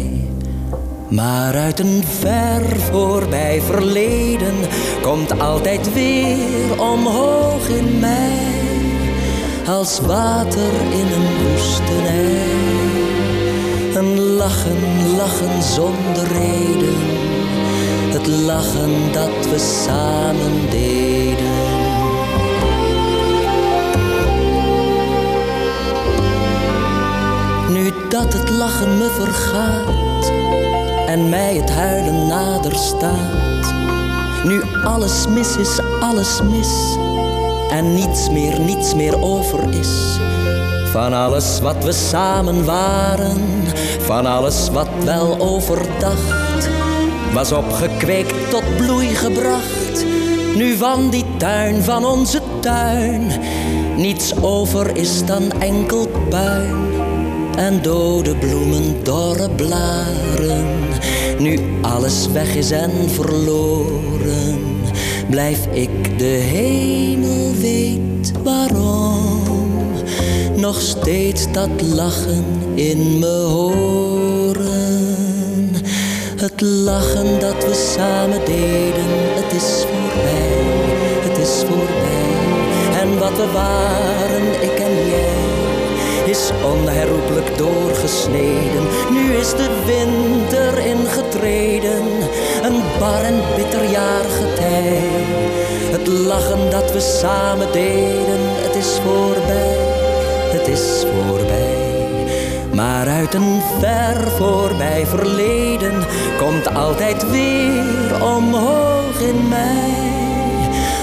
[1.11, 4.55] Maar uit een ver voorbij verleden
[5.03, 8.39] komt altijd weer omhoog in mij.
[9.67, 12.59] Als water in een woestenij.
[13.95, 14.79] Een lachen,
[15.17, 16.99] lachen zonder reden.
[18.13, 21.69] Het lachen dat we samen deden.
[27.69, 30.10] Nu dat het lachen me vergaat
[31.11, 33.75] en mij het huilen nader staat.
[34.45, 36.97] Nu alles mis is, alles mis
[37.71, 40.19] en niets meer, niets meer over is.
[40.91, 43.41] Van alles wat we samen waren,
[44.01, 46.69] van alles wat wel overdacht,
[47.33, 50.05] was opgekweekt tot bloei gebracht.
[50.55, 53.27] Nu van die tuin, van onze tuin,
[53.97, 56.91] niets over is dan enkel puin.
[57.57, 60.81] En dode bloemen, dorre blaren,
[61.41, 64.59] nu alles weg is en verloren,
[65.31, 69.43] blijf ik de hemel weet waarom
[70.57, 72.45] nog steeds dat lachen
[72.75, 74.61] in me horen.
[76.37, 79.11] Het lachen dat we samen deden,
[79.41, 80.63] het is voorbij,
[81.29, 82.21] het is voorbij.
[83.01, 84.80] En wat we waren, ik
[86.31, 88.85] is onherroepelijk doorgesneden.
[89.11, 92.03] Nu is de winter ingetreden,
[92.63, 95.03] een bar en bitter jaargetij.
[95.91, 99.91] Het lachen dat we samen deden, het is voorbij
[100.53, 102.25] het is voorbij.
[102.73, 106.05] Maar uit een ver voorbij verleden
[106.39, 110.09] komt altijd weer omhoog in mij.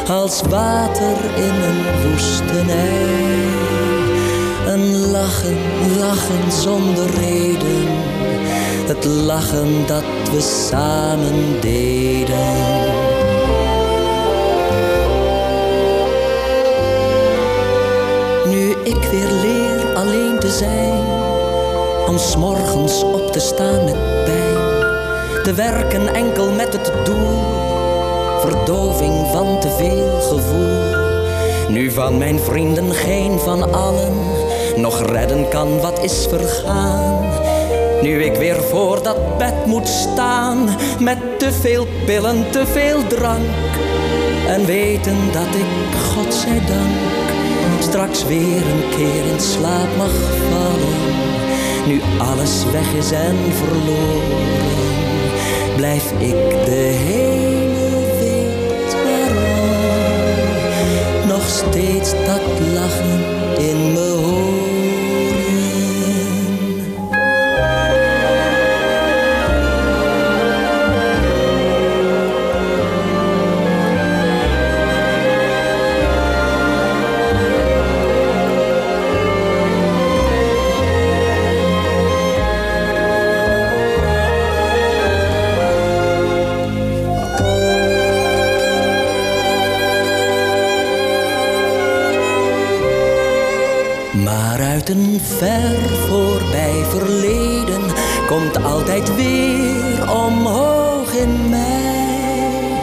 [0.08, 3.77] Als water in een woestenij.
[5.12, 5.58] Lachen,
[6.00, 7.88] lachen zonder reden.
[8.88, 12.96] Het lachen dat we samen deden.
[18.88, 21.06] ik weer leer alleen te zijn.
[22.08, 25.44] Om s morgens op te staan met pijn.
[25.44, 27.40] Te werken enkel met het doel.
[28.40, 31.06] Verdoving van te veel gevoel.
[31.70, 34.37] Nu van mijn vrienden geen van allen.
[34.78, 37.30] Nog redden kan wat is vergaan.
[38.02, 40.70] Nu ik weer voor dat bed moet staan.
[41.00, 43.56] Met te veel pillen, te veel drank.
[44.48, 47.18] En weten dat ik, God zij dank
[47.80, 50.14] straks weer een keer in slaap mag
[50.52, 50.98] vallen.
[51.88, 54.54] Nu alles weg is en verloren,
[55.76, 59.68] blijf ik de hemel weet waarom.
[61.28, 62.42] Nog steeds dat
[62.74, 63.24] lachen
[63.58, 64.07] in me
[94.90, 97.82] een ver voorbij verleden
[98.28, 102.78] komt altijd weer omhoog in mij.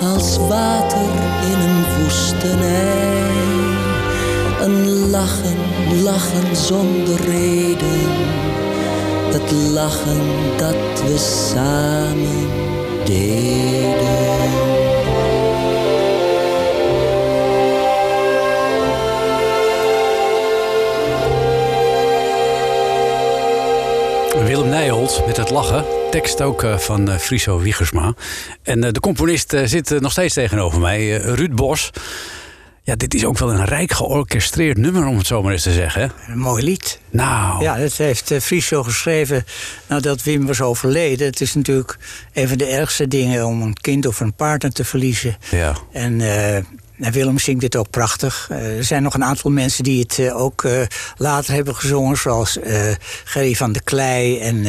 [0.00, 1.10] Als water
[1.52, 3.30] in een woestenij.
[4.60, 5.56] Een lachen,
[6.02, 8.08] lachen zonder reden.
[9.32, 10.22] Het lachen
[10.56, 12.48] dat we samen
[13.04, 14.69] deden.
[24.50, 25.84] Willem Nijholt met het lachen.
[26.10, 28.14] Tekst ook eh, van eh, Friso Wiegersma.
[28.62, 31.90] En eh, de componist zit nog steeds tegenover mij, Ruud Bos.
[32.82, 35.72] Ja, dit is ook wel een rijk georchestreerd nummer, om het zo maar eens te
[35.72, 36.12] zeggen.
[36.28, 37.00] Een mooi lied.
[37.10, 37.62] Nou.
[37.62, 39.44] Ja, dat heeft Friso geschreven
[39.86, 41.26] nadat Wim was overleden.
[41.26, 41.98] Het is natuurlijk
[42.32, 45.36] een van de ergste dingen om een kind of een partner te verliezen.
[45.50, 45.74] Ja.
[45.92, 46.56] En uh,
[47.00, 48.48] en Willem zingt dit ook prachtig.
[48.52, 50.80] Uh, er zijn nog een aantal mensen die het uh, ook uh,
[51.16, 52.58] later hebben gezongen, zoals
[53.24, 54.66] Gerry van der Klei en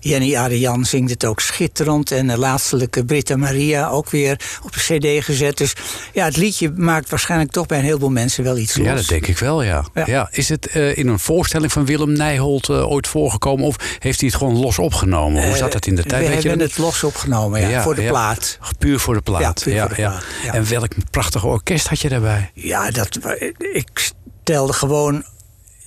[0.00, 2.10] Jenny Arian zingt het ook schitterend.
[2.10, 5.56] En laatstelijke Britta Maria ook weer op de CD gezet.
[5.56, 5.74] Dus
[6.12, 8.86] ja, het liedje maakt waarschijnlijk toch bij een heleboel mensen wel iets los.
[8.86, 9.84] Ja, dat denk ik wel, ja.
[9.94, 10.04] ja.
[10.06, 14.38] ja is het in een voorstelling van Willem Nijholt ooit voorgekomen of heeft hij het
[14.38, 15.46] gewoon los opgenomen?
[15.46, 16.22] Hoe zat dat in de tijd?
[16.22, 18.58] We Weet hebben je het los opgenomen, ja, Ja, voor de plaat.
[18.78, 19.62] Puur voor de plaat.
[19.64, 20.52] Ja, ja, ja.
[20.52, 22.50] En welk prachtig orkest had je daarbij?
[22.54, 23.18] Ja, dat,
[23.58, 24.12] ik
[24.42, 25.24] stelde gewoon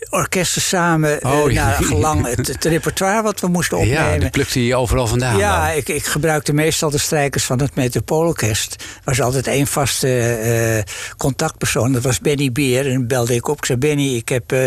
[0.10, 1.66] orkesten samen eh, Oh, ja.
[1.66, 4.20] naar gelang het, het repertoire wat we moesten Ja, opnemen.
[4.20, 5.38] die plukte je overal vandaan.
[5.38, 5.78] Ja, dan.
[5.78, 8.74] ik, ik gebruikte meestal de strijkers van het Metropoolorkest.
[8.82, 11.92] Er was altijd één vaste eh, contactpersoon.
[11.92, 12.86] Dat was Benny Beer.
[12.86, 13.58] En dan belde ik op.
[13.58, 14.60] Ik zei, Benny, ik heb, eh,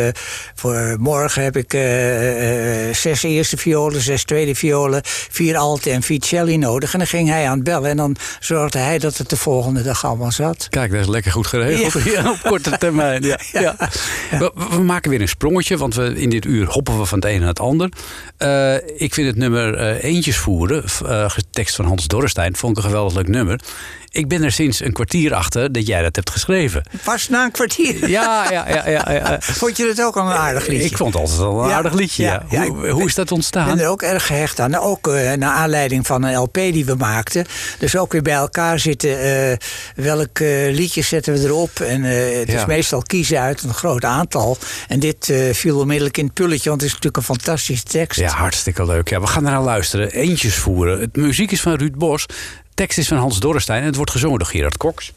[0.55, 1.71] voor morgen heb ik
[2.97, 5.01] zes eerste violen, zes tweede violen,
[5.31, 6.93] vier alte en vier celli nodig.
[6.93, 7.91] En dan ging hij aan het bellen.
[7.91, 10.67] En dan zorgde hij dat het de volgende dag allemaal zat.
[10.71, 12.05] Kijk, dat is lekker goed geregeld.
[12.05, 12.31] Ja.
[12.31, 13.23] op korte termijn.
[13.33, 13.39] Ja.
[13.53, 13.77] Ja.
[14.31, 17.29] We, we maken weer een sprongetje, want we, in dit uur hoppen we van het
[17.29, 17.89] een naar het ander.
[18.37, 22.85] Eh, ik vind het nummer eh, Eentjes voeren, eh, tekst van Hans Dorrestein, vond ik
[22.85, 23.61] een geweldig nummer.
[24.15, 26.83] Ik ben er sinds een kwartier achter dat jij dat hebt geschreven.
[27.05, 28.09] Pas na een kwartier.
[28.09, 28.89] Ja, ja, ja.
[28.89, 29.37] ja, ja.
[29.41, 30.85] Vond je het ook al een aardig liedje?
[30.87, 32.23] Ik vond het altijd wel een Ja, aardig liedje.
[32.23, 33.67] Ja, ja, hoe, hoe is dat Ik ontstaan?
[33.67, 34.75] ben er ook erg gehecht aan.
[34.75, 37.47] Ook eh, naar aanleiding van een LP die we maakten.
[37.79, 39.21] Dus ook weer bij elkaar zitten.
[39.51, 39.57] eh
[39.95, 41.81] welk eh, liedje zetten we erop?
[41.81, 44.57] En het is meestal kiezen uit een groot aantal.
[44.89, 48.21] En dit viel onmiddellijk in het pulletje, want het is natuurlijk een fantastische tekst.
[48.21, 49.09] Ja, hartstikke leuk.
[49.09, 50.11] Ja, we gaan ernaar luisteren.
[50.13, 51.01] Eentjes voeren.
[51.01, 52.27] Het muziek is van Ruud Bos.
[52.75, 55.13] Tekst is van Hans Dorrestein en het wordt gezongen door Gerard Cox.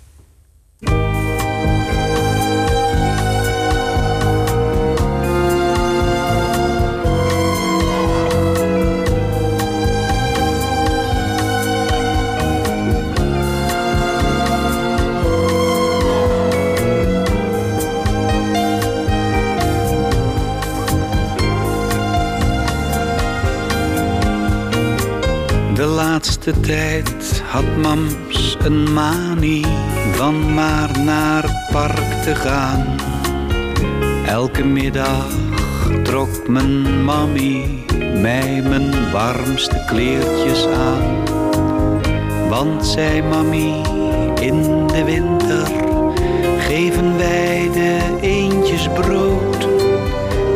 [25.76, 29.65] De laatste tijd had mams een manie
[30.11, 32.95] van maar naar het park te gaan.
[34.26, 35.27] Elke middag
[36.03, 37.85] trok mijn mammy
[38.22, 41.23] mij mijn warmste kleertjes aan.
[42.49, 43.81] Want zei mammy,
[44.41, 45.68] in de winter
[46.60, 49.68] geven wij de eendjes brood.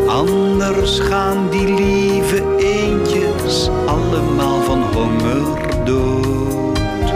[0.08, 3.09] Anders gaan die lieve eendjes
[3.86, 5.42] allemaal van honger
[5.86, 7.14] dood.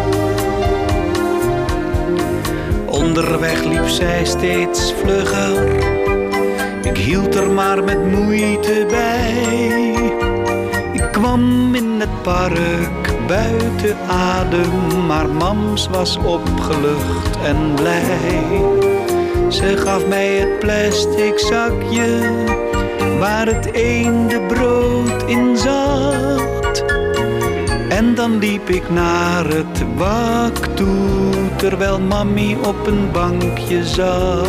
[2.85, 5.75] Onderweg liep zij steeds vlugger.
[6.83, 9.93] Ik hield er maar met moeite bij.
[10.93, 18.61] Ik kwam in het park buiten adem, maar mams was opgelucht en blij.
[19.49, 22.31] Ze gaf mij het plastic zakje
[23.23, 26.83] waar het eendebrood in zat.
[27.89, 34.47] En dan liep ik naar het wak toe, terwijl mammy op een bankje zat.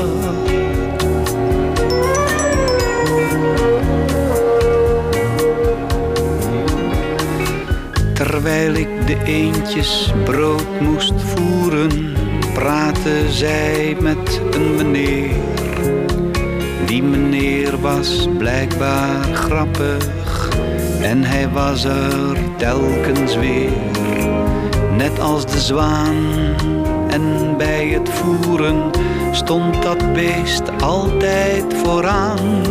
[8.15, 12.15] Terwijl ik de eendjes brood moest voeren,
[12.55, 15.64] praatte zij met een meneer.
[16.95, 20.49] Die meneer was blijkbaar grappig
[21.03, 23.73] en hij was er telkens weer.
[24.97, 26.17] Net als de zwaan
[27.09, 28.91] en bij het voeren
[29.33, 32.65] stond dat beest altijd vooraan.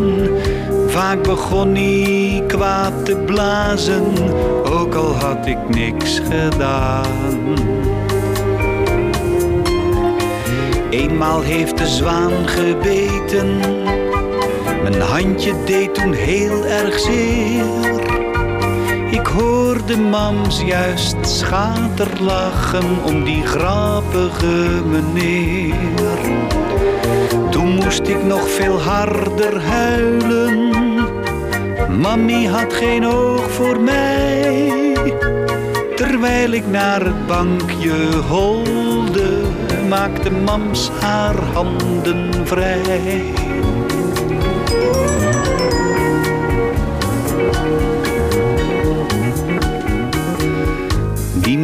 [0.87, 4.05] Vaak begon hij kwaad te blazen,
[4.63, 7.53] ook al had ik niks gedaan.
[10.89, 13.59] Eenmaal heeft de zwaan gebeten,
[14.97, 17.65] mijn handje deed toen heel erg zeer.
[19.11, 26.19] Ik hoorde mams juist schaterlachen om die grappige meneer.
[27.49, 30.71] Toen moest ik nog veel harder huilen.
[31.99, 34.73] Mammy had geen oog voor mij.
[35.95, 39.41] Terwijl ik naar het bankje holde,
[39.89, 43.42] maakte mams haar handen vrij.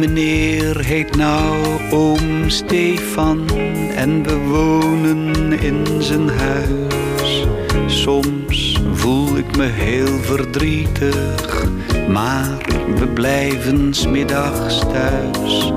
[0.00, 1.56] Meneer heet nou
[1.90, 3.48] oom Stefan
[3.94, 7.46] en we wonen in zijn huis.
[7.86, 11.66] Soms voel ik me heel verdrietig,
[12.08, 12.56] maar
[12.98, 15.72] we blijven smiddags thuis.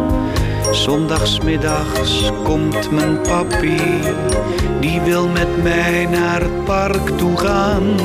[0.72, 3.78] Zondagsmiddags komt mijn papi,
[4.80, 8.00] die wil met mij naar het park toe gaan.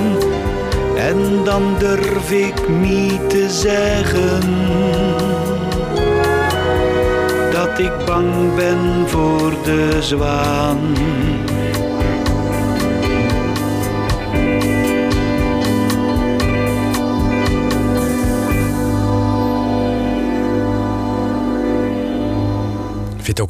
[0.97, 5.28] En dan durf ik niet te zeggen
[7.79, 10.79] ik bang ben voor de zwaan.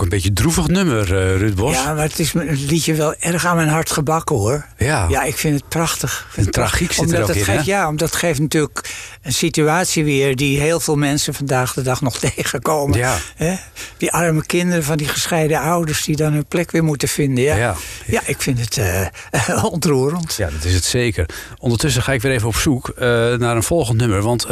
[0.09, 1.75] Een beetje droevig nummer, uh, Ruud Bos.
[1.75, 4.67] Ja, maar het is een liedje wel erg aan mijn hart gebakken hoor.
[4.79, 5.07] Ja.
[5.09, 6.29] Ja, ik vind het prachtig.
[6.37, 7.65] Een tragiek zit er omdat ook het in, geeft?
[7.65, 12.01] Ja, omdat het geeft natuurlijk een situatie weer die heel veel mensen vandaag de dag
[12.01, 12.99] nog tegenkomen.
[12.99, 13.17] Ja.
[13.37, 13.55] Hè?
[13.97, 17.45] Die arme kinderen van die gescheiden ouders die dan hun plek weer moeten vinden.
[17.45, 17.75] Ja, Ja.
[18.07, 18.21] ja.
[18.27, 18.77] ik vind het
[19.31, 20.35] eh, ontroerend.
[20.35, 21.27] Ja, dat is het zeker.
[21.59, 24.23] Ondertussen ga ik weer even op zoek eh, naar een volgend nummer.
[24.23, 24.47] Want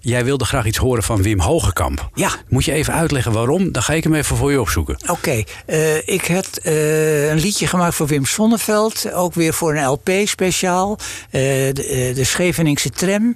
[0.00, 2.08] jij wilde graag iets horen van Wim Hogekamp.
[2.14, 2.30] Ja.
[2.48, 3.72] Moet je even uitleggen waarom?
[3.72, 4.93] Dan ga ik hem even voor je opzoeken.
[5.06, 9.12] Oké, eh, ik heb eh, een liedje gemaakt voor Wim Sonneveld.
[9.12, 10.98] Ook weer voor een LP speciaal.
[11.30, 11.40] Eh,
[11.72, 13.34] de, de Scheveningse Tram.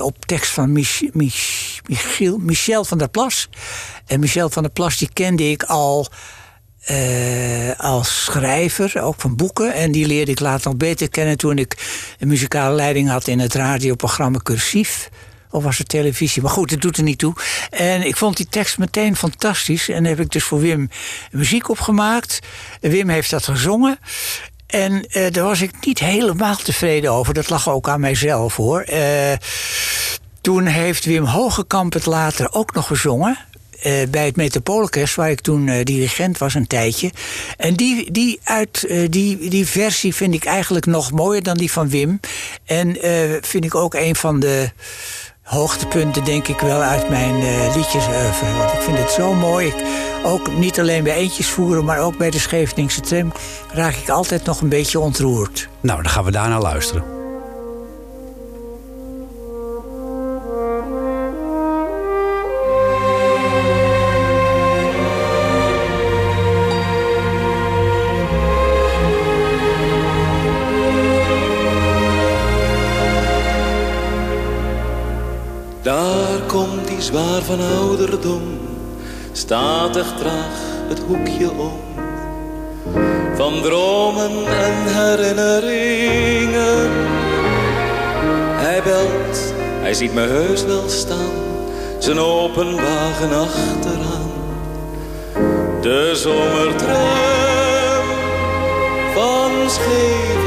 [0.00, 0.72] op tekst van
[2.38, 3.48] Michel van der Plas.
[4.06, 6.08] En Michel van der Plas die kende ik al
[7.76, 9.74] als schrijver, ook van boeken.
[9.74, 11.76] En die leerde ik later nog beter kennen toen ik
[12.18, 15.08] een muzikale leiding had in het radioprogramma Cursief.
[15.50, 16.42] Of was het televisie?
[16.42, 17.34] Maar goed, het doet er niet toe.
[17.70, 19.88] En ik vond die tekst meteen fantastisch.
[19.88, 20.90] En heb ik dus voor Wim
[21.30, 22.38] muziek opgemaakt.
[22.80, 23.98] Wim heeft dat gezongen.
[24.70, 27.34] En eh, daar was ik niet helemaal tevreden over.
[27.34, 28.80] Dat lag ook aan mijzelf hoor.
[28.80, 29.32] Eh,
[30.40, 33.38] toen heeft Wim Hogekamp het later ook nog gezongen.
[33.80, 37.10] eh, bij het Metropoolorkest, waar ik toen dirigent was een tijdje.
[37.56, 41.88] En die, die, uit, die, die versie vind ik eigenlijk nog mooier dan die van
[41.88, 42.20] Wim.
[42.64, 42.96] En
[43.40, 44.70] vind ik ook een van de
[45.50, 47.34] hoogtepunten, denk ik wel, uit mijn
[47.76, 48.56] liedjesoeuvre.
[48.58, 49.74] Want ik vind het zo mooi.
[50.24, 53.32] Ook niet alleen bij eentjes voeren, maar ook bij de Scheveningse tram...
[53.72, 55.68] raak ik altijd nog een beetje ontroerd.
[55.80, 57.19] Nou, dan gaan we daarna luisteren.
[77.00, 78.42] Zwaar van ouderdom,
[79.32, 80.58] statig traag
[80.88, 81.80] het hoekje om.
[83.34, 86.90] Van dromen en herinneringen.
[88.56, 91.32] Hij belt, hij ziet me heus wel staan,
[91.98, 94.30] zijn open wagen achteraan.
[95.80, 98.04] De zomertram
[99.14, 100.39] van Scheveningen.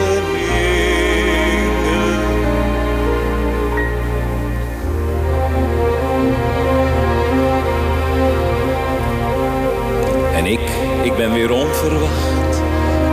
[11.23, 12.61] Ben weer onverwacht,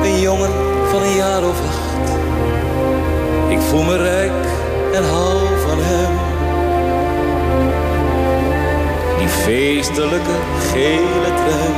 [0.03, 0.51] een jongen
[0.91, 2.11] van een jaar of acht.
[3.49, 4.32] Ik voel me rijk
[4.93, 6.12] en hou van hem.
[9.19, 10.37] Die feestelijke
[10.70, 11.77] gele tram.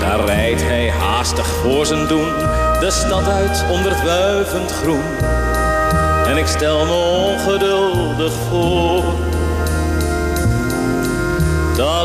[0.00, 2.38] Daar rijdt hij haastig voor zijn doen,
[2.80, 5.04] de stad uit onder het wuivend groen.
[6.26, 6.92] En ik stel me
[7.32, 8.87] ongeduldig voor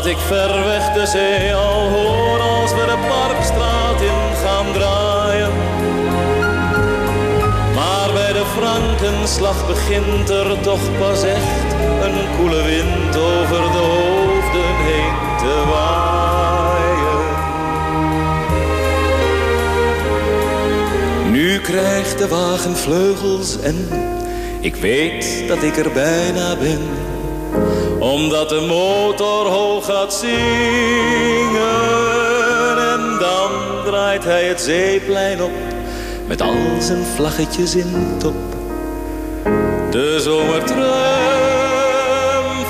[0.06, 5.52] ik ver weg de zee al hoor als we de parkstraat in gaan draaien.
[7.74, 11.72] Maar bij de Frankenslag begint er toch pas echt
[12.02, 17.22] een koele wind over de hoofden heen te waaien.
[21.30, 23.88] Nu krijgt de wagen vleugels en
[24.60, 27.12] ik weet dat ik er bijna ben
[28.24, 30.32] omdat de motor hoog gaat zingen.
[32.92, 33.50] En dan
[33.84, 35.50] draait hij het zeeplein op,
[36.26, 38.34] met al zijn vlaggetjes in top.
[39.90, 40.84] De zomertram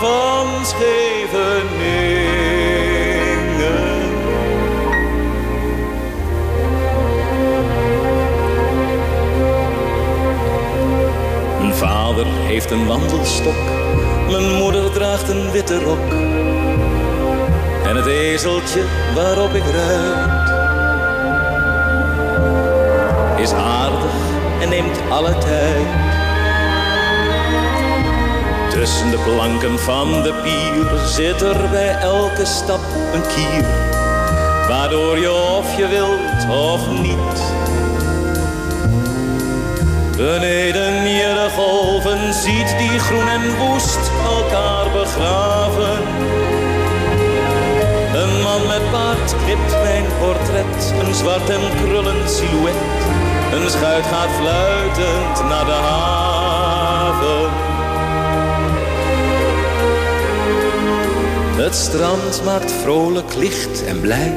[0.01, 2.23] van Scheveningen.
[11.59, 13.75] Mijn vader heeft een wandelstok
[14.31, 16.13] mijn moeder draagt een witte rok.
[17.87, 18.83] En het ezeltje
[19.15, 20.53] waarop ik rijd
[23.39, 24.15] Is aardig
[24.61, 25.87] en neemt alle tijd.
[28.71, 32.81] Tussen de planken van de pier Zit er bij elke stap
[33.13, 33.65] een kier.
[34.69, 37.63] Waardoor je of je wilt of niet.
[40.17, 44.11] Beneden je de golven ziet die groen en woest
[44.93, 46.03] begraven.
[48.15, 52.75] Een man met baard knipt mijn portret, een zwart en krullend silhouet.
[53.53, 57.51] Een schuit gaat fluitend naar de haven.
[61.57, 64.33] Het strand maakt vrolijk licht en blij.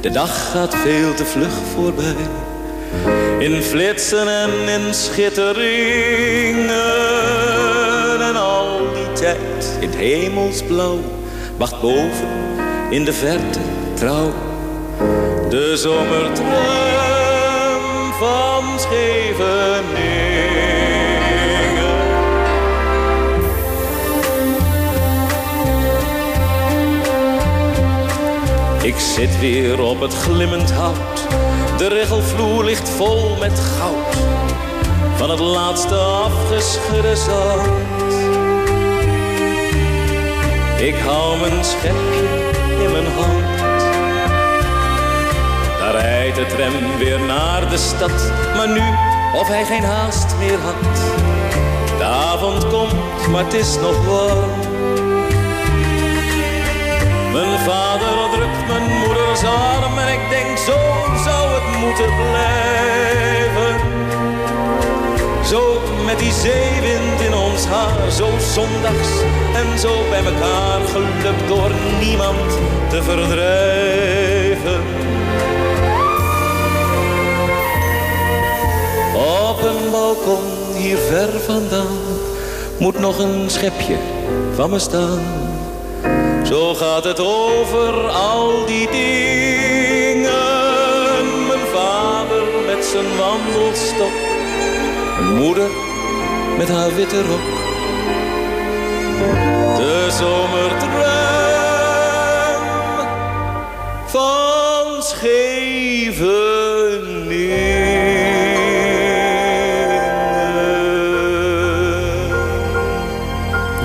[0.00, 2.16] De dag gaat veel te vlug voorbij.
[3.38, 7.19] In flitsen en in schitteringen
[9.80, 10.98] In het hemelsblauw
[11.60, 12.28] Wacht boven
[12.90, 13.60] in de verte
[13.94, 14.32] trouw.
[15.48, 16.52] De zomertram
[18.12, 20.50] van Scheveningen.
[28.82, 31.26] Ik zit weer op het glimmend hout.
[31.78, 34.16] De regelvloer ligt vol met goud.
[35.16, 38.09] Van het laatste afgeschudde zand.
[40.80, 42.28] Ik hou mijn schepje
[42.82, 43.58] in mijn hand.
[45.78, 48.32] Daar rijdt de tram weer naar de stad.
[48.56, 48.82] Maar nu,
[49.40, 50.96] of hij geen haast meer had.
[51.98, 54.50] De avond komt, maar het is nog warm.
[57.32, 60.78] Mijn vader drukt mijn moeders arm en ik denk zo
[61.24, 63.69] zou het moeten blijven.
[65.50, 69.08] Zo met die zeewind in ons haar, zo zondags
[69.54, 71.70] en zo bij elkaar gelukt door
[72.00, 72.58] niemand
[72.90, 74.82] te verdrijven.
[79.14, 81.98] Op een balkon hier ver vandaan
[82.78, 83.96] moet nog een schepje
[84.54, 85.20] van me staan.
[86.44, 90.28] Zo gaat het over al die dingen.
[91.46, 94.29] Mijn vader met zijn wandelstok.
[95.22, 95.70] Moeder
[96.58, 97.40] met haar witte rok.
[99.76, 100.88] De zomertram
[104.06, 106.28] van Scheveningen.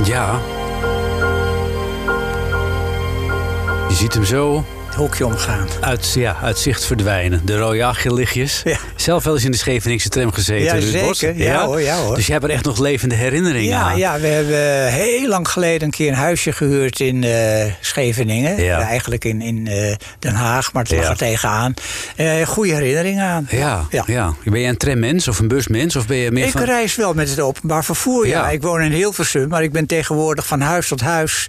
[0.05, 0.39] Ja.
[3.89, 5.67] Je ziet hem zo Het hoekje omgaan.
[5.81, 7.41] uit, ja, uit zicht verdwijnen.
[7.45, 8.61] De rode achterlichtjes.
[8.63, 8.77] Ja.
[9.05, 10.81] Zelf wel eens in de Scheveningse tram gezeten.
[10.91, 11.37] Ja, zeker.
[11.43, 12.15] Ja, hoor, ja, hoor.
[12.15, 13.97] Dus je hebt er echt nog levende herinneringen Ja, aan.
[13.97, 18.63] ja, we hebben heel lang geleden een keer een huisje gehuurd in eh, Scheveningen.
[18.63, 18.79] Ja.
[18.79, 21.09] Eigenlijk in, in eh, Den Haag, maar het lag Ja.
[21.09, 21.73] er tegenaan.
[22.15, 23.47] Eh goede herinneringen aan.
[23.49, 24.33] Ja, ja.
[24.43, 25.95] Ben je een trammens of een busmens?
[25.95, 26.63] Of ben je meer Ik van...
[26.63, 28.27] reis wel met het openbaar vervoer.
[28.27, 28.39] Ja.
[28.41, 28.49] Ja.
[28.49, 31.47] Ik woon in Hilversum, maar ik ben tegenwoordig van huis tot huis.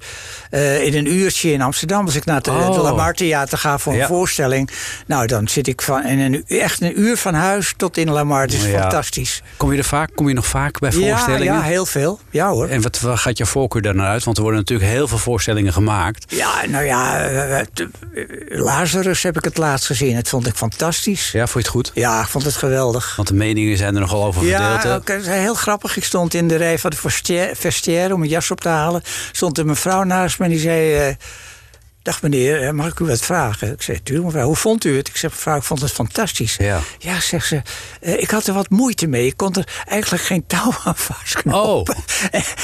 [0.82, 2.04] in een uurtje in Amsterdam.
[2.04, 2.72] Als ik naar het Oh.
[2.74, 4.06] de Lamar Theater ga voor een Ja.
[4.06, 4.70] voorstelling.
[5.06, 7.44] Nou, dan zit ik van, in een, echt een uur van huis
[7.76, 8.40] tot in Lamar.
[8.40, 8.80] Het is Ja.
[8.80, 9.42] fantastisch.
[9.56, 10.10] Kom je er vaak?
[10.14, 11.54] Kom je nog vaak bij voorstellingen?
[11.54, 12.20] ja, heel veel.
[12.30, 12.68] Ja hoor.
[12.68, 14.24] En wat, wat gaat je voorkeur daar naar uit?
[14.24, 16.24] Want er worden natuurlijk heel veel voorstellingen gemaakt.
[16.34, 17.66] Ja, nou ja, eh, eh, eh,
[18.48, 20.14] Lazarus heb ik het laatst gezien.
[20.14, 21.30] Dat vond ik fantastisch.
[21.32, 21.90] Ja, vond je het goed?
[21.94, 23.16] Ja, ik vond het geweldig.
[23.16, 24.82] Want de meningen zijn er nogal over verdeeld.
[24.82, 25.96] Ja, ook, heel grappig.
[25.96, 29.02] Ik stond in de rij van de vestiaire- om een jas op te halen.
[29.32, 31.16] Stond een mevrouw naast me en die zei...
[32.06, 33.72] Dag meneer, mag ik u wat vragen?
[33.72, 35.08] Ik zei, tuurlijk mevrouw, hoe vond u het?
[35.08, 36.56] Ik zeg, mevrouw, ik vond het fantastisch.
[36.56, 36.80] Ja.
[36.98, 37.62] Ja, zegt ze,
[38.00, 39.26] eh, ik had er wat moeite mee.
[39.26, 41.96] Ik kon er eigenlijk geen touw aan vastknopen.
[41.96, 42.02] Oh.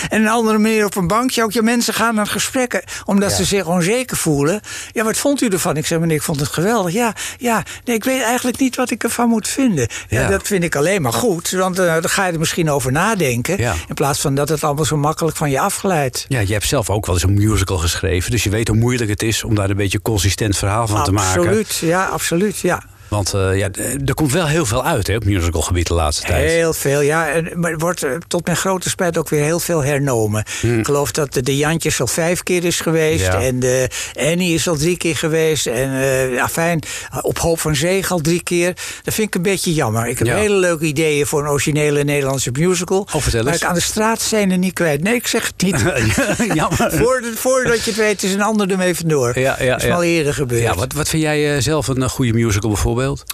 [0.09, 1.53] En een andere meneer op een bankje ook.
[1.53, 3.37] Ja, mensen gaan naar gesprekken omdat Ja.
[3.37, 4.61] ze zich onzeker voelen.
[4.93, 5.77] Ja, wat vond u ervan?
[5.77, 6.93] Ik zei, meneer, ik vond het geweldig.
[6.93, 9.89] Ja, ja nee, ik weet eigenlijk niet wat ik ervan moet vinden.
[10.09, 10.29] Ja, Ja.
[10.29, 11.51] dat vind ik alleen maar goed.
[11.51, 13.59] Want eh, dan ga je er misschien over nadenken.
[13.59, 13.75] Ja.
[13.89, 16.25] In plaats van dat het allemaal zo makkelijk van je afglijdt.
[16.29, 18.31] Ja, je hebt zelf ook wel eens een musical geschreven.
[18.31, 21.13] Dus je weet hoe moeilijk het is om daar een beetje consistent verhaal van te
[21.13, 21.41] maken.
[21.41, 22.83] Absoluut, ja, absoluut, ja.
[23.13, 23.69] Want eh, ja,
[24.07, 26.51] er komt wel heel veel uit hè, op musicalgebied de laatste tijd.
[26.51, 27.29] Heel veel, ja.
[27.29, 30.45] En, maar er wordt eh, tot mijn grote spijt ook weer heel veel hernomen.
[30.63, 33.29] Ik geloof dat de, de Jantjes al vijf keer is geweest.
[33.29, 33.41] Hmm.
[33.41, 33.47] Ja.
[33.47, 35.67] En de Annie is al drie keer geweest.
[35.67, 36.83] En eh ja, fijn,
[37.23, 38.73] op Hoop van Zeeg al drie keer.
[39.03, 40.07] Dat vind ik een beetje jammer.
[40.07, 40.37] Ik heb Ja.
[40.37, 43.07] hele leuke ideeën voor een originele Nederlandse musical.
[43.13, 43.63] Oh, vertel maar eens.
[43.63, 45.03] ik aan de straat zijn er niet kwijt.
[45.03, 45.85] Nee, ik zeg het niet.
[46.55, 46.93] Jammer.
[46.93, 49.39] Voordat, voordat je het weet is een ander ermee vandoor.
[49.39, 50.63] Ja, ja, dat is al eerder gebeurd.
[50.63, 53.01] Ja, wat, wat vind jij eh, zelf een eh, goede musical bijvoorbeeld?
[53.03, 53.25] bijvoorbeeld?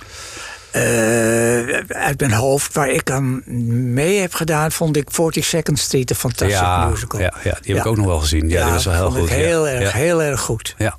[0.79, 3.43] Eh, uit mijn hoofd, waar ik aan
[3.93, 7.21] mee heb gedaan, vond ik 42nd Street een fantastische ja, musical.
[7.21, 8.49] Ja, ja, die heb ik ook nog wel gezien.
[8.49, 9.29] Ja, die was wel heel vond goed.
[9.29, 9.35] ja.
[9.35, 10.75] Heel, erg, heel erg goed.
[10.79, 10.95] Ja.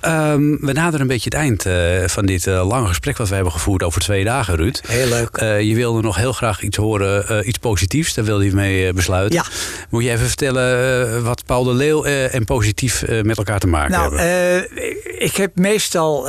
[0.00, 1.74] Ehm, we naderen een beetje het eind eh,
[2.06, 4.80] van dit eh, lange gesprek wat we hebben gevoerd over twee dagen, Ruud.
[4.86, 5.40] Heel leuk.
[5.40, 8.14] Je wilde nog heel graag iets horen, iets positiefs.
[8.14, 9.34] Daar wilde je mee besluiten.
[9.38, 9.44] Ja.
[9.90, 14.16] Moet je even vertellen wat Paul de Leeuw en positief met elkaar te maken Nou,
[14.18, 15.22] hebben?
[15.22, 16.22] ik heb meestal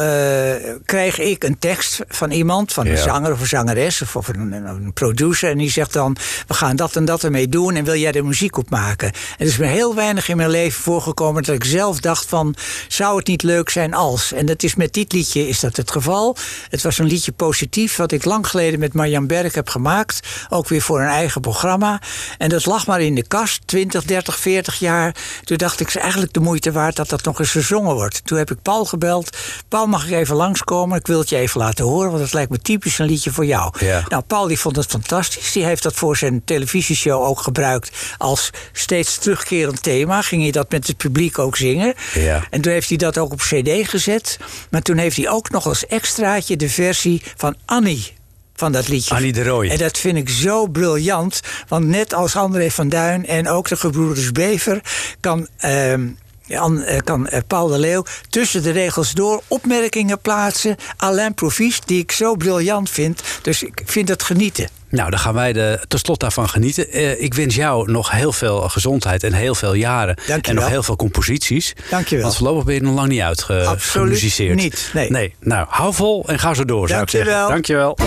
[0.86, 4.92] krijg ik een tekst van iemand, van een zanger of een zangeres of, of een,
[4.94, 6.18] producer, en die zegt dan:
[6.48, 9.12] we gaan dat en dat ermee doen en wil jij er muziek op maken?
[9.38, 12.56] Het is me heel weinig in mijn leven voorgekomen dat ik zelf dacht van
[12.88, 14.34] zou het niet leuk zijn als?
[14.34, 16.38] En dat is met dit liedje is dat het geval.
[16.70, 20.20] Het was een liedje positief wat ik lang geleden met Marjan Berg heb gemaakt,
[20.50, 22.02] ook weer voor een eigen programma.
[22.38, 25.16] En dat lag maar in de kast, 20, 30, 40 jaar.
[25.44, 28.26] Toen dacht ik, het is eigenlijk de moeite waard dat dat nog eens gezongen wordt.
[28.26, 29.38] Toen heb ik Paul gebeld.
[29.68, 30.98] Paul, mag ik even langskomen?
[30.98, 33.46] Ik wil het je even laten horen, want het lijkt me typisch een liedje voor
[33.46, 33.74] jou.
[33.80, 34.04] Ja.
[34.08, 35.52] Nou, Paul die vond het fantastisch.
[35.52, 40.22] Die heeft dat voor zijn televisieshow ook gebruikt als steeds terugkerend thema.
[40.22, 41.94] Ging hij dat met het publiek ook zingen.
[42.14, 42.44] Ja.
[42.50, 44.38] En toen heeft hij dat ook op cd gezet.
[44.70, 48.14] Maar toen heeft hij ook nog als extraatje de versie van Annie
[48.56, 49.16] van dat liedje.
[49.16, 49.70] Annie de Rooij.
[49.70, 51.40] En dat vind ik zo briljant.
[51.68, 54.82] Want net als André van Duin en ook de gebroeders Bever...
[55.20, 56.08] kan, ehm,
[56.48, 60.76] Jan- eh, kan eh, Paul de Leeuw tussen de regels door opmerkingen plaatsen...
[61.04, 63.22] à l'improviste, die ik zo briljant vind.
[63.42, 64.70] Dus ik vind het genieten.
[64.90, 66.92] Nou, dan gaan wij de, tot slot daarvan genieten.
[66.92, 70.18] Eh, ik wens jou nog heel veel gezondheid en heel veel jaren.
[70.28, 71.74] Dank en nog heel veel composities.
[71.90, 72.24] Dank je wel.
[72.24, 74.56] Want voorlopig ben je nog lang niet uitgemusiceerd.
[74.56, 75.12] niet, nee.
[75.12, 75.36] nee.
[75.40, 77.36] Nou, hou vol en ga zo door, zou ik Dank je zeggen.
[77.36, 77.48] wel.
[77.50, 77.98] Dank je wel.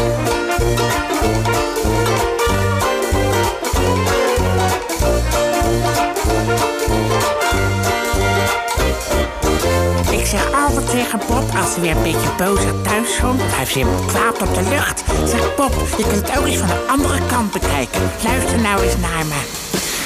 [11.10, 13.40] Tegen als hij weer een beetje boos thuis komt.
[13.40, 15.04] Hij heeft weer kwaad op de lucht.
[15.24, 18.00] Zeg Bob, je kunt het ook eens van de andere kant bekijken.
[18.24, 19.40] Luister nou eens naar me.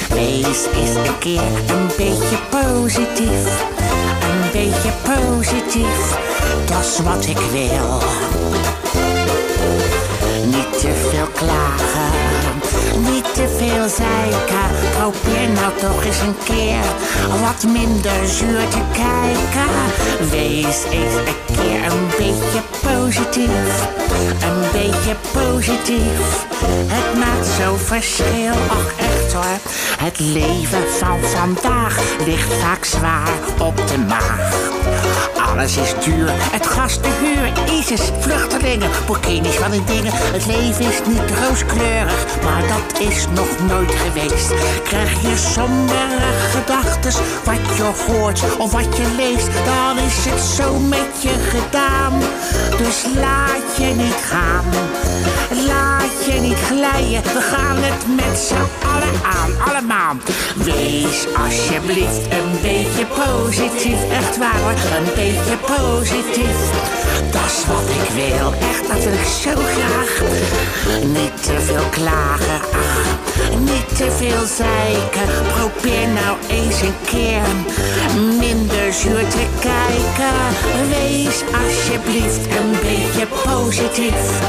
[0.09, 3.63] Wees eens een keer een beetje positief.
[4.29, 6.17] Een beetje positief.
[6.65, 7.99] Dat is wat ik wil.
[10.45, 12.12] Niet te veel klagen,
[12.97, 14.67] niet te veel zeiken.
[14.97, 16.83] Probeer nou toch eens een keer
[17.41, 19.69] wat minder zuur te kijken.
[20.29, 23.87] Wees eens een keer een beetje positief,
[24.19, 26.45] een beetje positief.
[26.87, 29.59] Het maakt zo'n verschil, ach echt hoor.
[29.97, 33.29] Het leven van vandaag ligt vaak zwaar
[33.59, 34.71] op de maag.
[35.49, 40.11] Alles is duur, het gas, de huur, ISIS, vluchtelingen, burkinis van die dingen.
[40.13, 44.53] Het leven is niet rooskleurig, maar dat is nog nooit geweest.
[44.83, 50.79] Krijg je sombere gedachtes, wat je hoort of wat je leest, dan is het zo
[50.79, 52.13] met je gedaan.
[52.77, 54.65] Dus laat je niet gaan,
[55.67, 60.15] laat je niet glijden, we gaan het met z'n allen aan, allemaal.
[60.55, 67.02] Wees alsjeblieft een beetje positief, echt waar een beetje positief.
[67.31, 70.21] Dat is wat ik wil, echt, dat wil ik zo graag.
[71.03, 75.33] Niet te veel klagen, ach, niet te veel zeiken.
[75.55, 77.41] Probeer nou eens een keer
[78.93, 80.35] zuur te kijken.
[80.89, 84.41] Wees alsjeblieft een beetje positief.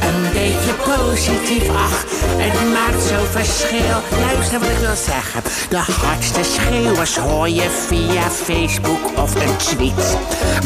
[0.00, 2.04] Een beetje positief, ach,
[2.36, 3.96] het maakt zo'n verschil.
[4.20, 5.42] Luister wat ik wil zeggen.
[5.68, 10.18] De hardste schreeuwers hoor je via Facebook of een tweet.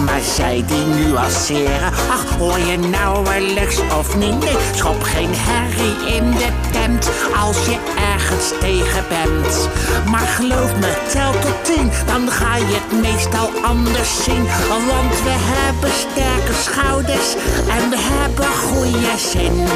[0.05, 4.39] Maar zij die nuanceren, ach, hoor je nauwelijks of niet?
[4.39, 7.11] Nee, schop geen herrie in de tent
[7.45, 7.79] als je
[8.15, 9.69] ergens tegen bent.
[10.11, 14.45] Maar geloof me, tel tot tien, dan ga je het meestal anders zien.
[14.69, 17.35] Want we hebben sterke schouders
[17.69, 19.67] en we hebben goede zin.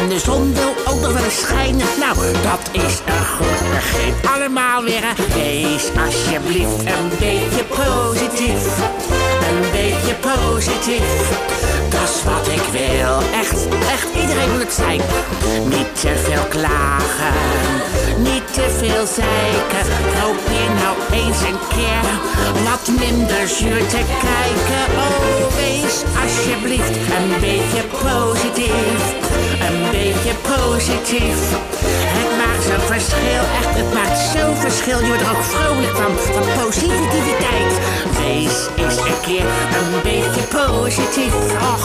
[0.00, 1.86] En de zon wil ook nog wel eens schijnen.
[1.98, 4.30] Nou, dat is een goed begin.
[4.34, 8.87] Allemaal weer, wees alsjeblieft een beetje positief.
[9.78, 11.30] Beetje positief.
[11.90, 13.14] Dat is wat ik wil.
[13.40, 15.00] Echt, echt, iedereen moet het zijn.
[15.64, 17.34] Niet te veel klagen.
[18.18, 19.84] Niet te veel zeiken.
[20.16, 22.04] Probeer nou eens een keer
[22.66, 24.84] wat minder zuur te kijken.
[25.06, 29.27] Oh, wees alsjeblieft een beetje positief.
[29.66, 31.38] Een beetje positief.
[32.18, 33.42] Het maakt zo'n verschil.
[33.60, 34.98] Echt, het maakt zo'n verschil.
[35.00, 36.12] Je wordt er ook vrolijk van.
[36.34, 37.72] Van positiviteit.
[38.20, 39.46] Wees eens een keer
[39.78, 41.34] een beetje positief.
[41.72, 41.84] Och,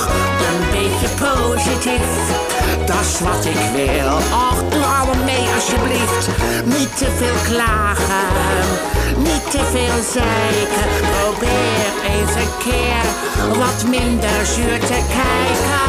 [0.49, 2.09] een beetje positief.
[2.85, 4.13] Dat is wat ik wil.
[4.45, 6.23] Och, doe allemaal mee alsjeblieft.
[6.75, 8.27] Niet te veel klagen.
[9.17, 10.87] Niet te veel zeiken.
[11.11, 13.03] Probeer eens een keer
[13.61, 15.85] wat minder zuur te kijken.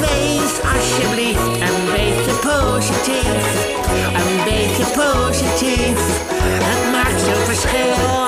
[0.00, 3.68] Wees alsjeblieft een beetje positief.
[4.14, 5.98] Een beetje positief.
[6.42, 8.26] Het maakt zo'n verschil.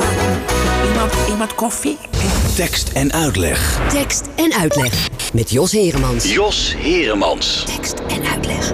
[0.88, 1.98] Iemand, iemand koffie?
[2.54, 3.80] Tekst en uitleg.
[3.88, 6.32] Tekst en uitleg met Jos Heremans.
[6.32, 7.64] Jos Heremans.
[7.76, 8.72] Tekst en uitleg.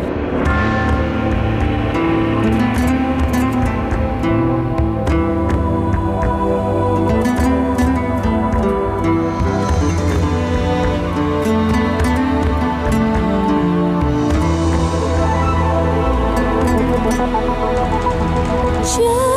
[18.88, 19.27] 却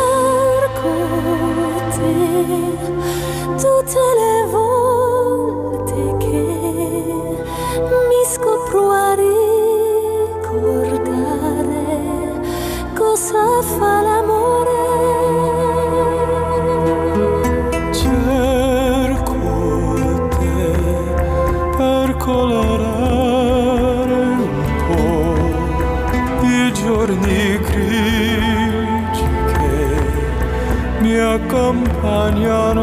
[32.32, 32.81] Señor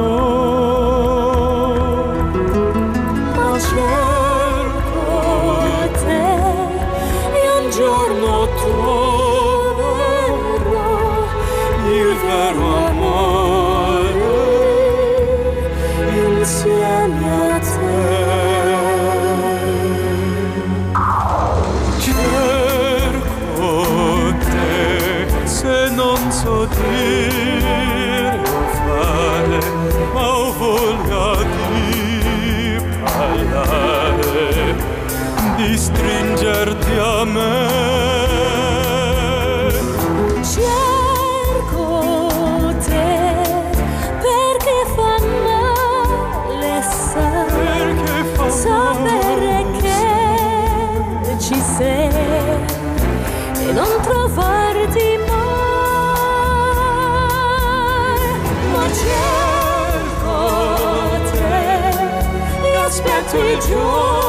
[63.31, 64.28] 最初。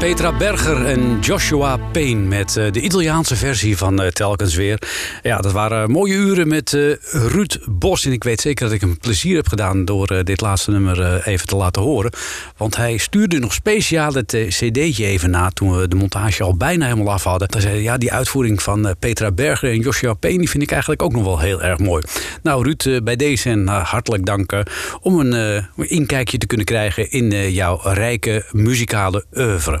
[0.00, 4.82] Petra Berger en Joshua Payne met eh, de Italiaanse versie van eh, Telkens Weer.
[5.22, 8.04] Ja, dat waren mooie uren met eh, Ruud Bos.
[8.04, 11.46] En ik weet zeker dat ik hem plezier heb gedaan door dit laatste nummer even
[11.46, 12.12] te laten horen.
[12.56, 16.86] Want hij stuurde nog speciaal het cd'tje even na toen we de montage al bijna
[16.86, 17.48] helemaal af hadden.
[17.50, 21.02] Hij zei ja, die uitvoering van Petra Berger en Joshua Payne die vind ik eigenlijk
[21.02, 22.02] ook nog wel heel erg mooi.
[22.42, 24.60] Nou Ruud, bij deze en hartelijk dank eh,
[25.00, 29.80] om een inkijkje te kunnen krijgen in jouw rijke muzikale oeuvre.